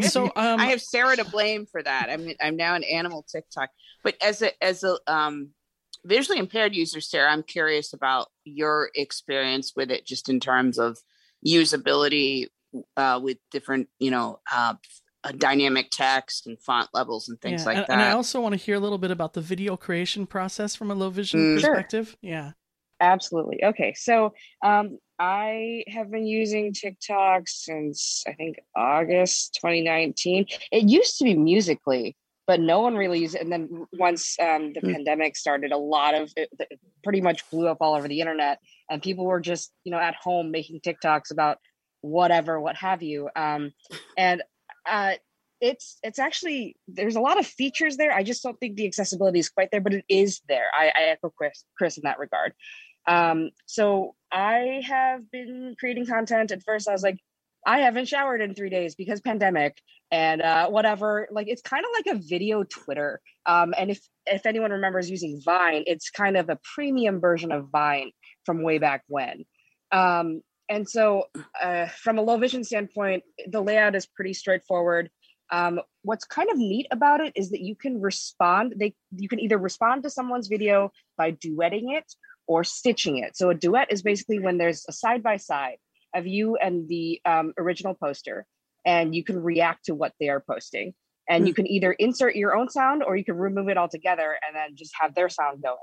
so 0.00 0.24
um, 0.24 0.58
I 0.58 0.66
have 0.66 0.82
Sarah 0.82 1.16
to 1.16 1.24
blame 1.24 1.66
for 1.66 1.80
that. 1.82 2.08
I'm 2.10 2.28
I'm 2.40 2.56
now 2.56 2.74
an 2.74 2.82
animal 2.82 3.24
TikTok. 3.30 3.70
But 4.02 4.16
as 4.20 4.42
a 4.42 4.62
as 4.62 4.82
a 4.82 4.98
um 5.06 5.50
visually 6.04 6.38
impaired 6.38 6.74
users, 6.74 7.10
Sarah, 7.10 7.30
I'm 7.30 7.42
curious 7.42 7.92
about 7.92 8.28
your 8.44 8.90
experience 8.94 9.72
with 9.76 9.90
it, 9.90 10.06
just 10.06 10.28
in 10.28 10.40
terms 10.40 10.78
of 10.78 10.98
usability 11.46 12.46
uh, 12.96 13.20
with 13.22 13.38
different, 13.50 13.88
you 13.98 14.10
know, 14.10 14.40
uh, 14.50 14.74
dynamic 15.38 15.88
text 15.90 16.46
and 16.46 16.58
font 16.60 16.88
levels 16.92 17.28
and 17.28 17.40
things 17.40 17.62
yeah, 17.62 17.66
like 17.66 17.76
and, 17.76 17.86
that. 17.86 17.92
And 17.92 18.02
I 18.02 18.12
also 18.12 18.40
want 18.40 18.54
to 18.54 18.56
hear 18.56 18.76
a 18.76 18.80
little 18.80 18.98
bit 18.98 19.10
about 19.10 19.34
the 19.34 19.40
video 19.40 19.76
creation 19.76 20.26
process 20.26 20.74
from 20.74 20.90
a 20.90 20.94
low 20.94 21.10
vision 21.10 21.40
mm, 21.40 21.54
perspective. 21.54 22.08
Sure. 22.08 22.30
Yeah. 22.30 22.52
Absolutely. 23.00 23.64
Okay. 23.64 23.94
So 23.94 24.32
um, 24.64 24.98
I 25.18 25.84
have 25.88 26.10
been 26.10 26.26
using 26.26 26.72
TikTok 26.72 27.42
since 27.46 28.22
I 28.26 28.32
think 28.32 28.60
August 28.76 29.58
2019. 29.60 30.46
It 30.70 30.88
used 30.88 31.18
to 31.18 31.24
be 31.24 31.34
Musical.ly, 31.34 32.14
but 32.46 32.60
no 32.60 32.80
one 32.80 32.96
really 32.96 33.20
used 33.20 33.34
it. 33.34 33.42
And 33.42 33.52
then 33.52 33.86
once 33.92 34.36
um, 34.40 34.72
the 34.72 34.80
mm. 34.80 34.92
pandemic 34.92 35.36
started, 35.36 35.72
a 35.72 35.76
lot 35.76 36.14
of 36.14 36.32
it, 36.36 36.48
it, 36.58 36.80
pretty 37.04 37.20
much 37.20 37.48
blew 37.50 37.68
up 37.68 37.78
all 37.80 37.94
over 37.94 38.08
the 38.08 38.20
internet, 38.20 38.58
and 38.90 39.02
people 39.02 39.24
were 39.24 39.40
just 39.40 39.72
you 39.84 39.92
know 39.92 39.98
at 39.98 40.14
home 40.14 40.50
making 40.50 40.80
TikToks 40.80 41.30
about 41.30 41.58
whatever, 42.00 42.60
what 42.60 42.76
have 42.76 43.02
you. 43.02 43.28
Um, 43.34 43.72
and 44.18 44.42
uh, 44.86 45.14
it's 45.60 45.98
it's 46.02 46.18
actually 46.18 46.76
there's 46.88 47.16
a 47.16 47.20
lot 47.20 47.38
of 47.38 47.46
features 47.46 47.96
there. 47.96 48.12
I 48.12 48.24
just 48.24 48.42
don't 48.42 48.58
think 48.58 48.76
the 48.76 48.86
accessibility 48.86 49.38
is 49.38 49.48
quite 49.48 49.70
there, 49.70 49.80
but 49.80 49.94
it 49.94 50.04
is 50.08 50.40
there. 50.48 50.66
I, 50.74 50.88
I 50.88 51.02
echo 51.10 51.30
Chris 51.30 51.64
Chris 51.78 51.96
in 51.96 52.02
that 52.04 52.18
regard. 52.18 52.52
Um, 53.06 53.50
so 53.66 54.14
I 54.30 54.82
have 54.86 55.30
been 55.30 55.74
creating 55.78 56.06
content. 56.06 56.52
At 56.52 56.62
first, 56.62 56.88
I 56.88 56.92
was 56.92 57.02
like, 57.02 57.18
I 57.66 57.80
haven't 57.80 58.08
showered 58.08 58.40
in 58.40 58.54
three 58.54 58.70
days 58.70 58.94
because 58.94 59.20
pandemic 59.20 59.80
and 60.10 60.42
uh, 60.42 60.68
whatever. 60.68 61.28
Like 61.30 61.48
it's 61.48 61.62
kind 61.62 61.84
of 61.84 61.90
like 61.94 62.16
a 62.16 62.22
video 62.22 62.64
Twitter. 62.64 63.20
Um, 63.46 63.74
and 63.76 63.90
if 63.90 64.00
if 64.26 64.46
anyone 64.46 64.70
remembers 64.70 65.10
using 65.10 65.40
Vine, 65.44 65.84
it's 65.86 66.10
kind 66.10 66.36
of 66.36 66.48
a 66.48 66.58
premium 66.74 67.20
version 67.20 67.52
of 67.52 67.68
Vine 67.70 68.10
from 68.44 68.62
way 68.62 68.78
back 68.78 69.02
when. 69.08 69.44
Um, 69.90 70.42
and 70.68 70.88
so, 70.88 71.24
uh, 71.60 71.86
from 71.86 72.18
a 72.18 72.22
low 72.22 72.38
vision 72.38 72.64
standpoint, 72.64 73.24
the 73.48 73.60
layout 73.60 73.94
is 73.94 74.06
pretty 74.06 74.32
straightforward. 74.32 75.10
Um, 75.50 75.80
what's 76.02 76.24
kind 76.24 76.50
of 76.50 76.56
neat 76.56 76.86
about 76.90 77.20
it 77.20 77.34
is 77.36 77.50
that 77.50 77.60
you 77.60 77.76
can 77.76 78.00
respond. 78.00 78.74
They 78.76 78.94
you 79.16 79.28
can 79.28 79.38
either 79.38 79.58
respond 79.58 80.02
to 80.04 80.10
someone's 80.10 80.48
video 80.48 80.90
by 81.16 81.32
duetting 81.32 81.96
it 81.96 82.10
or 82.46 82.64
stitching 82.64 83.18
it. 83.18 83.36
So 83.36 83.50
a 83.50 83.54
duet 83.54 83.92
is 83.92 84.02
basically 84.02 84.38
when 84.38 84.58
there's 84.58 84.84
a 84.88 84.92
side 84.92 85.22
by 85.22 85.36
side 85.36 85.76
of 86.14 86.26
you 86.26 86.56
and 86.56 86.88
the 86.88 87.20
um, 87.24 87.52
original 87.58 87.94
poster, 87.94 88.46
and 88.84 89.14
you 89.14 89.24
can 89.24 89.42
react 89.42 89.86
to 89.86 89.94
what 89.94 90.12
they 90.20 90.28
are 90.28 90.40
posting. 90.40 90.94
And 91.28 91.46
you 91.46 91.52
hmm. 91.52 91.56
can 91.56 91.70
either 91.70 91.92
insert 91.92 92.34
your 92.34 92.56
own 92.56 92.68
sound 92.68 93.04
or 93.04 93.16
you 93.16 93.24
can 93.24 93.36
remove 93.36 93.68
it 93.68 93.78
altogether 93.78 94.36
and 94.46 94.56
then 94.56 94.74
just 94.74 94.92
have 95.00 95.14
their 95.14 95.28
sound 95.28 95.62
going. 95.62 95.76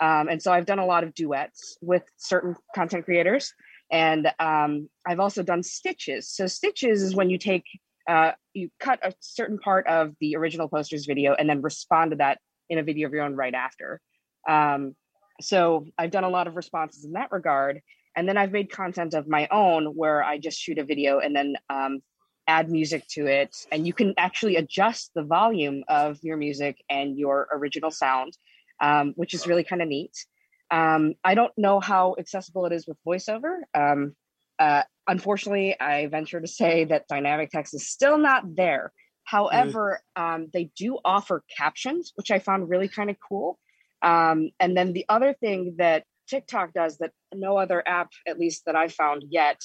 Um, 0.00 0.28
and 0.28 0.42
so 0.42 0.52
I've 0.52 0.66
done 0.66 0.80
a 0.80 0.86
lot 0.86 1.04
of 1.04 1.14
duets 1.14 1.78
with 1.80 2.02
certain 2.16 2.56
content 2.74 3.04
creators. 3.04 3.52
And 3.90 4.30
um, 4.38 4.88
I've 5.06 5.20
also 5.20 5.42
done 5.42 5.62
stitches. 5.62 6.28
So, 6.28 6.46
stitches 6.46 7.02
is 7.02 7.14
when 7.14 7.30
you 7.30 7.38
take, 7.38 7.64
uh, 8.08 8.32
you 8.52 8.70
cut 8.80 8.98
a 9.02 9.12
certain 9.20 9.58
part 9.58 9.86
of 9.86 10.14
the 10.20 10.36
original 10.36 10.68
poster's 10.68 11.06
video 11.06 11.34
and 11.34 11.48
then 11.48 11.62
respond 11.62 12.12
to 12.12 12.16
that 12.16 12.38
in 12.68 12.78
a 12.78 12.82
video 12.82 13.06
of 13.06 13.12
your 13.12 13.22
own 13.22 13.36
right 13.36 13.54
after. 13.54 14.00
Um, 14.48 14.96
so, 15.40 15.86
I've 15.98 16.10
done 16.10 16.24
a 16.24 16.28
lot 16.28 16.46
of 16.46 16.56
responses 16.56 17.04
in 17.04 17.12
that 17.12 17.30
regard. 17.30 17.82
And 18.16 18.28
then 18.28 18.36
I've 18.36 18.52
made 18.52 18.70
content 18.70 19.14
of 19.14 19.28
my 19.28 19.48
own 19.50 19.86
where 19.86 20.22
I 20.22 20.38
just 20.38 20.58
shoot 20.58 20.78
a 20.78 20.84
video 20.84 21.18
and 21.18 21.34
then 21.34 21.56
um, 21.68 22.00
add 22.46 22.70
music 22.70 23.06
to 23.10 23.26
it. 23.26 23.54
And 23.72 23.86
you 23.86 23.92
can 23.92 24.14
actually 24.16 24.56
adjust 24.56 25.10
the 25.14 25.22
volume 25.22 25.84
of 25.88 26.18
your 26.22 26.36
music 26.36 26.76
and 26.88 27.18
your 27.18 27.48
original 27.52 27.90
sound, 27.90 28.36
um, 28.80 29.14
which 29.16 29.34
is 29.34 29.46
really 29.46 29.64
kind 29.64 29.82
of 29.82 29.88
neat. 29.88 30.12
Um, 30.70 31.14
I 31.22 31.34
don't 31.34 31.52
know 31.56 31.80
how 31.80 32.16
accessible 32.18 32.66
it 32.66 32.72
is 32.72 32.86
with 32.86 32.96
voiceover. 33.06 33.58
Um, 33.74 34.14
uh, 34.58 34.82
unfortunately, 35.06 35.78
I 35.78 36.06
venture 36.06 36.40
to 36.40 36.48
say 36.48 36.84
that 36.84 37.08
dynamic 37.08 37.50
text 37.50 37.74
is 37.74 37.88
still 37.88 38.18
not 38.18 38.54
there. 38.54 38.92
However, 39.24 40.00
mm. 40.16 40.52
they 40.52 40.70
do 40.76 40.98
offer 41.04 41.42
captions, 41.56 42.12
which 42.14 42.30
I 42.30 42.38
found 42.38 42.68
really 42.68 42.88
kind 42.88 43.10
of 43.10 43.16
cool. 43.26 43.58
Um, 44.02 44.50
and 44.60 44.76
then 44.76 44.92
the 44.92 45.06
other 45.08 45.32
thing 45.32 45.76
that 45.78 46.04
TikTok 46.28 46.72
does 46.72 46.98
that 46.98 47.12
no 47.34 47.56
other 47.56 47.82
app, 47.86 48.10
at 48.26 48.38
least 48.38 48.64
that 48.66 48.76
I've 48.76 48.92
found 48.92 49.24
yet, 49.28 49.60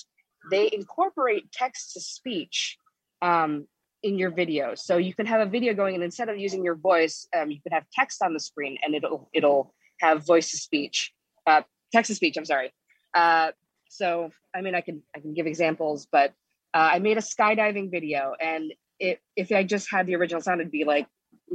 they 0.49 0.69
incorporate 0.71 1.51
text 1.51 1.93
to 1.93 2.01
speech 2.01 2.77
um, 3.21 3.67
in 4.03 4.17
your 4.17 4.31
videos. 4.31 4.79
So 4.79 4.97
you 4.97 5.13
can 5.13 5.25
have 5.25 5.41
a 5.41 5.49
video 5.49 5.73
going, 5.73 5.95
and 5.95 6.03
instead 6.03 6.29
of 6.29 6.37
using 6.37 6.63
your 6.63 6.75
voice, 6.75 7.27
um, 7.37 7.51
you 7.51 7.61
can 7.61 7.71
have 7.73 7.83
text 7.93 8.21
on 8.21 8.33
the 8.33 8.39
screen, 8.39 8.77
and 8.81 8.95
it'll 8.95 9.29
it'll 9.33 9.73
have 9.99 10.25
voice 10.25 10.51
to 10.51 10.57
speech, 10.57 11.13
uh, 11.45 11.61
text 11.91 12.09
to 12.09 12.15
speech. 12.15 12.37
I'm 12.37 12.45
sorry. 12.45 12.73
Uh, 13.13 13.51
so 13.89 14.31
I 14.55 14.61
mean, 14.61 14.75
I 14.75 14.81
can 14.81 15.03
I 15.15 15.19
can 15.19 15.33
give 15.33 15.47
examples, 15.47 16.07
but 16.11 16.31
uh, 16.73 16.89
I 16.93 16.99
made 16.99 17.17
a 17.17 17.21
skydiving 17.21 17.91
video, 17.91 18.33
and 18.39 18.71
it, 18.99 19.19
if 19.35 19.51
I 19.51 19.63
just 19.63 19.91
had 19.91 20.07
the 20.07 20.15
original 20.15 20.41
sound, 20.41 20.61
it'd 20.61 20.71
be 20.71 20.85
like 20.85 21.07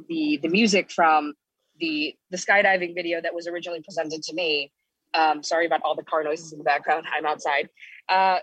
the 0.09 0.39
the 0.43 0.49
music 0.49 0.91
from 0.91 1.35
the 1.81 2.15
the 2.31 2.37
skydiving 2.37 2.95
video 2.95 3.21
that 3.21 3.35
was 3.35 3.47
originally 3.47 3.83
presented 3.83 4.23
to 4.25 4.35
me. 4.35 4.73
Um, 5.15 5.43
sorry 5.43 5.67
about 5.67 5.83
all 5.83 5.95
the 5.95 6.03
car 6.03 6.25
noises 6.25 6.53
in 6.53 6.59
the 6.59 6.65
background. 6.65 7.07
I'm 7.15 7.25
outside, 7.25 7.69
uh, 8.09 8.39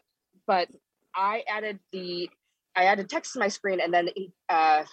but 0.48 0.70
I 1.16 1.44
added 1.48 1.80
the 1.92 2.30
I 2.76 2.86
added 2.86 3.10
text 3.10 3.34
to 3.34 3.40
my 3.40 3.50
screen 3.50 3.82
and 3.82 3.94
then 3.94 4.10
uh, 4.48 4.84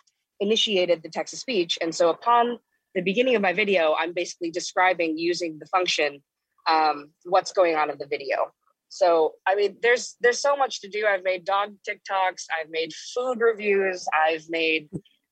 initiated 0.40 1.02
the 1.02 1.08
text 1.08 1.32
to 1.32 1.38
speech. 1.38 1.78
And 1.80 1.94
so 1.94 2.10
upon 2.10 2.58
the 2.94 3.02
beginning 3.02 3.36
of 3.36 3.42
my 3.42 3.52
video, 3.52 3.94
I'm 3.98 4.12
basically 4.12 4.50
describing 4.50 5.16
using 5.16 5.58
the 5.58 5.66
function 5.66 6.20
um, 6.68 7.10
what's 7.24 7.52
going 7.52 7.76
on 7.76 7.90
in 7.90 7.98
the 7.98 8.06
video. 8.06 8.52
So 8.88 9.34
I 9.46 9.54
mean, 9.54 9.76
there's 9.82 10.16
there's 10.20 10.40
so 10.40 10.56
much 10.56 10.80
to 10.80 10.88
do. 10.88 11.06
I've 11.06 11.22
made 11.22 11.44
dog 11.44 11.74
TikToks, 11.88 12.46
I've 12.58 12.70
made 12.70 12.92
food 13.14 13.40
reviews, 13.40 14.06
I've 14.12 14.44
made 14.48 14.88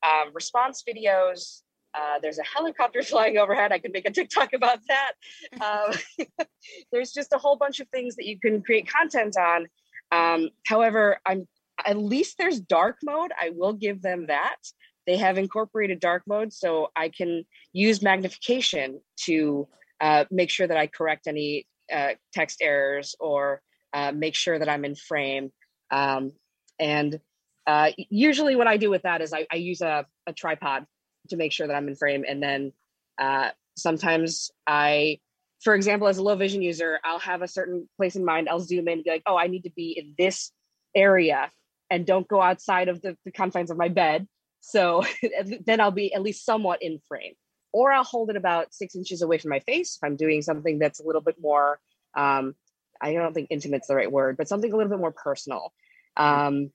um, 0.07 0.33
response 0.35 0.85
videos. 0.89 1.63
Uh, 1.97 2.19
there's 2.21 2.39
a 2.39 2.45
helicopter 2.45 3.03
flying 3.03 3.39
overhead. 3.39 3.73
I 3.73 3.79
could 3.79 3.93
make 3.93 4.07
a 4.07 4.11
TikTok 4.11 4.53
about 4.53 4.81
that. 4.89 5.13
Um, 5.61 6.27
there's 6.93 7.13
just 7.13 7.33
a 7.33 7.39
whole 7.39 7.57
bunch 7.57 7.81
of 7.81 7.89
things 7.89 8.17
that 8.17 8.27
you 8.27 8.39
can 8.39 8.63
create 8.63 8.89
content 8.89 9.37
on. 9.39 9.67
Um, 10.13 10.51
however, 10.67 11.19
I'm 11.25 11.49
at 11.85 11.97
least 11.97 12.37
there's 12.39 12.61
dark 12.61 12.99
mode. 13.03 13.31
I 13.39 13.51
will 13.55 13.73
give 13.73 14.03
them 14.03 14.27
that. 14.27 14.57
They 15.07 15.17
have 15.17 15.39
incorporated 15.39 16.01
dark 16.01 16.25
mode, 16.27 16.53
so 16.53 16.89
I 16.97 17.09
can 17.09 17.45
use 17.73 18.03
magnification 18.03 19.01
to 19.25 19.69
uh, 20.01 20.25
make 20.31 20.51
sure 20.51 20.67
that 20.67 20.77
I 20.77 20.89
correct 20.89 21.27
any 21.27 21.67
uh, 21.93 22.11
text 22.33 22.59
errors 22.61 23.15
or 23.21 23.63
uh, 23.93 24.13
make 24.13 24.35
sure 24.35 24.59
that 24.59 24.69
I'm 24.69 24.85
in 24.85 24.95
frame. 24.95 25.53
Um, 25.91 26.33
and 26.79 27.21
uh, 27.67 27.93
usually, 27.97 28.57
what 28.57 28.67
I 28.67 28.77
do 28.77 28.91
with 28.91 29.03
that 29.03 29.23
is 29.23 29.33
I, 29.33 29.47
I, 29.51 29.57
use 29.57 29.81
a, 29.81 30.07
a 30.27 30.33
tripod 30.33 30.87
to 31.29 31.37
make 31.37 31.53
sure 31.53 31.67
that 31.67 31.75
I'm 31.75 31.89
in 31.89 31.97
frame. 31.97 32.25
And 32.27 32.43
then 32.43 32.73
uh, 33.19 33.51
sometimes 33.77 34.51
I, 34.67 35.21
for 35.63 35.75
example, 35.75 36.09
as 36.09 36.19
a 36.19 36.23
low 36.23 36.37
vision 36.37 36.63
user, 36.63 36.99
I'll 37.05 37.19
have 37.19 37.43
a 37.43 37.49
certain 37.49 37.89
place 37.97 38.17
in 38.17 38.25
mind. 38.25 38.49
I'll 38.49 38.61
zoom 38.61 38.89
in 38.89 38.95
and 38.95 39.05
be 39.05 39.11
like, 39.11 39.23
oh, 39.27 39.37
I 39.37 39.47
need 39.47 39.65
to 39.65 39.71
be 39.71 39.93
in 39.99 40.15
this 40.19 40.53
area 40.95 41.51
and 41.91 42.07
don't 42.07 42.27
go 42.27 42.41
outside 42.41 42.89
of 42.89 43.01
the, 43.03 43.17
the 43.25 43.33
confines 43.33 43.71
of 43.71 43.77
my 43.77 43.89
bed. 43.89 44.27
So 44.61 45.05
then 45.67 45.81
I'll 45.81 45.91
be 45.91 46.13
at 46.13 46.23
least 46.23 46.45
somewhat 46.45 46.83
in 46.83 47.01
frame 47.09 47.35
or 47.73 47.93
I'll 47.93 48.05
hold 48.05 48.31
it 48.31 48.37
about 48.37 48.73
six 48.73 48.97
inches 48.97 49.23
away 49.23 49.39
from 49.39 49.51
my 49.51 49.61
face 49.61 49.97
if 49.97 50.05
I'm 50.07 50.17
doing 50.17 50.41
something 50.41 50.79
that's 50.79 50.99
a 50.99 51.05
little 51.05 51.21
bit 51.21 51.37
more, 51.41 51.79
um, 52.17 52.55
I 53.01 53.13
don't 53.13 53.35
think 53.35 53.49
intimate's 53.51 53.89
the 53.89 53.95
right 53.95 54.11
word, 54.11 54.39
but 54.39 54.49
something 54.49 54.73
a 54.73 54.77
little 54.77 54.91
bit 54.91 54.99
more 54.99 55.13
personal. 55.13 55.75
Um, 56.17 56.71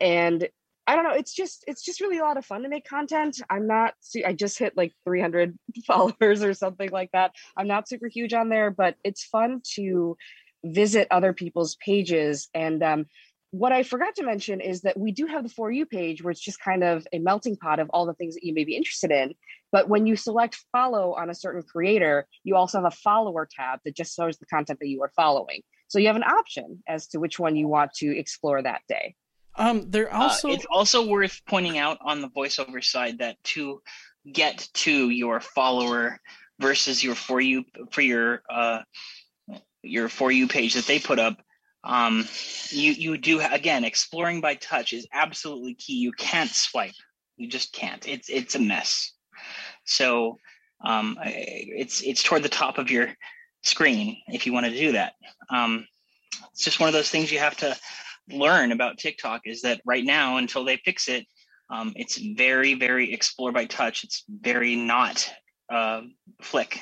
and 0.00 0.48
I 0.86 0.96
don't 0.96 1.04
know, 1.04 1.14
it's 1.14 1.34
just 1.34 1.64
it's 1.66 1.82
just 1.82 2.00
really 2.00 2.18
a 2.18 2.22
lot 2.22 2.36
of 2.36 2.44
fun 2.44 2.62
to 2.62 2.68
make 2.68 2.84
content. 2.84 3.40
I'm 3.48 3.66
not 3.66 3.94
I 4.24 4.32
just 4.32 4.58
hit 4.58 4.76
like 4.76 4.92
300 5.04 5.56
followers 5.86 6.42
or 6.42 6.54
something 6.54 6.90
like 6.90 7.10
that. 7.12 7.32
I'm 7.56 7.68
not 7.68 7.88
super 7.88 8.08
huge 8.08 8.32
on 8.32 8.48
there, 8.48 8.70
but 8.70 8.96
it's 9.04 9.24
fun 9.24 9.62
to 9.74 10.16
visit 10.64 11.08
other 11.10 11.32
people's 11.32 11.76
pages 11.76 12.48
and 12.54 12.82
um, 12.82 13.06
what 13.52 13.72
I 13.72 13.82
forgot 13.82 14.14
to 14.16 14.24
mention 14.24 14.60
is 14.60 14.82
that 14.82 14.98
we 14.98 15.10
do 15.10 15.26
have 15.26 15.42
the 15.42 15.48
For 15.48 15.70
You 15.70 15.84
page 15.84 16.22
where 16.22 16.30
it's 16.30 16.40
just 16.40 16.60
kind 16.60 16.84
of 16.84 17.06
a 17.12 17.18
melting 17.18 17.56
pot 17.56 17.80
of 17.80 17.90
all 17.90 18.06
the 18.06 18.14
things 18.14 18.34
that 18.34 18.44
you 18.44 18.54
may 18.54 18.64
be 18.64 18.76
interested 18.76 19.10
in. 19.10 19.34
But 19.72 19.88
when 19.88 20.06
you 20.06 20.14
select 20.14 20.58
follow 20.70 21.14
on 21.14 21.30
a 21.30 21.34
certain 21.34 21.62
creator, 21.62 22.26
you 22.44 22.54
also 22.54 22.78
have 22.78 22.92
a 22.92 22.96
follower 22.96 23.48
tab 23.50 23.80
that 23.84 23.96
just 23.96 24.14
shows 24.14 24.38
the 24.38 24.46
content 24.46 24.78
that 24.80 24.88
you 24.88 25.02
are 25.02 25.12
following. 25.16 25.62
So 25.88 25.98
you 25.98 26.06
have 26.06 26.16
an 26.16 26.22
option 26.22 26.82
as 26.88 27.08
to 27.08 27.18
which 27.18 27.40
one 27.40 27.56
you 27.56 27.66
want 27.66 27.92
to 27.94 28.16
explore 28.16 28.62
that 28.62 28.82
day. 28.88 29.16
Um, 29.60 29.90
they're 29.90 30.12
uh, 30.12 30.22
also 30.22 30.48
uh, 30.48 30.52
it's 30.52 30.66
also 30.70 31.06
worth 31.06 31.40
pointing 31.46 31.78
out 31.78 31.98
on 32.00 32.20
the 32.20 32.28
voiceover 32.28 32.82
side 32.82 33.18
that 33.18 33.42
to 33.44 33.82
get 34.32 34.68
to 34.74 35.10
your 35.10 35.40
follower 35.40 36.18
versus 36.58 37.02
your 37.02 37.14
for 37.14 37.40
you 37.40 37.64
for 37.90 38.02
your 38.02 38.42
uh 38.50 38.80
your 39.82 40.08
for 40.08 40.30
you 40.30 40.46
page 40.46 40.74
that 40.74 40.86
they 40.86 40.98
put 40.98 41.18
up 41.18 41.40
um, 41.84 42.28
you 42.70 42.92
you 42.92 43.16
do 43.16 43.40
again 43.40 43.84
exploring 43.84 44.40
by 44.40 44.54
touch 44.56 44.92
is 44.92 45.06
absolutely 45.12 45.74
key. 45.74 45.94
You 45.94 46.12
can't 46.12 46.50
swipe. 46.50 46.94
You 47.36 47.48
just 47.48 47.72
can't. 47.72 48.06
It's 48.06 48.28
it's 48.28 48.54
a 48.54 48.58
mess. 48.58 49.12
So 49.84 50.38
um, 50.84 51.16
it's 51.22 52.02
it's 52.02 52.22
toward 52.22 52.42
the 52.42 52.48
top 52.48 52.78
of 52.78 52.90
your 52.90 53.08
screen 53.62 54.18
if 54.28 54.46
you 54.46 54.52
want 54.52 54.66
to 54.66 54.72
do 54.72 54.92
that. 54.92 55.14
Um, 55.48 55.86
it's 56.52 56.64
just 56.64 56.80
one 56.80 56.88
of 56.88 56.92
those 56.92 57.08
things 57.08 57.32
you 57.32 57.38
have 57.38 57.56
to 57.58 57.76
learn 58.32 58.72
about 58.72 58.98
TikTok 58.98 59.42
is 59.44 59.62
that 59.62 59.80
right 59.84 60.04
now 60.04 60.36
until 60.36 60.64
they 60.64 60.76
fix 60.78 61.08
it, 61.08 61.26
um, 61.70 61.92
it's 61.96 62.18
very 62.18 62.74
very 62.74 63.12
explore 63.12 63.52
by 63.52 63.66
touch. 63.66 64.04
It's 64.04 64.24
very 64.28 64.76
not 64.76 65.30
uh, 65.68 66.02
flick. 66.42 66.80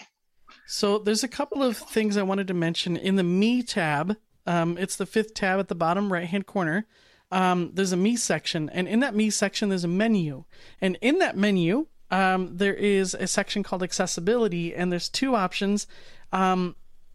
So 0.66 0.98
there's 0.98 1.24
a 1.24 1.28
couple 1.28 1.62
of 1.62 1.76
things 1.76 2.16
I 2.16 2.22
wanted 2.22 2.48
to 2.48 2.54
mention 2.54 2.96
in 2.96 3.16
the 3.16 3.22
Me 3.22 3.62
tab 3.62 4.16
um, 4.48 4.78
it's 4.78 4.96
the 4.96 5.04
fifth 5.04 5.34
tab 5.34 5.60
at 5.60 5.68
the 5.68 5.74
bottom 5.74 6.10
right 6.10 6.26
hand 6.26 6.46
corner. 6.46 6.86
Um, 7.30 7.72
there's 7.74 7.92
a 7.92 7.98
me 7.98 8.16
section, 8.16 8.70
and 8.70 8.88
in 8.88 9.00
that 9.00 9.14
me 9.14 9.28
section, 9.28 9.68
there's 9.68 9.84
a 9.84 9.88
menu. 9.88 10.44
And 10.80 10.96
in 11.02 11.18
that 11.18 11.36
menu, 11.36 11.86
um, 12.10 12.56
there 12.56 12.74
is 12.74 13.12
a 13.12 13.26
section 13.26 13.62
called 13.62 13.82
accessibility, 13.82 14.74
and 14.74 14.90
there's 14.90 15.10
two 15.10 15.36
options. 15.36 15.86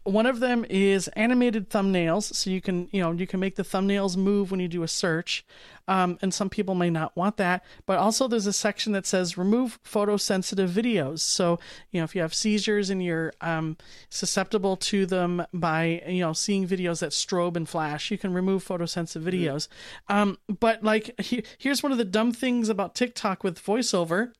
One 0.04 0.26
of 0.26 0.40
them 0.40 0.66
is 0.68 1.08
animated 1.08 1.70
thumbnails, 1.70 2.34
so 2.34 2.50
you 2.50 2.60
can 2.60 2.88
you 2.92 3.00
know 3.00 3.12
you 3.12 3.26
can 3.26 3.40
make 3.40 3.56
the 3.56 3.62
thumbnails 3.62 4.18
move 4.18 4.50
when 4.50 4.60
you 4.60 4.68
do 4.68 4.82
a 4.82 4.88
search, 4.88 5.46
um, 5.88 6.18
and 6.20 6.32
some 6.32 6.50
people 6.50 6.74
may 6.74 6.90
not 6.90 7.16
want 7.16 7.38
that. 7.38 7.64
But 7.86 7.98
also 7.98 8.28
there's 8.28 8.46
a 8.46 8.52
section 8.52 8.92
that 8.92 9.06
says 9.06 9.38
remove 9.38 9.82
photosensitive 9.82 10.68
videos. 10.68 11.20
So 11.20 11.58
you 11.90 12.00
know 12.00 12.04
if 12.04 12.14
you 12.14 12.20
have 12.20 12.34
seizures 12.34 12.90
and 12.90 13.02
you're 13.02 13.32
um, 13.40 13.78
susceptible 14.10 14.76
to 14.76 15.06
them 15.06 15.46
by 15.54 16.02
you 16.06 16.20
know 16.20 16.34
seeing 16.34 16.68
videos 16.68 17.00
that 17.00 17.12
strobe 17.12 17.56
and 17.56 17.66
flash, 17.66 18.10
you 18.10 18.18
can 18.18 18.34
remove 18.34 18.62
photosensitive 18.62 19.22
mm-hmm. 19.22 19.28
videos. 19.28 19.68
Mm-hmm. 20.10 20.16
Um, 20.16 20.38
but 20.60 20.84
like 20.84 21.18
he, 21.18 21.42
here's 21.56 21.82
one 21.82 21.92
of 21.92 21.98
the 21.98 22.04
dumb 22.04 22.32
things 22.32 22.68
about 22.68 22.94
TikTok 22.94 23.42
with 23.42 23.64
voiceover 23.64 24.32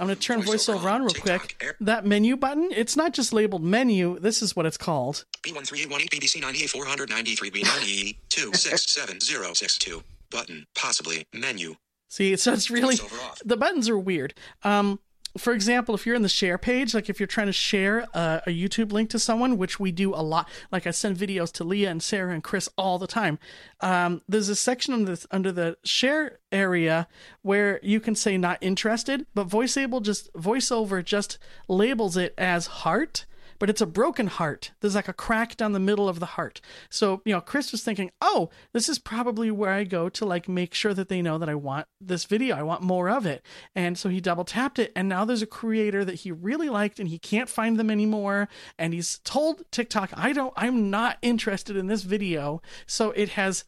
I'm 0.00 0.06
going 0.06 0.16
to 0.16 0.22
turn 0.22 0.42
voiceover, 0.42 0.92
on 0.92 1.02
real 1.02 1.10
TikTok, 1.10 1.40
quick. 1.40 1.56
Air. 1.60 1.76
That 1.80 2.04
menu 2.04 2.36
button, 2.36 2.70
it's 2.72 2.96
not 2.96 3.12
just 3.12 3.32
labeled 3.32 3.62
menu. 3.62 4.18
This 4.18 4.42
is 4.42 4.56
what 4.56 4.66
it's 4.66 4.76
called. 4.76 5.24
B1318 5.42 6.10
BBC 6.10 6.40
98493 6.40 7.50
B98267062 7.50 10.02
button 10.30 10.66
possibly 10.74 11.26
menu. 11.32 11.76
See, 12.08 12.36
so 12.36 12.52
it's 12.52 12.70
really 12.70 12.98
the 13.44 13.56
buttons 13.56 13.88
are 13.88 13.98
weird. 13.98 14.34
Um, 14.64 14.98
for 15.38 15.52
example, 15.52 15.94
if 15.94 16.04
you're 16.04 16.14
in 16.14 16.22
the 16.22 16.28
share 16.28 16.58
page, 16.58 16.94
like 16.94 17.08
if 17.08 17.18
you're 17.18 17.26
trying 17.26 17.46
to 17.46 17.52
share 17.52 18.00
a, 18.12 18.42
a, 18.46 18.50
YouTube 18.50 18.92
link 18.92 19.10
to 19.10 19.18
someone, 19.18 19.56
which 19.56 19.80
we 19.80 19.90
do 19.90 20.14
a 20.14 20.22
lot, 20.22 20.48
like 20.70 20.86
I 20.86 20.90
send 20.90 21.16
videos 21.16 21.50
to 21.52 21.64
Leah 21.64 21.90
and 21.90 22.02
Sarah 22.02 22.34
and 22.34 22.44
Chris 22.44 22.68
all 22.76 22.98
the 22.98 23.06
time. 23.06 23.38
Um, 23.80 24.22
there's 24.28 24.48
a 24.48 24.56
section 24.56 24.94
under 24.94 25.16
the, 25.16 25.26
under 25.30 25.52
the 25.52 25.76
share 25.84 26.38
area 26.50 27.08
where 27.40 27.80
you 27.82 27.98
can 27.98 28.14
say 28.14 28.36
not 28.36 28.58
interested, 28.60 29.26
but 29.34 29.48
VoiceAble 29.48 30.02
just 30.02 30.32
VoiceOver 30.34 31.04
just 31.04 31.38
labels 31.68 32.16
it 32.16 32.34
as 32.36 32.66
heart 32.66 33.24
but 33.62 33.70
it's 33.70 33.80
a 33.80 33.86
broken 33.86 34.26
heart. 34.26 34.72
There's 34.80 34.96
like 34.96 35.06
a 35.06 35.12
crack 35.12 35.56
down 35.56 35.70
the 35.70 35.78
middle 35.78 36.08
of 36.08 36.18
the 36.18 36.26
heart. 36.26 36.60
So, 36.90 37.22
you 37.24 37.32
know, 37.32 37.40
Chris 37.40 37.70
was 37.70 37.84
thinking, 37.84 38.10
oh, 38.20 38.50
this 38.72 38.88
is 38.88 38.98
probably 38.98 39.52
where 39.52 39.70
I 39.70 39.84
go 39.84 40.08
to 40.08 40.24
like 40.24 40.48
make 40.48 40.74
sure 40.74 40.92
that 40.92 41.08
they 41.08 41.22
know 41.22 41.38
that 41.38 41.48
I 41.48 41.54
want 41.54 41.86
this 42.00 42.24
video. 42.24 42.56
I 42.56 42.64
want 42.64 42.82
more 42.82 43.08
of 43.08 43.24
it. 43.24 43.46
And 43.76 43.96
so 43.96 44.08
he 44.08 44.20
double 44.20 44.44
tapped 44.44 44.80
it. 44.80 44.90
And 44.96 45.08
now 45.08 45.24
there's 45.24 45.42
a 45.42 45.46
creator 45.46 46.04
that 46.04 46.16
he 46.16 46.32
really 46.32 46.68
liked 46.68 46.98
and 46.98 47.08
he 47.08 47.20
can't 47.20 47.48
find 47.48 47.78
them 47.78 47.88
anymore. 47.88 48.48
And 48.80 48.92
he's 48.92 49.20
told 49.20 49.62
TikTok, 49.70 50.10
I 50.16 50.32
don't, 50.32 50.52
I'm 50.56 50.90
not 50.90 51.18
interested 51.22 51.76
in 51.76 51.86
this 51.86 52.02
video. 52.02 52.62
So 52.88 53.12
it 53.12 53.28
has, 53.28 53.62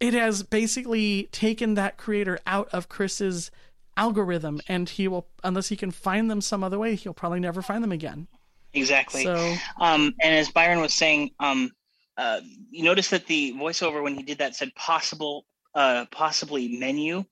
it 0.00 0.12
has 0.12 0.42
basically 0.42 1.30
taken 1.32 1.72
that 1.76 1.96
creator 1.96 2.40
out 2.46 2.68
of 2.74 2.90
Chris's 2.90 3.50
algorithm 3.96 4.60
and 4.68 4.90
he 4.90 5.08
will 5.08 5.28
unless 5.42 5.68
he 5.68 5.76
can 5.76 5.90
find 5.90 6.30
them 6.30 6.42
some 6.42 6.62
other 6.62 6.80
way 6.80 6.96
he'll 6.96 7.14
probably 7.14 7.38
never 7.38 7.62
find 7.62 7.82
them 7.82 7.92
again 7.92 8.26
Exactly. 8.74 9.24
So, 9.24 9.54
um, 9.80 10.14
and 10.20 10.34
as 10.34 10.50
Byron 10.50 10.80
was 10.80 10.94
saying, 10.94 11.30
um, 11.40 11.70
uh, 12.16 12.40
you 12.70 12.84
notice 12.84 13.10
that 13.10 13.26
the 13.26 13.52
voiceover 13.54 14.02
when 14.02 14.14
he 14.14 14.22
did 14.22 14.38
that 14.38 14.54
said 14.54 14.74
possible, 14.74 15.46
uh, 15.74 16.06
possibly 16.10 16.76
menu. 16.78 17.24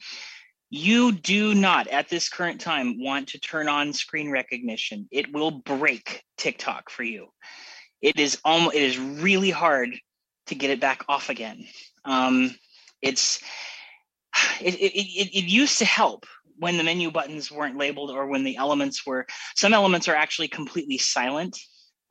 You 0.71 1.13
do 1.13 1.55
not, 1.55 1.87
at 1.89 2.09
this 2.09 2.29
current 2.29 2.61
time, 2.61 3.03
want 3.03 3.29
to 3.29 3.39
turn 3.39 3.69
on 3.69 3.93
screen 3.93 4.31
recognition. 4.31 5.07
It 5.11 5.33
will 5.33 5.51
break 5.51 6.25
TikTok 6.39 6.89
for 6.89 7.03
you. 7.03 7.29
It 8.01 8.19
is 8.19 8.41
almost, 8.45 8.75
it 8.75 8.83
is 8.83 8.99
really 8.99 9.51
hard 9.51 9.91
to 10.47 10.55
get 10.55 10.71
it 10.71 10.81
back 10.81 11.05
off 11.09 11.29
again. 11.29 11.67
Um, 12.05 12.55
it's 13.03 13.41
it, 14.61 14.75
it, 14.75 14.95
it, 14.97 15.37
it 15.37 15.45
used 15.45 15.79
to 15.79 15.85
help 15.85 16.27
when 16.59 16.77
the 16.77 16.85
menu 16.85 17.11
buttons 17.11 17.51
weren't 17.51 17.79
labeled 17.79 18.11
or 18.11 18.27
when 18.27 18.45
the 18.45 18.57
elements 18.57 19.07
were 19.07 19.27
some 19.55 19.75
elements 19.75 20.09
are 20.09 20.15
actually 20.15 20.49
completely 20.49 20.99
silent 20.99 21.59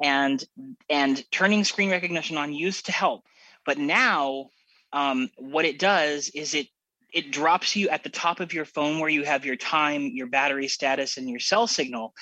and 0.01 0.43
and 0.89 1.23
turning 1.31 1.63
screen 1.63 1.91
recognition 1.91 2.37
on 2.37 2.53
used 2.53 2.85
to 2.85 2.91
help. 2.91 3.23
But 3.65 3.77
now 3.77 4.47
um, 4.93 5.29
what 5.37 5.65
it 5.65 5.79
does 5.79 6.29
is 6.33 6.53
it 6.53 6.67
it 7.13 7.31
drops 7.31 7.75
you 7.75 7.89
at 7.89 8.03
the 8.03 8.09
top 8.09 8.39
of 8.39 8.53
your 8.53 8.65
phone 8.65 8.99
where 8.99 9.09
you 9.09 9.23
have 9.23 9.45
your 9.45 9.55
time 9.55 10.11
your 10.13 10.27
battery 10.27 10.67
status 10.67 11.17
and 11.17 11.29
your 11.29 11.39
cell 11.39 11.67
signal. 11.67 12.13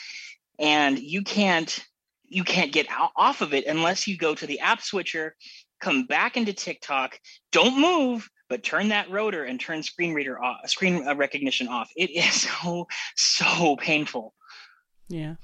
And 0.59 0.99
you 0.99 1.21
can't 1.23 1.79
you 2.25 2.43
can't 2.43 2.71
get 2.71 2.87
out, 2.89 3.11
off 3.15 3.41
of 3.41 3.53
it 3.53 3.65
unless 3.65 4.07
you 4.07 4.17
go 4.17 4.35
to 4.35 4.45
the 4.45 4.59
app 4.59 4.81
switcher 4.81 5.35
come 5.81 6.05
back 6.05 6.37
into 6.37 6.53
tiktok 6.53 7.17
don't 7.51 7.79
move 7.79 8.29
but 8.49 8.63
turn 8.63 8.89
that 8.89 9.09
rotor 9.09 9.45
and 9.45 9.59
turn 9.59 9.81
screen 9.83 10.13
reader 10.13 10.41
off 10.41 10.57
screen 10.67 11.07
uh, 11.07 11.15
recognition 11.15 11.67
off 11.67 11.89
it 11.95 12.09
is 12.09 12.41
so 12.63 12.87
so 13.15 13.75
painful 13.77 14.33
yeah 15.07 15.35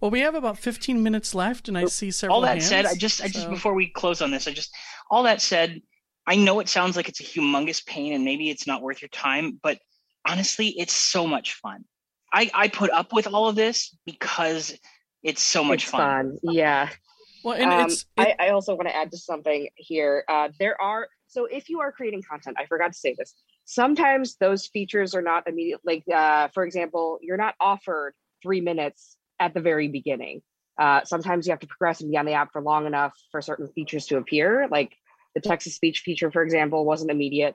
well, 0.00 0.10
we 0.10 0.20
have 0.20 0.34
about 0.34 0.58
15 0.58 1.02
minutes 1.02 1.34
left, 1.34 1.68
and 1.68 1.76
I 1.76 1.84
see 1.84 2.10
several. 2.10 2.36
All 2.36 2.40
that 2.42 2.52
hands, 2.52 2.66
said, 2.66 2.86
I 2.86 2.94
just, 2.94 3.22
I 3.22 3.28
just 3.28 3.44
so- 3.44 3.50
before 3.50 3.74
we 3.74 3.86
close 3.86 4.22
on 4.22 4.30
this, 4.30 4.48
I 4.48 4.52
just, 4.52 4.74
all 5.10 5.24
that 5.24 5.42
said, 5.42 5.82
I 6.26 6.36
know 6.36 6.60
it 6.60 6.68
sounds 6.68 6.96
like 6.96 7.08
it's 7.08 7.20
a 7.20 7.24
humongous 7.24 7.84
pain, 7.84 8.14
and 8.14 8.24
maybe 8.24 8.48
it's 8.48 8.66
not 8.66 8.82
worth 8.82 9.02
your 9.02 9.10
time, 9.10 9.60
but 9.62 9.78
honestly, 10.26 10.68
it's 10.78 10.94
so 10.94 11.26
much 11.26 11.54
fun. 11.54 11.84
I, 12.32 12.50
I 12.54 12.68
put 12.68 12.90
up 12.90 13.12
with 13.12 13.26
all 13.26 13.48
of 13.48 13.56
this 13.56 13.94
because 14.06 14.78
it's 15.22 15.42
so 15.42 15.64
much 15.64 15.82
it's 15.82 15.90
fun. 15.90 16.38
Yeah. 16.42 16.88
Well, 17.44 17.54
and 17.54 17.72
um, 17.72 17.90
it's 17.90 18.06
I, 18.16 18.34
I 18.38 18.48
also 18.50 18.74
want 18.74 18.88
to 18.88 18.94
add 18.94 19.10
to 19.10 19.18
something 19.18 19.68
here. 19.76 20.24
Uh, 20.28 20.50
there 20.58 20.80
are 20.80 21.08
so 21.30 21.46
if 21.46 21.68
you 21.68 21.80
are 21.80 21.92
creating 21.92 22.22
content, 22.28 22.56
I 22.58 22.66
forgot 22.66 22.92
to 22.92 22.98
say 22.98 23.14
this. 23.16 23.34
Sometimes 23.64 24.36
those 24.36 24.66
features 24.66 25.14
are 25.14 25.22
not 25.22 25.48
immediate. 25.48 25.80
Like 25.84 26.02
uh, 26.12 26.48
for 26.48 26.64
example, 26.64 27.18
you're 27.22 27.36
not 27.36 27.54
offered 27.60 28.14
three 28.42 28.60
minutes 28.60 29.16
at 29.38 29.54
the 29.54 29.60
very 29.60 29.88
beginning. 29.88 30.42
Uh, 30.78 31.04
sometimes 31.04 31.46
you 31.46 31.52
have 31.52 31.60
to 31.60 31.66
progress 31.66 32.00
and 32.00 32.10
be 32.10 32.16
on 32.16 32.26
the 32.26 32.32
app 32.32 32.52
for 32.52 32.62
long 32.62 32.86
enough 32.86 33.12
for 33.30 33.40
certain 33.40 33.68
features 33.68 34.06
to 34.06 34.16
appear. 34.16 34.66
Like 34.70 34.96
the 35.34 35.40
text 35.40 35.66
to 35.66 35.72
speech 35.72 36.00
feature, 36.00 36.30
for 36.30 36.42
example, 36.42 36.84
wasn't 36.84 37.10
immediate. 37.10 37.54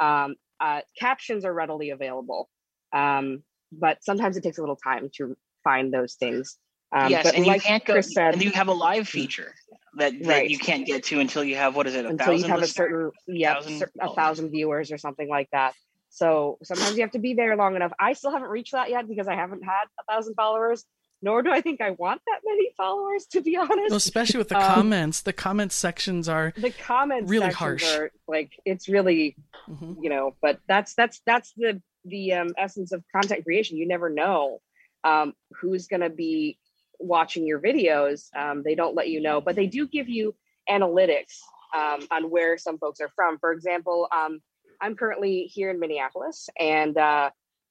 Um, 0.00 0.36
uh, 0.60 0.82
captions 0.98 1.44
are 1.44 1.52
readily 1.52 1.90
available, 1.90 2.48
um, 2.92 3.42
but 3.72 4.04
sometimes 4.04 4.36
it 4.36 4.42
takes 4.42 4.58
a 4.58 4.60
little 4.60 4.76
time 4.76 5.10
to 5.16 5.36
find 5.64 5.92
those 5.92 6.14
things. 6.14 6.58
Um, 6.96 7.10
yes, 7.10 7.24
but 7.24 7.34
and 7.34 7.46
like 7.46 7.56
you 7.56 7.60
can't 7.68 7.84
go. 7.84 7.92
Chris 7.94 8.12
said, 8.14 8.34
and 8.34 8.42
you 8.42 8.50
have 8.52 8.68
a 8.68 8.72
live 8.72 9.08
feature 9.08 9.54
that, 9.98 10.12
that 10.20 10.26
Right. 10.28 10.50
you 10.50 10.58
can't 10.58 10.86
get 10.86 11.04
to 11.04 11.20
until 11.20 11.44
you 11.44 11.56
have 11.56 11.74
what 11.76 11.86
is 11.86 11.94
it? 11.94 12.04
A 12.04 12.08
until 12.08 12.32
you 12.32 12.38
thousand 12.40 12.50
have 12.50 12.62
a 12.62 12.66
certain 12.66 13.10
yeah 13.26 13.54
Thousand- 13.54 13.78
cer- 13.78 13.92
a 14.00 14.14
thousand 14.14 14.50
viewers 14.50 14.90
or 14.92 14.98
something 14.98 15.28
like 15.28 15.48
that 15.52 15.74
so 16.08 16.56
sometimes 16.62 16.96
you 16.96 17.02
have 17.02 17.10
to 17.12 17.18
be 17.18 17.34
there 17.34 17.56
long 17.56 17.76
enough 17.76 17.92
i 17.98 18.12
still 18.14 18.30
haven't 18.30 18.48
reached 18.48 18.72
that 18.72 18.88
yet 18.90 19.06
because 19.08 19.26
i 19.28 19.34
haven't 19.34 19.62
had 19.62 19.84
a 20.00 20.04
thousand 20.12 20.34
followers 20.34 20.84
nor 21.20 21.42
do 21.42 21.50
i 21.50 21.60
think 21.60 21.80
i 21.80 21.90
want 21.90 22.20
that 22.26 22.40
many 22.44 22.68
followers 22.76 23.26
to 23.26 23.40
be 23.40 23.56
honest 23.56 23.90
well, 23.90 23.96
especially 23.96 24.38
with 24.38 24.48
the 24.48 24.56
Um, 24.66 24.74
comments. 24.74 25.20
The 25.22 25.32
comment 25.32 25.72
sections 25.72 26.28
are. 26.28 26.52
the 26.56 26.70
comments 26.70 27.28
really 27.30 27.50
harsh. 27.52 27.84
are 27.96 28.10
like 28.28 28.52
it's 28.64 28.88
really 28.88 29.36
Mhm. 29.68 29.96
you 30.02 30.08
know 30.10 30.34
but 30.40 30.60
that's 30.68 30.94
that's 30.94 31.20
that's 31.26 31.52
the 31.56 31.82
the 32.04 32.34
um, 32.34 32.54
essence 32.56 32.92
of 32.92 33.02
content 33.14 33.42
creation 33.44 33.76
you 33.76 33.88
never 33.88 34.08
know 34.08 34.60
um, 35.04 35.34
who's 35.60 35.86
going 35.88 36.00
to 36.02 36.10
be 36.10 36.58
watching 37.00 37.46
your 37.46 37.60
videos 37.60 38.28
um, 38.36 38.62
they 38.64 38.74
don't 38.74 38.94
let 38.94 39.08
you 39.08 39.20
know 39.20 39.40
but 39.40 39.56
they 39.56 39.66
do 39.66 39.86
give 39.86 40.08
you 40.08 40.34
analytics 40.70 41.38
um, 41.74 42.06
on 42.10 42.30
where 42.30 42.56
some 42.56 42.78
folks 42.78 43.00
are 43.00 43.10
from. 43.14 43.38
For 43.38 43.52
example 43.52 44.08
um, 44.14 44.40
i'm 44.80 44.94
currently 44.94 45.42
here 45.44 45.70
in 45.70 45.80
minneapolis 45.80 46.48
and 46.58 46.96
uh, 46.98 47.30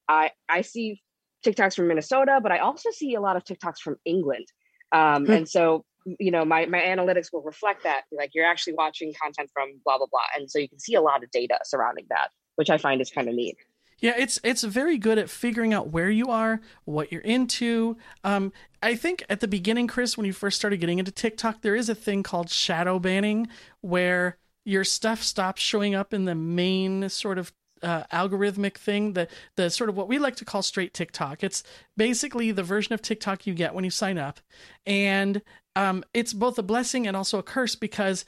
i 0.10 0.32
i 0.50 0.62
see 0.62 1.02
tiktoks 1.46 1.76
from 1.76 1.88
minnesota 1.88 2.40
but 2.42 2.52
i 2.52 2.60
also 2.60 2.90
see 2.92 3.16
a 3.16 3.22
lot 3.22 3.36
of 3.36 3.44
tiktoks 3.44 3.80
from 3.80 3.96
england. 4.06 4.46
Um, 4.92 5.26
Hmm. 5.26 5.32
and 5.32 5.50
so 5.50 5.86
you 6.20 6.32
know 6.32 6.46
my 6.46 6.66
my 6.68 6.80
analytics 6.80 7.28
will 7.34 7.42
reflect 7.42 7.84
that 7.84 8.04
like 8.12 8.32
you're 8.34 8.46
actually 8.46 8.74
watching 8.74 9.14
content 9.22 9.50
from 9.54 9.70
blah 9.84 9.98
blah 9.98 10.08
blah 10.12 10.22
and 10.36 10.50
so 10.50 10.60
you 10.60 10.70
can 10.70 10.80
see 10.80 10.94
a 10.94 11.02
lot 11.02 11.24
of 11.24 11.32
data 11.32 11.58
surrounding 11.64 12.06
that 12.10 12.30
which 12.56 12.70
i 12.70 12.78
find 12.78 13.02
is 13.02 13.10
kind 13.10 13.28
of 13.28 13.34
neat 13.36 13.58
Yeah, 14.00 14.14
it's 14.18 14.40
it's 14.44 14.64
very 14.64 14.98
good 14.98 15.18
at 15.18 15.30
figuring 15.30 15.74
out 15.74 15.90
where 15.90 16.10
you 16.10 16.28
are, 16.28 16.60
what 16.84 17.12
you're 17.12 17.22
into. 17.22 17.98
Um, 18.24 18.52
I 18.82 18.96
think 18.96 19.24
at 19.30 19.40
the 19.40 19.48
beginning, 19.48 19.88
Chris, 19.88 20.18
when 20.18 20.26
you 20.26 20.34
first 20.34 20.58
started 20.58 20.78
getting 20.78 21.00
into 21.00 21.12
TikTok, 21.12 21.62
there 21.62 21.76
is 21.76 21.90
a 21.90 21.96
thing 21.96 22.22
called 22.22 22.50
shadow 22.50 23.00
banning, 23.00 23.48
where 23.82 24.38
your 24.66 24.84
stuff 24.84 25.24
stops 25.24 25.62
showing 25.62 25.96
up 25.96 26.14
in 26.14 26.26
the 26.26 26.36
main 26.36 27.08
sort 27.10 27.38
of 27.38 27.54
uh, 27.82 28.04
algorithmic 28.12 28.76
thing, 28.78 29.14
the 29.14 29.28
the 29.56 29.70
sort 29.70 29.90
of 29.90 29.96
what 29.96 30.08
we 30.08 30.20
like 30.20 30.36
to 30.38 30.46
call 30.46 30.62
straight 30.62 30.94
TikTok. 30.94 31.44
It's 31.44 31.64
basically 31.96 32.52
the 32.52 32.64
version 32.64 32.94
of 32.94 33.02
TikTok 33.02 33.48
you 33.48 33.54
get 33.54 33.74
when 33.74 33.86
you 33.86 33.92
sign 33.92 34.18
up, 34.18 34.40
and 34.86 35.42
um, 35.76 36.04
it's 36.14 36.34
both 36.34 36.58
a 36.58 36.64
blessing 36.64 37.06
and 37.06 37.18
also 37.18 37.38
a 37.38 37.44
curse 37.44 37.76
because 37.76 38.26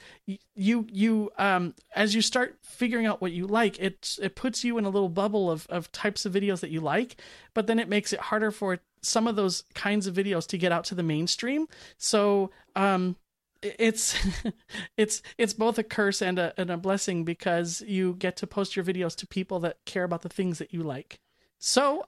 you 0.54 0.86
you 0.90 1.30
um, 1.38 1.74
as 1.94 2.14
you 2.14 2.20
start 2.20 2.58
figuring 2.62 3.06
out 3.06 3.20
what 3.20 3.32
you 3.32 3.46
like, 3.46 3.78
it 3.78 4.16
it 4.20 4.36
puts 4.36 4.64
you 4.64 4.76
in 4.76 4.84
a 4.84 4.90
little 4.90 5.08
bubble 5.08 5.50
of 5.50 5.66
of 5.68 5.90
types 5.90 6.26
of 6.26 6.32
videos 6.32 6.60
that 6.60 6.70
you 6.70 6.80
like, 6.80 7.16
but 7.54 7.66
then 7.66 7.78
it 7.78 7.88
makes 7.88 8.12
it 8.12 8.20
harder 8.20 8.50
for 8.50 8.80
some 9.00 9.26
of 9.26 9.36
those 9.36 9.64
kinds 9.74 10.06
of 10.06 10.14
videos 10.14 10.46
to 10.48 10.58
get 10.58 10.72
out 10.72 10.84
to 10.84 10.94
the 10.94 11.02
mainstream. 11.02 11.66
So 11.96 12.50
um, 12.76 13.16
it's 13.62 14.14
it's 14.98 15.22
it's 15.38 15.54
both 15.54 15.78
a 15.78 15.82
curse 15.82 16.20
and 16.20 16.38
a 16.38 16.52
and 16.58 16.70
a 16.70 16.76
blessing 16.76 17.24
because 17.24 17.80
you 17.86 18.14
get 18.18 18.36
to 18.36 18.46
post 18.46 18.76
your 18.76 18.84
videos 18.84 19.16
to 19.16 19.26
people 19.26 19.60
that 19.60 19.78
care 19.86 20.04
about 20.04 20.20
the 20.20 20.28
things 20.28 20.58
that 20.58 20.74
you 20.74 20.82
like. 20.82 21.18
So 21.58 22.04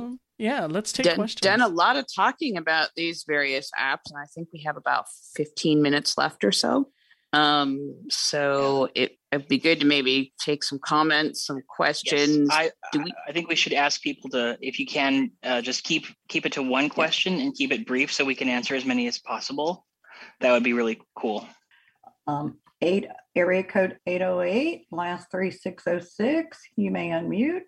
Well, 0.00 0.18
yeah, 0.38 0.66
let's 0.66 0.92
take 0.92 1.06
done, 1.06 1.16
questions. 1.16 1.40
done 1.40 1.60
a 1.60 1.68
lot 1.68 1.96
of 1.96 2.06
talking 2.14 2.56
about 2.56 2.90
these 2.96 3.24
various 3.26 3.70
apps, 3.78 4.10
and 4.10 4.18
I 4.20 4.26
think 4.34 4.48
we 4.52 4.62
have 4.66 4.76
about 4.76 5.06
15 5.34 5.82
minutes 5.82 6.16
left 6.18 6.44
or 6.44 6.52
so. 6.52 6.88
Um, 7.32 7.94
so 8.08 8.88
it, 8.94 9.18
it'd 9.32 9.48
be 9.48 9.58
good 9.58 9.80
to 9.80 9.86
maybe 9.86 10.32
take 10.42 10.62
some 10.64 10.78
comments, 10.78 11.44
some 11.46 11.56
Yes, 11.56 11.64
questions. 11.68 12.48
I, 12.50 12.70
Do 12.92 13.02
we- 13.02 13.12
I 13.28 13.32
think 13.32 13.48
we 13.48 13.56
should 13.56 13.72
ask 13.74 14.00
people 14.00 14.30
to, 14.30 14.56
if 14.62 14.78
you 14.78 14.86
can, 14.86 15.30
uh, 15.42 15.60
just 15.60 15.84
keep 15.84 16.06
keep 16.28 16.46
it 16.46 16.52
to 16.52 16.62
one 16.62 16.88
question 16.88 17.40
and 17.40 17.54
keep 17.54 17.72
it 17.72 17.86
brief 17.86 18.12
so 18.12 18.24
we 18.24 18.34
can 18.34 18.48
answer 18.48 18.74
as 18.74 18.84
many 18.84 19.06
as 19.06 19.18
possible. 19.18 19.84
That 20.40 20.52
would 20.52 20.62
be 20.64 20.72
really 20.72 21.00
cool. 21.18 21.46
Um, 22.26 22.58
eight, 22.80 23.06
area 23.34 23.64
code 23.64 23.98
808, 24.06 24.86
last 24.90 25.30
three 25.30 25.50
six 25.50 25.84
oh 25.86 25.98
six. 25.98 26.58
You 26.76 26.90
may 26.90 27.08
unmute. 27.10 27.62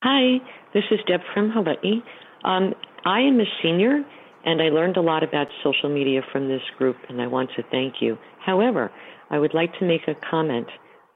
Hi, 0.00 0.38
this 0.74 0.84
is 0.92 1.00
Deb 1.08 1.22
from 1.34 1.50
Hawaii. 1.50 2.02
Um, 2.44 2.72
I 3.04 3.18
am 3.18 3.40
a 3.40 3.44
senior 3.60 4.04
and 4.44 4.62
I 4.62 4.66
learned 4.66 4.96
a 4.96 5.00
lot 5.00 5.24
about 5.24 5.48
social 5.64 5.92
media 5.92 6.20
from 6.30 6.46
this 6.46 6.62
group 6.78 6.94
and 7.08 7.20
I 7.20 7.26
want 7.26 7.50
to 7.56 7.64
thank 7.72 7.94
you. 8.00 8.16
However, 8.38 8.92
I 9.28 9.40
would 9.40 9.54
like 9.54 9.76
to 9.80 9.84
make 9.84 10.02
a 10.06 10.14
comment. 10.30 10.68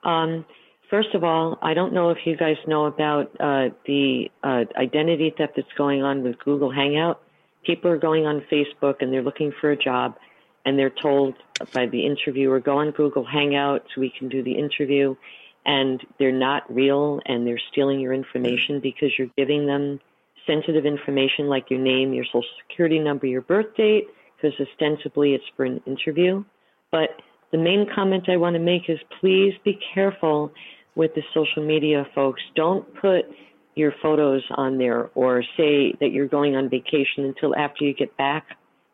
Um, 0.02 0.44
first 0.90 1.10
of 1.14 1.22
all, 1.22 1.60
I 1.62 1.74
don't 1.74 1.92
know 1.92 2.10
if 2.10 2.18
you 2.24 2.36
guys 2.36 2.56
know 2.66 2.86
about 2.86 3.26
uh, 3.38 3.68
the 3.86 4.24
uh, 4.42 4.64
identity 4.76 5.32
theft 5.38 5.52
that's 5.54 5.68
going 5.78 6.02
on 6.02 6.24
with 6.24 6.40
Google 6.40 6.72
Hangout. 6.72 7.22
People 7.64 7.88
are 7.88 7.98
going 7.98 8.26
on 8.26 8.42
Facebook 8.50 8.96
and 8.98 9.12
they're 9.12 9.22
looking 9.22 9.52
for 9.60 9.70
a 9.70 9.76
job 9.76 10.16
and 10.64 10.76
they're 10.76 10.90
told 11.00 11.34
by 11.72 11.86
the 11.86 12.04
interviewer, 12.04 12.58
go 12.58 12.78
on 12.78 12.90
Google 12.90 13.24
Hangout 13.24 13.84
so 13.94 14.00
we 14.00 14.12
can 14.18 14.28
do 14.28 14.42
the 14.42 14.58
interview 14.58 15.14
and 15.64 16.04
they're 16.18 16.32
not 16.32 16.72
real 16.72 17.20
and 17.26 17.46
they're 17.46 17.60
stealing 17.70 18.00
your 18.00 18.12
information 18.12 18.80
because 18.80 19.10
you're 19.18 19.30
giving 19.36 19.66
them 19.66 20.00
sensitive 20.46 20.84
information 20.84 21.48
like 21.48 21.70
your 21.70 21.78
name, 21.80 22.12
your 22.12 22.24
social 22.24 22.44
security 22.68 22.98
number, 22.98 23.26
your 23.26 23.42
birth 23.42 23.74
date, 23.76 24.08
because 24.36 24.58
ostensibly 24.60 25.34
it's 25.34 25.44
for 25.56 25.64
an 25.64 25.80
interview. 25.86 26.44
But 26.90 27.10
the 27.52 27.58
main 27.58 27.86
comment 27.94 28.28
I 28.28 28.36
want 28.36 28.54
to 28.54 28.60
make 28.60 28.88
is 28.88 28.98
please 29.20 29.54
be 29.64 29.78
careful 29.94 30.52
with 30.94 31.14
the 31.14 31.22
social 31.32 31.64
media 31.64 32.06
folks. 32.14 32.42
Don't 32.54 32.92
put 32.96 33.26
your 33.74 33.94
photos 34.02 34.42
on 34.56 34.78
there 34.78 35.10
or 35.14 35.42
say 35.56 35.94
that 36.00 36.10
you're 36.12 36.28
going 36.28 36.56
on 36.56 36.68
vacation 36.68 37.24
until 37.24 37.56
after 37.56 37.84
you 37.84 37.94
get 37.94 38.16
back 38.16 38.46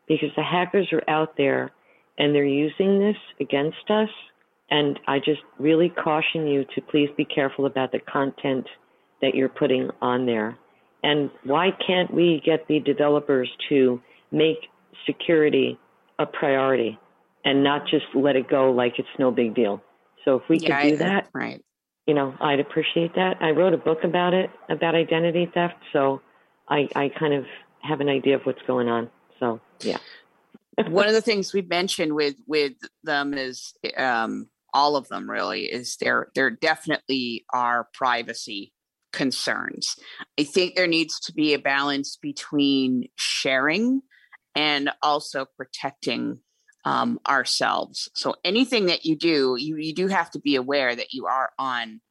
because 0.07 0.29
the 0.35 0.43
hackers 0.43 0.87
are 0.93 1.03
out 1.09 1.35
there 1.37 1.71
and 2.17 2.33
they're 2.33 2.45
using 2.45 2.99
this 2.99 3.17
against 3.39 3.89
us. 3.89 4.09
And 4.71 4.99
I 5.07 5.19
just 5.19 5.41
really 5.57 5.89
caution 5.89 6.47
you 6.47 6.65
to 6.75 6.81
please 6.81 7.09
be 7.17 7.25
careful 7.25 7.65
about 7.65 7.91
the 7.91 7.99
content 7.99 8.67
that 9.21 9.33
you're 9.35 9.49
putting 9.49 9.89
on 10.01 10.25
there. 10.25 10.57
And 11.03 11.29
why 11.43 11.69
can't 11.85 12.13
we 12.13 12.41
get 12.45 12.67
the 12.67 12.79
developers 12.79 13.49
to 13.69 14.01
make 14.31 14.57
security 15.05 15.79
a 16.19 16.25
priority 16.25 16.99
and 17.45 17.63
not 17.63 17.87
just 17.87 18.05
let 18.13 18.35
it 18.35 18.49
go 18.49 18.71
like 18.71 18.99
it's 18.99 19.07
no 19.17 19.31
big 19.31 19.55
deal? 19.55 19.81
So 20.25 20.35
if 20.35 20.43
we 20.49 20.57
Yeah, 20.57 20.81
could 20.81 20.89
do 20.89 20.93
I- 20.95 21.07
that, 21.09 21.29
right. 21.33 21.63
you 22.05 22.13
know, 22.13 22.35
I'd 22.39 22.59
appreciate 22.59 23.15
that. 23.15 23.37
I 23.41 23.51
wrote 23.51 23.73
a 23.73 23.77
book 23.77 24.03
about 24.03 24.33
it, 24.33 24.49
about 24.69 24.93
identity 24.93 25.49
theft, 25.53 25.75
so 25.93 26.21
I, 26.67 26.87
I 26.95 27.09
kind 27.09 27.33
of 27.33 27.45
have 27.81 28.01
an 28.01 28.09
idea 28.09 28.35
of 28.35 28.45
what's 28.45 28.61
going 28.67 28.89
on. 28.89 29.09
So 29.39 29.59
yeah. 29.81 29.97
One 30.87 31.07
of 31.07 31.13
the 31.13 31.21
things 31.21 31.53
we 31.53 31.61
mentioned 31.61 32.13
with 32.13 32.35
with 32.47 32.73
them 33.03 33.33
is 33.33 33.73
um, 33.97 34.47
all 34.73 34.95
of 34.95 35.07
them 35.07 35.29
really 35.29 35.63
is 35.63 35.97
there 35.99 36.27
there 36.35 36.49
definitely 36.49 37.45
are 37.53 37.87
privacy 37.93 38.73
concerns. 39.11 39.95
I 40.39 40.43
think 40.43 40.75
there 40.75 40.87
needs 40.87 41.19
to 41.21 41.33
be 41.33 41.53
a 41.53 41.59
balance 41.59 42.15
between 42.15 43.09
sharing 43.15 44.01
and 44.55 44.91
also 45.01 45.45
protecting 45.57 46.39
um, 46.85 47.19
ourselves. 47.27 48.09
So 48.15 48.35
anything 48.43 48.87
that 48.87 49.05
you 49.05 49.15
do, 49.15 49.55
you, 49.59 49.77
you 49.77 49.93
do 49.93 50.07
have 50.07 50.31
to 50.31 50.39
be 50.39 50.55
aware 50.55 50.95
that 50.95 51.13
you 51.13 51.27
are 51.27 51.51
on 51.57 52.01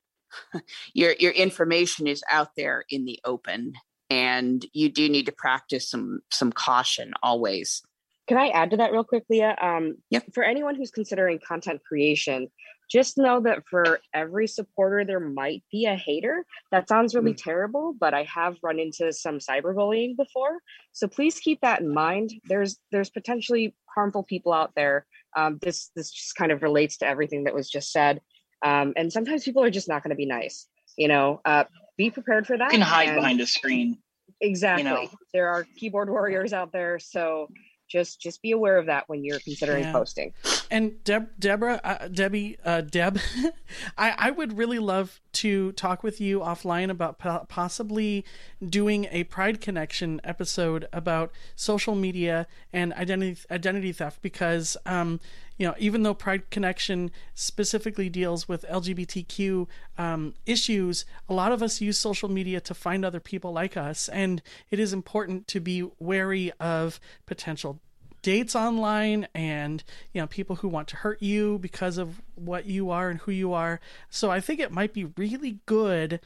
your 0.94 1.14
your 1.18 1.32
information 1.32 2.06
is 2.06 2.22
out 2.30 2.50
there 2.56 2.84
in 2.90 3.06
the 3.06 3.18
open 3.24 3.72
and 4.10 4.64
you 4.72 4.90
do 4.90 5.08
need 5.08 5.26
to 5.26 5.32
practice 5.32 5.90
some 5.90 6.20
some 6.30 6.52
caution 6.52 7.12
always. 7.22 7.82
Can 8.28 8.36
I 8.36 8.48
add 8.48 8.70
to 8.70 8.76
that 8.76 8.92
real 8.92 9.04
quick, 9.04 9.24
Leah? 9.30 9.56
Um, 9.60 9.96
yep. 10.10 10.24
For 10.34 10.44
anyone 10.44 10.74
who's 10.74 10.90
considering 10.90 11.40
content 11.46 11.80
creation, 11.82 12.48
just 12.88 13.18
know 13.18 13.40
that 13.40 13.64
for 13.68 14.00
every 14.14 14.46
supporter 14.46 15.04
there 15.04 15.20
might 15.20 15.62
be 15.70 15.84
a 15.84 15.94
hater 15.94 16.44
that 16.72 16.88
sounds 16.88 17.14
really 17.14 17.34
mm. 17.34 17.42
terrible 17.42 17.94
but 17.98 18.14
i 18.14 18.22
have 18.24 18.56
run 18.62 18.78
into 18.78 19.12
some 19.12 19.38
cyberbullying 19.38 20.16
before 20.16 20.58
so 20.92 21.06
please 21.06 21.38
keep 21.38 21.60
that 21.60 21.80
in 21.80 21.92
mind 21.92 22.32
there's 22.46 22.78
there's 22.90 23.10
potentially 23.10 23.74
harmful 23.94 24.22
people 24.22 24.52
out 24.52 24.72
there 24.74 25.06
um, 25.36 25.58
this 25.60 25.90
this 25.94 26.10
just 26.10 26.34
kind 26.34 26.50
of 26.50 26.62
relates 26.62 26.98
to 26.98 27.06
everything 27.06 27.44
that 27.44 27.54
was 27.54 27.68
just 27.68 27.92
said 27.92 28.20
um, 28.64 28.92
and 28.96 29.12
sometimes 29.12 29.44
people 29.44 29.62
are 29.62 29.70
just 29.70 29.88
not 29.88 30.02
going 30.02 30.10
to 30.10 30.16
be 30.16 30.26
nice 30.26 30.66
you 30.96 31.08
know 31.08 31.40
uh, 31.44 31.64
be 31.96 32.10
prepared 32.10 32.46
for 32.46 32.56
that 32.56 32.72
you 32.72 32.78
can 32.78 32.80
hide 32.80 33.14
behind 33.14 33.40
a 33.40 33.46
screen 33.46 33.98
exactly 34.40 34.84
you 34.84 34.90
know? 34.90 35.08
there 35.32 35.48
are 35.48 35.66
keyboard 35.76 36.08
warriors 36.08 36.52
out 36.52 36.72
there 36.72 36.98
so 36.98 37.48
just 37.88 38.20
just 38.20 38.42
be 38.42 38.52
aware 38.52 38.78
of 38.78 38.86
that 38.86 39.08
when 39.08 39.24
you're 39.24 39.40
considering 39.40 39.84
yeah. 39.84 39.92
posting 39.92 40.32
and 40.70 41.02
Deb, 41.04 41.28
Deborah, 41.38 41.80
uh, 41.84 42.08
Debbie, 42.08 42.58
uh, 42.64 42.80
Deb, 42.82 43.18
I, 43.98 44.14
I 44.18 44.30
would 44.30 44.56
really 44.56 44.78
love 44.78 45.20
to 45.34 45.72
talk 45.72 46.02
with 46.02 46.20
you 46.20 46.40
offline 46.40 46.90
about 46.90 47.18
po- 47.18 47.46
possibly 47.48 48.24
doing 48.66 49.06
a 49.10 49.24
Pride 49.24 49.60
Connection 49.60 50.20
episode 50.24 50.88
about 50.92 51.32
social 51.54 51.94
media 51.94 52.46
and 52.72 52.92
identity 52.94 53.38
identity 53.50 53.92
theft 53.92 54.20
because, 54.22 54.76
um, 54.86 55.20
you 55.56 55.66
know, 55.66 55.74
even 55.78 56.02
though 56.02 56.14
Pride 56.14 56.50
Connection 56.50 57.10
specifically 57.34 58.08
deals 58.08 58.48
with 58.48 58.64
LGBTQ 58.68 59.66
um, 59.96 60.34
issues, 60.46 61.04
a 61.28 61.34
lot 61.34 61.52
of 61.52 61.62
us 61.62 61.80
use 61.80 61.98
social 61.98 62.28
media 62.28 62.60
to 62.60 62.74
find 62.74 63.04
other 63.04 63.20
people 63.20 63.52
like 63.52 63.76
us, 63.76 64.08
and 64.08 64.42
it 64.70 64.78
is 64.78 64.92
important 64.92 65.46
to 65.48 65.60
be 65.60 65.88
wary 65.98 66.52
of 66.60 67.00
potential 67.26 67.80
dates 68.22 68.54
online 68.56 69.26
and 69.34 69.84
you 70.12 70.20
know 70.20 70.26
people 70.26 70.56
who 70.56 70.68
want 70.68 70.88
to 70.88 70.96
hurt 70.96 71.22
you 71.22 71.58
because 71.58 71.98
of 71.98 72.20
what 72.34 72.66
you 72.66 72.90
are 72.90 73.10
and 73.10 73.20
who 73.20 73.32
you 73.32 73.52
are. 73.52 73.80
So 74.10 74.30
i 74.30 74.40
think 74.40 74.60
it 74.60 74.72
might 74.72 74.92
be 74.92 75.04
really 75.16 75.58
good 75.66 76.20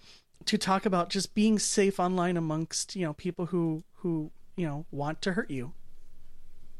to 0.46 0.58
talk 0.58 0.84
about 0.84 1.08
just 1.08 1.34
being 1.34 1.58
safe 1.58 2.00
online 2.00 2.36
amongst 2.36 2.96
you 2.96 3.04
know 3.04 3.12
people 3.12 3.46
who 3.46 3.84
who 3.96 4.30
you 4.56 4.66
know 4.66 4.86
want 4.90 5.22
to 5.22 5.32
hurt 5.32 5.50
you. 5.50 5.72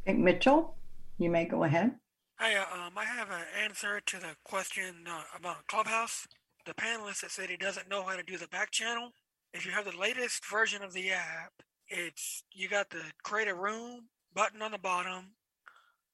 Okay, 0.07 0.17
mitchell 0.17 0.77
you 1.19 1.31
may 1.31 1.45
go 1.45 1.65
ahead. 1.65 1.93
Hi 2.37 2.57
uh, 2.57 2.87
um, 2.87 2.93
i 2.97 3.05
have 3.05 3.31
an 3.31 3.45
answer 3.63 4.01
to 4.01 4.17
the 4.19 4.37
question 4.45 5.07
uh, 5.09 5.23
about 5.37 5.67
clubhouse. 5.67 6.27
The 6.65 6.75
panelist 6.75 7.23
that 7.23 7.33
said 7.33 7.51
he 7.51 7.57
doesn't 7.57 7.91
know 7.91 8.05
how 8.05 8.17
to 8.17 8.23
do 8.23 8.39
the 8.39 8.47
back 8.47 8.71
channel. 8.71 9.11
If 9.53 9.67
you 9.67 9.73
have 9.73 9.85
the 9.85 9.99
latest 9.99 10.47
version 10.49 10.83
of 10.83 10.93
the 10.93 11.11
app 11.11 11.53
it's 11.93 12.43
you 12.53 12.69
got 12.69 12.91
to 12.91 12.99
create 13.23 13.49
a 13.49 13.55
room 13.55 14.09
button 14.35 14.63
on 14.63 14.71
the 14.71 14.79
bottom, 14.79 15.33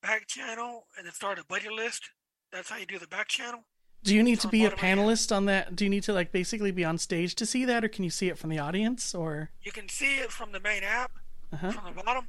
back 0.02 0.26
channel, 0.26 0.86
and 0.96 1.06
then 1.06 1.12
start 1.12 1.38
a 1.38 1.44
buddy 1.44 1.68
list. 1.68 2.10
That's 2.52 2.70
how 2.70 2.76
you 2.76 2.86
do 2.86 2.98
the 2.98 3.06
back 3.06 3.28
channel. 3.28 3.64
Do 4.04 4.14
you 4.14 4.22
need 4.22 4.34
it's 4.34 4.42
to 4.42 4.48
be 4.48 4.64
a 4.64 4.70
panelist 4.70 5.34
on 5.34 5.46
that? 5.46 5.74
Do 5.74 5.84
you 5.84 5.90
need 5.90 6.04
to 6.04 6.12
like 6.12 6.30
basically 6.30 6.70
be 6.70 6.84
on 6.84 6.98
stage 6.98 7.34
to 7.36 7.46
see 7.46 7.64
that, 7.64 7.84
or 7.84 7.88
can 7.88 8.04
you 8.04 8.10
see 8.10 8.28
it 8.28 8.38
from 8.38 8.50
the 8.50 8.58
audience? 8.58 9.14
Or 9.14 9.50
you 9.62 9.72
can 9.72 9.88
see 9.88 10.18
it 10.18 10.30
from 10.30 10.52
the 10.52 10.60
main 10.60 10.84
app, 10.84 11.12
uh-huh. 11.52 11.72
from 11.72 11.94
the 11.94 12.02
bottom. 12.02 12.28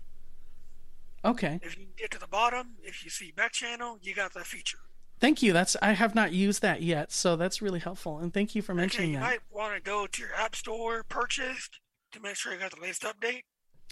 Okay. 1.24 1.60
If 1.62 1.78
you 1.78 1.88
get 1.98 2.12
to 2.12 2.20
the 2.20 2.28
bottom, 2.28 2.76
if 2.84 3.04
you 3.04 3.10
see 3.10 3.32
back 3.32 3.52
channel, 3.52 4.00
you 4.02 4.16
got 4.16 4.34
that 4.34 4.46
feature. 4.46 4.80
Thank 5.20 5.44
you. 5.44 5.52
That's 5.52 5.76
I 5.82 5.92
have 5.92 6.16
not 6.16 6.32
used 6.32 6.62
that 6.62 6.82
yet, 6.82 7.12
so 7.12 7.36
that's 7.36 7.62
really 7.62 7.80
helpful. 7.80 8.20
And 8.20 8.34
thank 8.34 8.56
you 8.56 8.62
for 8.62 8.74
mentioning 8.74 9.10
okay, 9.10 9.14
you 9.14 9.20
that. 9.20 9.26
You 9.26 9.32
might 9.32 9.64
want 9.64 9.76
to 9.76 9.82
go 9.82 10.08
to 10.08 10.22
your 10.22 10.34
app 10.36 10.56
store, 10.56 11.04
purchased, 11.04 11.80
to 12.14 12.20
make 12.22 12.36
sure 12.36 12.54
you 12.54 12.60
got 12.60 12.72
the 12.74 12.82
latest 12.82 13.04
update. 13.04 13.44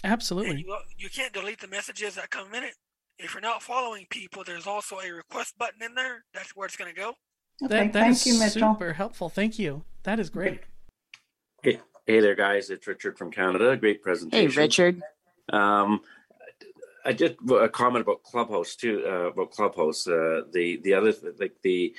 Absolutely. 0.04 0.64
You, 0.66 0.76
you, 0.96 1.08
can't 1.08 1.32
delete 1.32 1.60
the 1.60 1.68
messages 1.68 2.14
that 2.14 2.30
come 2.30 2.54
in 2.54 2.62
it. 2.62 2.74
If 3.18 3.34
you're 3.34 3.40
not 3.40 3.62
following 3.62 4.06
people, 4.10 4.44
there's 4.44 4.66
also 4.66 5.00
a 5.00 5.10
request 5.10 5.58
button 5.58 5.82
in 5.82 5.94
there. 5.94 6.24
That's 6.32 6.54
where 6.54 6.66
it's 6.66 6.76
going 6.76 6.94
to 6.94 6.96
go. 6.96 7.08
Okay, 7.64 7.68
that, 7.68 7.92
that 7.92 8.00
thank 8.00 8.12
is 8.12 8.26
you, 8.26 8.38
Mitchell. 8.38 8.74
super 8.74 8.92
helpful. 8.92 9.28
Thank 9.28 9.58
you. 9.58 9.82
That 10.04 10.20
is 10.20 10.30
great. 10.30 10.60
Hey, 11.62 11.80
hey 12.06 12.20
there, 12.20 12.36
guys. 12.36 12.70
It's 12.70 12.86
Richard 12.86 13.18
from 13.18 13.32
Canada. 13.32 13.76
Great 13.76 14.02
presentation. 14.02 14.50
Hey, 14.50 14.56
Richard. 14.56 15.02
Um, 15.52 16.00
I 17.04 17.12
just 17.12 17.34
a 17.50 17.68
comment 17.68 18.02
about 18.02 18.22
Clubhouse 18.22 18.76
too. 18.76 19.02
Uh, 19.04 19.30
about 19.30 19.50
Clubhouse, 19.50 20.06
uh, 20.06 20.42
the 20.52 20.78
the 20.84 20.94
other 20.94 21.12
like 21.40 21.54
the 21.62 21.94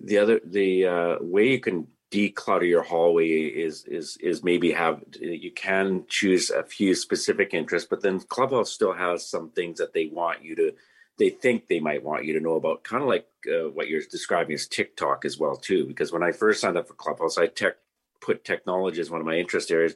the 0.00 0.18
other 0.18 0.40
the 0.44 0.84
uh, 0.84 1.16
way 1.20 1.48
you 1.48 1.60
can 1.60 1.86
declutter 2.10 2.66
your 2.66 2.82
hallway 2.82 3.28
is 3.28 3.84
is 3.84 4.16
is 4.18 4.42
maybe 4.42 4.72
have 4.72 5.02
you 5.20 5.52
can 5.52 6.04
choose 6.08 6.50
a 6.50 6.62
few 6.62 6.94
specific 6.94 7.52
interests 7.52 7.86
but 7.88 8.00
then 8.00 8.18
clubhouse 8.20 8.72
still 8.72 8.94
has 8.94 9.26
some 9.26 9.50
things 9.50 9.78
that 9.78 9.92
they 9.92 10.06
want 10.06 10.42
you 10.42 10.56
to 10.56 10.72
they 11.18 11.28
think 11.28 11.66
they 11.66 11.80
might 11.80 12.02
want 12.02 12.24
you 12.24 12.32
to 12.32 12.40
know 12.40 12.54
about 12.54 12.82
kind 12.82 13.02
of 13.02 13.08
like 13.08 13.26
uh, 13.48 13.68
what 13.68 13.88
you're 13.88 14.00
describing 14.10 14.54
as 14.54 14.66
tiktok 14.66 15.26
as 15.26 15.38
well 15.38 15.54
too 15.54 15.84
because 15.84 16.10
when 16.10 16.22
i 16.22 16.32
first 16.32 16.62
signed 16.62 16.78
up 16.78 16.88
for 16.88 16.94
clubhouse 16.94 17.36
i 17.36 17.46
tech 17.46 17.74
put 18.22 18.42
technology 18.42 19.00
as 19.00 19.10
one 19.10 19.20
of 19.20 19.26
my 19.26 19.36
interest 19.36 19.70
areas 19.70 19.94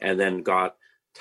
and 0.00 0.18
then 0.18 0.42
got 0.42 0.76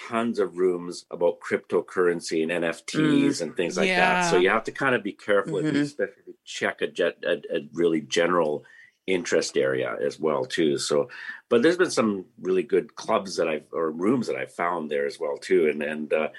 tons 0.07 0.37
of 0.37 0.59
rooms 0.59 1.05
about 1.09 1.39
cryptocurrency 1.39 2.43
and 2.43 2.51
nfts 2.63 2.93
mm, 2.93 3.41
and 3.41 3.55
things 3.55 3.75
like 3.75 3.87
yeah. 3.87 4.21
that 4.21 4.29
so 4.29 4.37
you 4.37 4.49
have 4.49 4.63
to 4.63 4.71
kind 4.71 4.93
of 4.93 5.01
be 5.01 5.13
careful 5.13 5.53
mm-hmm. 5.53 5.67
if 5.67 5.73
you 5.73 5.81
especially 5.81 6.33
check 6.45 6.81
a, 6.81 7.13
a, 7.25 7.57
a 7.57 7.67
really 7.73 8.01
general 8.01 8.63
interest 9.07 9.57
area 9.57 9.95
as 10.05 10.19
well 10.19 10.45
too. 10.45 10.77
So 10.77 11.09
but 11.49 11.63
there's 11.63 11.77
been 11.77 11.91
some 11.91 12.25
really 12.41 12.63
good 12.63 12.95
clubs 12.95 13.37
that 13.37 13.47
i've 13.47 13.63
or 13.71 13.89
rooms 13.89 14.27
that 14.27 14.35
i've 14.35 14.53
found 14.53 14.91
there 14.91 15.07
as 15.07 15.19
well 15.19 15.37
too. 15.37 15.69
And 15.69 15.81
and 15.81 16.13
uh, 16.13 16.29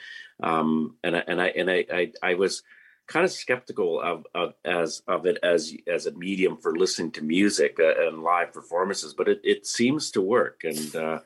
um 0.43 0.97
and 1.03 1.17
I, 1.17 1.25
and 1.27 1.41
i 1.41 1.47
and 1.49 1.71
I, 1.71 1.87
I 1.93 2.13
i 2.23 2.35
was 2.35 2.63
kind 3.07 3.25
of 3.25 3.33
skeptical 3.33 4.01
of, 4.03 4.27
of 4.35 4.53
as 4.67 5.03
of 5.09 5.25
it 5.25 5.39
as 5.43 5.75
as 5.87 6.07
a 6.07 6.13
medium 6.13 6.59
for 6.59 6.77
listening 6.77 7.11
to 7.13 7.25
music 7.25 7.79
uh, 7.81 8.07
and 8.07 8.23
live 8.23 8.53
performances 8.53 9.15
but 9.15 9.29
it, 9.29 9.41
it 9.43 9.67
seems 9.67 10.11
to 10.13 10.21
work. 10.21 10.63
And 10.65 10.95
uh 10.95 11.21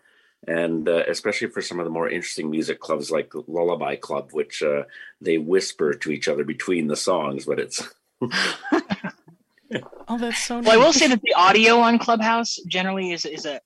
and 0.47 0.89
uh, 0.89 1.05
especially 1.09 1.49
for 1.49 1.63
some 1.63 1.79
of 1.79 1.85
the 1.85 1.91
more 1.91 2.09
interesting 2.09 2.51
music 2.51 2.81
clubs 2.81 3.11
like 3.11 3.33
lullaby 3.47 3.97
club 3.97 4.31
which 4.33 4.63
uh, 4.63 4.83
they 5.21 5.39
whisper 5.39 5.95
to 5.95 6.11
each 6.11 6.27
other 6.27 6.45
between 6.45 6.89
the 6.89 6.97
songs 6.97 7.47
but 7.47 7.61
it's 7.61 7.89
Oh, 10.09 10.19
that's 10.19 10.45
so. 10.45 10.61
Nice. 10.61 10.67
Well, 10.67 10.81
I 10.81 10.85
will 10.85 10.93
say 10.93 11.09
that 11.09 11.21
the 11.23 11.35
audio 11.35 11.79
on 11.79 11.99
Clubhouse 11.99 12.57
generally 12.69 13.13
is 13.13 13.25
is 13.25 13.47
a 13.47 13.61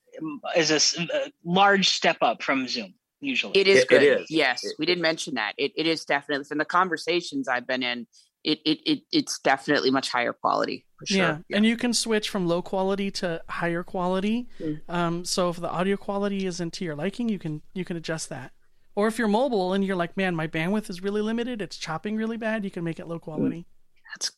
is 0.55 0.71
a, 0.71 1.01
a 1.01 1.31
large 1.43 1.89
step 1.89 2.17
up 2.21 2.41
from 2.43 2.67
Zoom. 2.67 2.93
Usually, 3.19 3.57
it 3.59 3.67
is 3.67 3.83
it, 3.83 3.87
good. 3.87 4.03
It 4.03 4.21
is. 4.21 4.31
Yes, 4.31 4.63
it, 4.63 4.73
we 4.79 4.85
did 4.85 4.99
mention 4.99 5.35
that. 5.35 5.53
It 5.57 5.71
it 5.75 5.87
is 5.87 6.05
definitely 6.05 6.45
from 6.45 6.59
the 6.59 6.65
conversations 6.65 7.47
I've 7.47 7.67
been 7.67 7.83
in. 7.83 8.07
It, 8.43 8.59
it, 8.65 8.79
it 8.85 8.99
it's 9.11 9.39
definitely 9.39 9.91
much 9.91 10.09
higher 10.09 10.31
quality 10.31 10.85
for 10.97 11.05
sure. 11.05 11.17
Yeah. 11.17 11.37
yeah. 11.49 11.57
and 11.57 11.65
you 11.65 11.75
can 11.75 11.93
switch 11.93 12.29
from 12.29 12.47
low 12.47 12.61
quality 12.61 13.11
to 13.11 13.41
higher 13.49 13.83
quality. 13.83 14.47
Mm. 14.59 14.81
Um, 14.87 15.25
so 15.25 15.49
if 15.49 15.57
the 15.57 15.69
audio 15.69 15.97
quality 15.97 16.45
isn't 16.45 16.71
to 16.73 16.85
your 16.85 16.95
liking, 16.95 17.27
you 17.27 17.39
can 17.39 17.61
you 17.73 17.83
can 17.83 17.97
adjust 17.97 18.29
that. 18.29 18.51
Or 18.95 19.07
if 19.07 19.19
you're 19.19 19.27
mobile 19.27 19.73
and 19.73 19.85
you're 19.85 19.95
like, 19.95 20.17
man, 20.17 20.35
my 20.35 20.47
bandwidth 20.47 20.89
is 20.89 21.03
really 21.03 21.21
limited, 21.21 21.61
it's 21.61 21.77
chopping 21.77 22.15
really 22.15 22.37
bad, 22.37 22.63
you 22.63 22.71
can 22.71 22.83
make 22.83 22.99
it 22.99 23.07
low 23.07 23.19
quality. 23.19 23.67
That's 24.13 24.31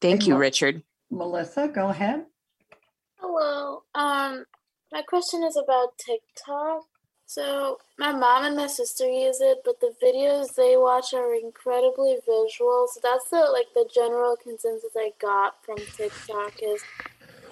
thank 0.00 0.26
you, 0.26 0.36
Richard. 0.36 0.82
Melissa, 1.14 1.68
go 1.68 1.88
ahead. 1.88 2.26
Hello. 3.18 3.82
Um, 3.94 4.44
my 4.92 5.02
question 5.02 5.44
is 5.44 5.56
about 5.56 5.96
TikTok. 5.98 6.82
So 7.26 7.78
my 7.98 8.12
mom 8.12 8.44
and 8.44 8.56
my 8.56 8.66
sister 8.66 9.08
use 9.08 9.40
it, 9.40 9.58
but 9.64 9.80
the 9.80 9.94
videos 10.02 10.54
they 10.54 10.76
watch 10.76 11.14
are 11.14 11.34
incredibly 11.34 12.16
visual. 12.26 12.86
So 12.92 13.00
that's 13.02 13.30
the 13.30 13.48
like 13.52 13.68
the 13.74 13.88
general 13.92 14.36
consensus 14.36 14.92
I 14.96 15.12
got 15.20 15.64
from 15.64 15.78
TikTok 15.96 16.52
is 16.62 16.82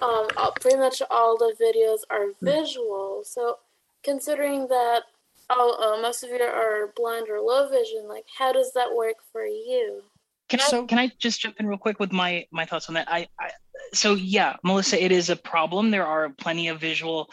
um 0.01 0.27
pretty 0.61 0.77
much 0.77 1.01
all 1.09 1.37
the 1.37 1.55
videos 1.59 1.99
are 2.09 2.27
visual. 2.41 3.23
So 3.25 3.57
considering 4.03 4.67
that 4.67 5.03
all 5.49 5.81
uh, 5.81 6.01
most 6.01 6.23
of 6.23 6.29
you 6.29 6.41
are 6.41 6.93
blind 6.95 7.29
or 7.29 7.41
low 7.41 7.67
vision, 7.67 8.07
like 8.07 8.25
how 8.37 8.53
does 8.53 8.71
that 8.75 8.93
work 8.95 9.17
for 9.31 9.45
you? 9.45 10.03
Can 10.49 10.59
I 10.59 10.63
so, 10.63 10.85
can 10.85 10.99
I 10.99 11.11
just 11.19 11.41
jump 11.41 11.55
in 11.59 11.67
real 11.67 11.77
quick 11.77 11.99
with 11.99 12.11
my 12.11 12.45
my 12.51 12.65
thoughts 12.65 12.87
on 12.89 12.95
that? 12.95 13.07
I, 13.09 13.27
I 13.39 13.51
so 13.93 14.15
yeah, 14.15 14.57
Melissa, 14.63 15.03
it 15.03 15.11
is 15.11 15.29
a 15.29 15.35
problem. 15.35 15.91
There 15.91 16.05
are 16.05 16.29
plenty 16.29 16.67
of 16.67 16.79
visual 16.79 17.29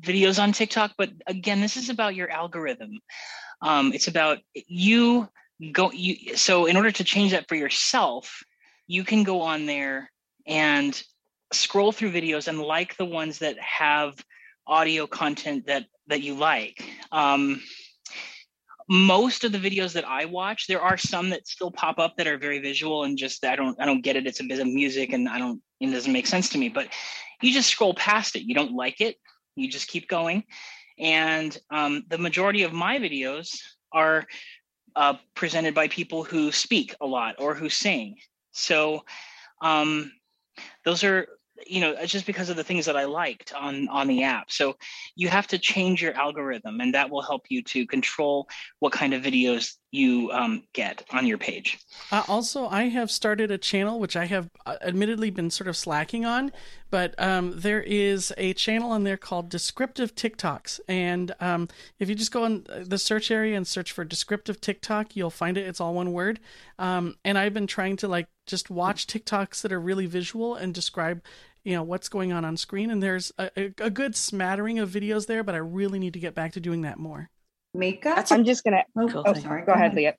videos 0.00 0.42
on 0.42 0.52
TikTok, 0.52 0.92
but 0.96 1.10
again, 1.26 1.60
this 1.60 1.76
is 1.76 1.88
about 1.88 2.14
your 2.14 2.30
algorithm. 2.30 2.98
Um, 3.62 3.92
it's 3.92 4.08
about 4.08 4.38
you 4.52 5.28
go 5.72 5.90
you. 5.92 6.36
So 6.36 6.66
in 6.66 6.76
order 6.76 6.90
to 6.90 7.04
change 7.04 7.32
that 7.32 7.48
for 7.48 7.54
yourself, 7.54 8.42
you 8.86 9.04
can 9.04 9.22
go 9.22 9.42
on 9.42 9.66
there 9.66 10.10
and 10.46 11.00
scroll 11.52 11.92
through 11.92 12.12
videos 12.12 12.48
and 12.48 12.60
like 12.60 12.96
the 12.96 13.04
ones 13.04 13.38
that 13.38 13.58
have 13.58 14.24
audio 14.66 15.06
content 15.06 15.66
that 15.66 15.86
that 16.06 16.22
you 16.22 16.34
like. 16.34 16.84
Um, 17.12 17.62
most 18.90 19.44
of 19.44 19.52
the 19.52 19.58
videos 19.58 19.92
that 19.92 20.04
I 20.04 20.24
watch, 20.24 20.66
there 20.66 20.80
are 20.82 20.96
some 20.96 21.30
that 21.30 21.46
still 21.46 21.70
pop 21.70 22.00
up 22.00 22.16
that 22.16 22.26
are 22.26 22.36
very 22.36 22.58
visual 22.58 23.04
and 23.04 23.16
just 23.16 23.44
I 23.44 23.54
don't 23.54 23.80
I 23.80 23.86
don't 23.86 24.02
get 24.02 24.16
it. 24.16 24.26
It's 24.26 24.40
a 24.40 24.44
bit 24.44 24.58
of 24.58 24.66
music 24.66 25.12
and 25.12 25.28
I 25.28 25.38
don't 25.38 25.62
it 25.78 25.92
doesn't 25.92 26.12
make 26.12 26.26
sense 26.26 26.48
to 26.50 26.58
me. 26.58 26.68
But 26.68 26.88
you 27.40 27.52
just 27.52 27.70
scroll 27.70 27.94
past 27.94 28.34
it. 28.34 28.42
You 28.42 28.52
don't 28.52 28.74
like 28.74 29.00
it. 29.00 29.14
You 29.54 29.70
just 29.70 29.86
keep 29.86 30.08
going. 30.08 30.42
And 30.98 31.56
um, 31.70 32.02
the 32.08 32.18
majority 32.18 32.64
of 32.64 32.72
my 32.72 32.98
videos 32.98 33.60
are 33.92 34.26
uh, 34.96 35.14
presented 35.34 35.72
by 35.72 35.86
people 35.86 36.24
who 36.24 36.50
speak 36.50 36.92
a 37.00 37.06
lot 37.06 37.36
or 37.38 37.54
who 37.54 37.68
sing. 37.68 38.16
So 38.50 39.04
um, 39.62 40.10
those 40.84 41.04
are 41.04 41.28
you 41.66 41.80
know 41.80 41.94
just 42.06 42.26
because 42.26 42.50
of 42.50 42.56
the 42.56 42.64
things 42.64 42.86
that 42.86 42.96
i 42.96 43.04
liked 43.04 43.52
on 43.54 43.88
on 43.88 44.06
the 44.06 44.22
app. 44.22 44.50
So 44.50 44.76
you 45.14 45.28
have 45.28 45.46
to 45.48 45.58
change 45.58 46.02
your 46.02 46.14
algorithm 46.14 46.80
and 46.80 46.94
that 46.94 47.10
will 47.10 47.22
help 47.22 47.46
you 47.48 47.62
to 47.64 47.86
control 47.86 48.48
what 48.78 48.92
kind 48.92 49.14
of 49.14 49.22
videos 49.22 49.74
you 49.92 50.30
um, 50.32 50.62
get 50.72 51.04
on 51.10 51.26
your 51.26 51.38
page. 51.38 51.78
Uh, 52.12 52.22
also 52.28 52.66
i 52.68 52.84
have 52.84 53.10
started 53.10 53.50
a 53.50 53.58
channel 53.58 53.98
which 53.98 54.16
i 54.16 54.26
have 54.26 54.48
uh, 54.66 54.76
admittedly 54.82 55.30
been 55.30 55.50
sort 55.50 55.68
of 55.68 55.76
slacking 55.76 56.24
on 56.24 56.52
but 56.90 57.14
um, 57.18 57.52
there 57.56 57.82
is 57.82 58.32
a 58.36 58.52
channel 58.52 58.90
on 58.90 59.04
there 59.04 59.16
called 59.16 59.48
descriptive 59.48 60.14
tiktoks. 60.14 60.80
And 60.88 61.32
um, 61.40 61.68
if 62.00 62.08
you 62.08 62.16
just 62.16 62.32
go 62.32 62.44
in 62.44 62.66
the 62.68 62.98
search 62.98 63.30
area 63.30 63.56
and 63.56 63.66
search 63.66 63.92
for 63.92 64.04
descriptive 64.04 64.60
tiktok 64.60 65.16
you'll 65.16 65.30
find 65.30 65.56
it. 65.56 65.66
It's 65.66 65.80
all 65.80 65.94
one 65.94 66.12
word. 66.12 66.40
Um, 66.78 67.16
and 67.24 67.38
i've 67.38 67.54
been 67.54 67.66
trying 67.66 67.96
to 67.98 68.08
like 68.08 68.26
just 68.46 68.70
watch 68.70 69.06
tiktoks 69.06 69.62
that 69.62 69.72
are 69.72 69.80
really 69.80 70.06
visual 70.06 70.56
and 70.56 70.74
describe 70.74 71.22
you 71.64 71.74
know 71.74 71.82
what's 71.82 72.08
going 72.08 72.32
on 72.32 72.44
on 72.44 72.56
screen 72.56 72.90
and 72.90 73.02
there's 73.02 73.32
a, 73.38 73.72
a, 73.78 73.90
good 73.90 74.16
smattering 74.16 74.78
of 74.78 74.88
videos 74.88 75.26
there 75.26 75.42
but 75.42 75.54
i 75.54 75.58
really 75.58 75.98
need 75.98 76.12
to 76.12 76.18
get 76.18 76.34
back 76.34 76.52
to 76.52 76.60
doing 76.60 76.82
that 76.82 76.98
more. 76.98 77.30
Mika 77.74 78.24
i'm 78.30 78.44
just 78.44 78.64
gonna 78.64 78.84
oh, 78.98 79.08
cool 79.08 79.24
oh 79.26 79.34
sorry. 79.34 79.64
Go, 79.64 79.72
ahead 79.72 79.94
leah. 79.94 80.14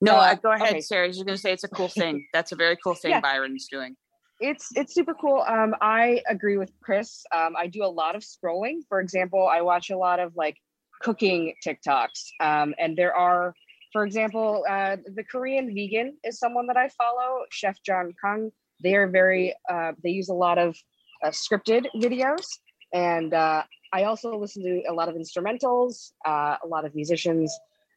No 0.00 0.16
uh, 0.16 0.34
go 0.34 0.52
ahead. 0.52 0.70
okay. 0.70 0.80
sarah 0.80 1.12
you're 1.12 1.24
gonna 1.24 1.38
say 1.38 1.52
it's 1.52 1.64
a 1.64 1.68
cool 1.68 1.88
thing. 1.88 2.26
That's 2.32 2.52
a 2.52 2.56
very 2.56 2.76
cool 2.82 2.94
thing 2.94 3.12
yeah. 3.12 3.20
byron's 3.20 3.68
doing. 3.70 3.96
It's 4.40 4.68
it's 4.74 4.94
super 4.94 5.14
cool. 5.14 5.44
Um 5.46 5.74
i 5.80 6.22
agree 6.28 6.56
with 6.56 6.72
chris. 6.82 7.24
Um 7.34 7.54
i 7.56 7.66
do 7.66 7.84
a 7.84 7.92
lot 7.92 8.16
of 8.16 8.22
scrolling. 8.22 8.80
For 8.88 9.00
example 9.00 9.46
i 9.46 9.60
watch 9.60 9.90
a 9.90 9.96
lot 9.96 10.18
of 10.18 10.34
like 10.34 10.56
cooking 11.02 11.54
tiktoks. 11.64 12.30
Um 12.40 12.74
and 12.78 12.96
there 12.96 13.14
are 13.14 13.54
for 13.92 14.04
example 14.04 14.64
uh 14.68 14.96
the 15.14 15.24
korean 15.24 15.74
vegan 15.74 16.16
is 16.24 16.38
someone 16.38 16.66
that 16.66 16.76
i 16.76 16.88
follow 16.88 17.44
chef 17.50 17.76
jon 17.84 18.12
kung 18.20 18.50
they 18.82 18.94
are 18.94 19.08
very 19.08 19.54
uh, 19.68 19.92
they 20.02 20.10
use 20.10 20.28
a 20.28 20.34
lot 20.34 20.58
of 20.58 20.76
uh, 21.24 21.28
scripted 21.28 21.86
videos. 21.96 22.46
And 22.92 23.32
uh, 23.34 23.62
i 23.92 24.04
also 24.04 24.36
listen 24.36 24.62
to 24.62 24.82
a 24.88 24.92
lot 24.92 25.08
of 25.08 25.14
instrumentals 25.14 26.12
uh, 26.26 26.56
a 26.62 26.66
lot 26.66 26.84
of 26.84 26.94
musicians. 26.94 27.56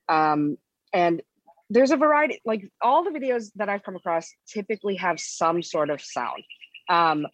Um, 0.09 0.57
and 0.91 1.21
there's 1.69 1.91
a 1.91 1.97
variety 1.97 2.41
like 2.45 2.69
all 2.81 3.03
the 3.03 3.09
videos 3.09 3.51
that 3.55 3.69
i've 3.69 3.83
come 3.83 3.95
across 3.95 4.29
typically 4.47 4.95
have 4.95 5.19
some 5.19 5.63
sort 5.63 5.89
of 5.89 6.01
sound. 6.01 6.43
Um, 6.89 7.25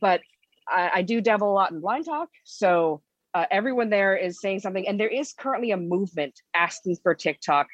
but 0.00 0.20
I, 0.68 0.90
I, 0.96 1.02
do 1.02 1.22
dabble 1.22 1.50
a 1.50 1.54
lot 1.54 1.72
in 1.72 1.80
BlindTok. 1.80 2.26
So 2.44 3.00
uh, 3.32 3.46
everyone 3.50 3.88
there 3.88 4.16
is 4.16 4.40
saying 4.40 4.60
something. 4.60 4.86
And 4.86 5.00
there 5.00 5.08
is 5.08 5.32
currently 5.32 5.70
a 5.70 5.76
movement 5.76 6.34
asking 6.54 6.96
for 7.02 7.14
tiktok 7.14 7.66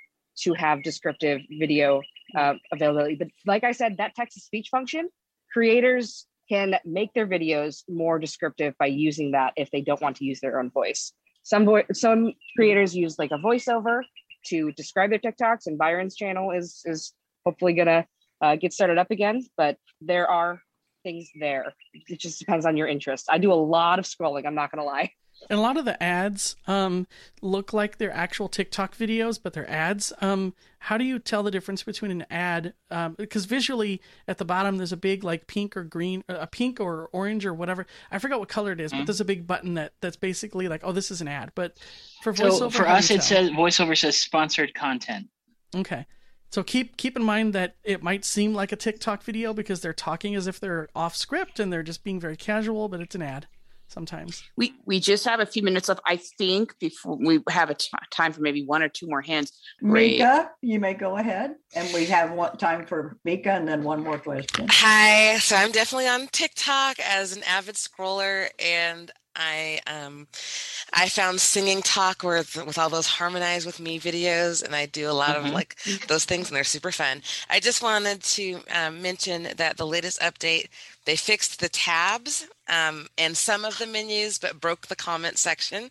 to 0.43 0.55
have 0.55 0.82
descriptive 0.82 1.41
video 1.59 2.03
uh, 2.37 2.55
availability. 2.72 3.16
But 3.16 3.28
like 3.47 3.64
i 3.64 3.72
said 3.72 3.97
that 3.99 4.14
text 4.14 4.35
to 4.35 4.41
speech 4.41 4.68
function 4.70 5.09
creators 5.55 6.26
can 6.48 6.74
make 6.84 7.14
their 7.14 7.26
videos 7.26 7.84
more 7.88 8.18
descriptive 8.18 8.74
by 8.78 8.86
using 8.86 9.30
that 9.30 9.55
if 9.57 9.70
they 9.70 9.80
don't 9.80 10.02
want 10.02 10.16
to 10.16 10.24
use 10.24 10.40
their 10.40 10.59
own 10.61 10.70
voice. 10.70 11.12
Some 11.44 11.64
vo- 11.64 11.84
some 11.92 12.34
creators 12.57 12.94
use 12.94 13.18
like 13.18 13.30
a 13.30 13.38
voiceover 13.38 14.00
to 14.48 14.72
describe 14.72 15.11
their 15.11 15.20
TikToks, 15.20 15.66
and 15.66 15.78
Byron's 15.78 16.16
channel 16.16 16.50
is 16.50 16.82
is 16.84 17.14
hopefully 17.46 17.72
gonna 17.72 18.07
uh, 18.42 18.57
get 18.57 18.72
started 18.72 18.98
up 18.98 19.11
again. 19.11 19.42
But 19.57 19.78
there 20.00 20.28
are 20.28 20.61
things 21.05 21.30
there. 21.38 21.72
It 21.92 22.18
just 22.18 22.40
depends 22.40 22.66
on 22.66 22.76
your 22.76 22.88
interest. 22.88 23.26
I 23.30 23.38
do 23.38 23.52
a 23.52 23.55
lot 23.55 23.98
of 23.98 24.05
scrolling. 24.05 24.46
I'm 24.46 24.55
not 24.55 24.70
gonna 24.70 24.84
lie. 24.84 25.12
And 25.51 25.59
a 25.59 25.62
lot 25.62 25.76
of 25.76 25.84
the 25.84 26.01
ads 26.03 26.57
um, 26.66 27.07
look 27.42 27.72
like 27.72 27.99
they're 27.99 28.12
actual 28.12 28.49
TikTok 28.49 28.97
videos, 28.97 29.38
but 29.42 29.53
they're 29.53 29.70
ads. 29.70 30.12
Um, 30.20 30.55
how 30.78 30.99
do 30.99 31.05
you 31.05 31.18
tell 31.18 31.42
the 31.42 31.51
difference 31.51 31.82
between 31.82 32.11
an 32.11 32.26
ad? 32.30 32.74
Um, 32.90 33.14
because 33.14 33.45
visually, 33.45 34.01
at 34.28 34.38
the 34.38 34.45
bottom, 34.45 34.76
there's 34.76 34.92
a 34.92 34.97
big 34.97 35.24
like 35.24 35.47
pink 35.47 35.76
or 35.76 35.84
green, 35.84 36.24
uh, 36.28 36.36
a 36.40 36.47
pink 36.47 36.80
or 36.80 37.09
orange 37.12 37.47
or 37.47 37.55
whatever. 37.55 37.86
I 38.11 38.18
forgot 38.18 38.40
what 38.40 38.49
color 38.49 38.72
it 38.72 38.80
is, 38.80 38.90
mm-hmm. 38.90 39.01
but 39.01 39.07
there's 39.07 39.20
a 39.20 39.24
big 39.24 39.47
button 39.47 39.74
that 39.74 39.92
that's 40.01 40.16
basically 40.16 40.68
like, 40.68 40.82
oh, 40.84 40.92
this 40.92 41.11
is 41.11 41.20
an 41.20 41.28
ad. 41.28 41.53
But 41.55 41.78
for 42.22 42.32
voiceover, 42.32 42.59
so 42.59 42.70
for 42.70 42.88
us, 42.88 43.11
it 43.11 43.22
says 43.22 43.51
voiceover 43.51 43.97
says 43.97 44.16
sponsored 44.16 44.74
content. 44.74 45.28
Okay. 45.74 46.07
So 46.51 46.62
keep 46.62 46.97
keep 46.97 47.16
in 47.16 47.24
mind 47.24 47.53
that 47.55 47.74
it 47.82 48.03
might 48.03 48.24
seem 48.24 48.55
like 48.55 48.70
a 48.70 48.76
TikTok 48.76 49.24
video 49.24 49.53
because 49.53 49.80
they're 49.80 49.92
talking 49.92 50.36
as 50.36 50.47
if 50.47 50.61
they're 50.61 50.88
off 50.95 51.16
script 51.16 51.59
and 51.59 51.72
they're 51.72 51.82
just 51.82 52.05
being 52.05 52.20
very 52.20 52.36
casual, 52.36 52.88
but 52.88 53.01
it's 53.01 53.14
an 53.14 53.22
ad 53.22 53.49
sometimes. 53.89 54.43
We 54.57 54.74
we 54.85 55.01
just 55.01 55.24
have 55.24 55.41
a 55.41 55.47
few 55.47 55.62
minutes 55.62 55.89
left. 55.89 56.01
I 56.07 56.16
think 56.16 56.78
before 56.78 57.16
we 57.16 57.41
have 57.49 57.70
a 57.70 57.74
t- 57.74 57.89
time 58.11 58.32
for 58.32 58.41
maybe 58.41 58.64
one 58.64 58.82
or 58.82 58.89
two 58.89 59.07
more 59.07 59.22
hands. 59.22 59.53
Mika, 59.80 60.51
you 60.62 60.80
may 60.80 60.95
go 60.95 61.16
ahead, 61.16 61.55
and 61.74 61.93
we 61.95 62.07
have 62.07 62.32
one 62.32 62.57
time 62.57 62.87
for 62.87 63.16
Mika, 63.24 63.53
and 63.53 63.66
then 63.66 63.82
one 63.85 64.03
more 64.03 64.18
question. 64.18 64.66
Hi, 64.70 65.39
so 65.39 65.57
I'm 65.57 65.72
definitely 65.72 66.09
on 66.09 66.28
TikTok 66.28 66.99
as 67.01 67.37
an 67.37 67.43
avid 67.45 67.76
scroller, 67.76 68.49
and 68.59 69.11
I 69.37 69.80
um 69.87 70.26
I 70.93 71.09
found 71.09 71.41
singing 71.41 71.82
talk 71.82 72.22
with 72.22 72.57
with 72.66 72.78
all 72.78 72.89
those 72.89 73.07
harmonize 73.07 73.66
with 73.66 73.80
me 73.80 73.99
videos, 73.99 74.62
and 74.62 74.74
I 74.74 74.87
do 74.87 75.11
a 75.11 75.12
lot 75.12 75.37
mm-hmm. 75.37 75.47
of 75.47 75.53
like 75.53 75.76
those 76.09 76.24
things, 76.24 76.49
and 76.49 76.57
they're 76.57 76.64
super 76.64 76.93
fun. 76.93 77.22
I 77.51 77.61
just 77.61 77.82
wanted 77.82 78.22
to 78.22 78.61
um, 78.72 79.03
mention 79.03 79.49
that 79.57 79.76
the 79.76 79.87
latest 79.87 80.20
update 80.20 80.68
they 81.05 81.16
fixed 81.16 81.61
the 81.61 81.68
tabs 81.68 82.46
um, 82.68 83.07
and 83.18 83.36
some 83.36 83.64
of 83.64 83.78
the 83.78 83.86
menus, 83.86 84.38
but 84.38 84.61
broke 84.61 84.86
the 84.86 84.96
comment 84.96 85.38
section, 85.38 85.90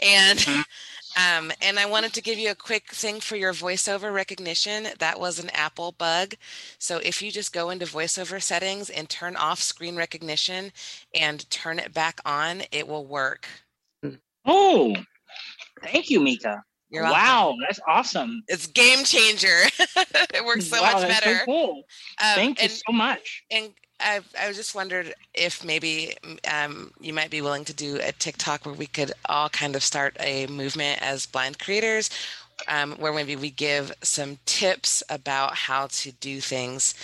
and. 0.00 0.38
Mm-hmm. 0.38 0.60
Um, 1.16 1.50
and 1.62 1.78
I 1.78 1.86
wanted 1.86 2.12
to 2.12 2.22
give 2.22 2.38
you 2.38 2.50
a 2.50 2.54
quick 2.54 2.92
thing 2.92 3.20
for 3.20 3.36
your 3.36 3.54
voiceover 3.54 4.12
recognition. 4.12 4.88
That 4.98 5.18
was 5.18 5.38
an 5.38 5.48
Apple 5.50 5.92
bug. 5.92 6.34
So 6.78 6.98
if 6.98 7.22
you 7.22 7.32
just 7.32 7.54
go 7.54 7.70
into 7.70 7.86
voiceover 7.86 8.42
settings 8.42 8.90
and 8.90 9.08
turn 9.08 9.34
off 9.34 9.62
screen 9.62 9.96
recognition 9.96 10.72
and 11.14 11.48
turn 11.48 11.78
it 11.78 11.94
back 11.94 12.20
on, 12.26 12.64
it 12.70 12.86
will 12.86 13.06
work. 13.06 13.48
Oh, 14.44 14.94
thank 15.82 16.10
you, 16.10 16.20
Mika. 16.20 16.62
You're 16.90 17.02
wow, 17.02 17.46
welcome. 17.46 17.60
that's 17.66 17.80
awesome. 17.88 18.42
It's 18.46 18.66
game 18.66 19.04
changer. 19.04 19.62
it 20.34 20.44
works 20.44 20.66
so 20.66 20.80
wow, 20.80 20.92
much 20.92 21.08
better. 21.08 21.38
So 21.38 21.44
cool. 21.46 21.82
Um, 22.22 22.34
thank 22.34 22.62
you 22.62 22.68
so 22.68 22.92
much. 22.92 23.42
And 23.50 23.72
I, 23.98 24.20
I 24.38 24.52
just 24.52 24.74
wondered 24.74 25.14
if 25.34 25.64
maybe 25.64 26.14
um, 26.52 26.92
you 27.00 27.12
might 27.12 27.30
be 27.30 27.40
willing 27.40 27.64
to 27.64 27.74
do 27.74 27.98
a 28.02 28.12
TikTok 28.12 28.66
where 28.66 28.74
we 28.74 28.86
could 28.86 29.12
all 29.28 29.48
kind 29.48 29.74
of 29.74 29.82
start 29.82 30.16
a 30.20 30.46
movement 30.48 31.02
as 31.02 31.26
blind 31.26 31.58
creators, 31.58 32.10
um, 32.68 32.92
where 32.92 33.12
maybe 33.12 33.36
we 33.36 33.50
give 33.50 33.92
some 34.02 34.38
tips 34.46 35.02
about 35.08 35.54
how 35.54 35.88
to 35.88 36.12
do 36.12 36.40
things 36.40 36.94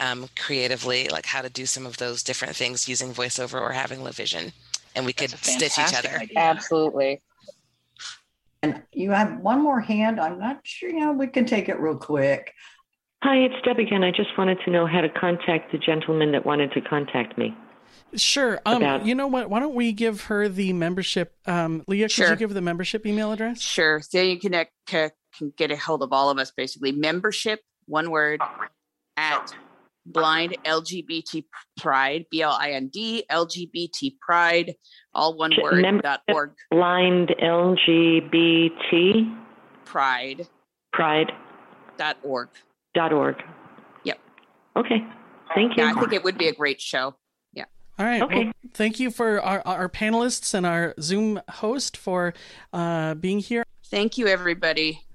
um, 0.00 0.28
creatively, 0.38 1.08
like 1.08 1.26
how 1.26 1.42
to 1.42 1.48
do 1.50 1.66
some 1.66 1.86
of 1.86 1.96
those 1.96 2.22
different 2.22 2.54
things 2.54 2.88
using 2.88 3.12
voiceover 3.12 3.60
or 3.60 3.72
having 3.72 4.02
low 4.02 4.10
vision, 4.10 4.52
and 4.94 5.04
we 5.04 5.12
could 5.12 5.30
stitch 5.30 5.78
each 5.78 5.94
other. 5.94 6.10
Idea. 6.10 6.38
Absolutely. 6.38 7.22
And 8.62 8.82
you 8.92 9.10
have 9.10 9.38
one 9.38 9.62
more 9.62 9.80
hand. 9.80 10.18
I'm 10.18 10.38
not 10.38 10.60
sure. 10.64 10.90
You 10.90 11.00
know, 11.00 11.12
we 11.12 11.26
can 11.26 11.44
take 11.44 11.68
it 11.68 11.78
real 11.78 11.96
quick. 11.96 12.52
Hi, 13.22 13.36
it's 13.36 13.54
Deb 13.64 13.78
again. 13.78 14.04
I 14.04 14.10
just 14.10 14.36
wanted 14.36 14.58
to 14.64 14.70
know 14.70 14.86
how 14.86 15.00
to 15.00 15.08
contact 15.08 15.72
the 15.72 15.78
gentleman 15.78 16.32
that 16.32 16.44
wanted 16.44 16.72
to 16.72 16.80
contact 16.80 17.38
me. 17.38 17.56
Sure. 18.14 18.60
Um, 18.66 18.76
about... 18.76 19.06
you 19.06 19.14
know 19.14 19.26
what? 19.26 19.48
Why 19.50 19.58
don't 19.58 19.74
we 19.74 19.92
give 19.92 20.24
her 20.24 20.48
the 20.48 20.72
membership? 20.74 21.34
Um, 21.46 21.82
Leah, 21.88 22.08
sure. 22.08 22.26
could 22.26 22.32
you 22.32 22.36
give 22.38 22.54
the 22.54 22.60
membership 22.60 23.06
email 23.06 23.32
address? 23.32 23.60
Sure. 23.60 24.00
So 24.00 24.20
you 24.20 24.38
can, 24.38 24.54
uh, 24.54 24.64
can 24.86 25.10
get 25.56 25.70
a 25.70 25.76
hold 25.76 26.02
of 26.02 26.12
all 26.12 26.30
of 26.30 26.38
us 26.38 26.52
basically. 26.56 26.92
Membership, 26.92 27.60
one 27.86 28.10
word, 28.10 28.40
at 29.16 29.54
blind 30.04 30.56
LGBT 30.64 31.44
pride, 31.78 32.26
B 32.30 32.42
L 32.42 32.56
I 32.58 32.72
N 32.72 32.88
D, 32.88 33.24
LGBT 33.30 34.12
pride, 34.20 34.74
all 35.14 35.36
one 35.36 35.52
word, 35.60 35.80
Membership 35.80 36.02
dot 36.02 36.20
org. 36.32 36.52
Blind 36.70 37.34
LGBT 37.42 39.36
pride. 39.84 40.46
Pride. 40.92 41.32
Dot 41.96 42.18
org 42.22 42.50
dot 42.52 42.56
org. 43.12 43.42
Yep. 44.04 44.18
Okay. 44.76 45.04
Thank 45.54 45.76
you. 45.76 45.84
Yeah, 45.84 45.90
I 45.90 46.00
think 46.00 46.12
it 46.12 46.24
would 46.24 46.38
be 46.38 46.48
a 46.48 46.54
great 46.54 46.80
show. 46.80 47.14
Yeah. 47.52 47.64
All 47.98 48.06
right. 48.06 48.22
Okay. 48.22 48.44
Well, 48.44 48.52
thank 48.74 49.00
you 49.00 49.10
for 49.10 49.40
our, 49.40 49.62
our 49.64 49.88
panelists 49.88 50.54
and 50.54 50.66
our 50.66 50.94
Zoom 51.00 51.40
host 51.48 51.96
for 51.96 52.34
uh, 52.72 53.14
being 53.14 53.38
here. 53.38 53.64
Thank 53.84 54.18
you, 54.18 54.26
everybody. 54.26 55.02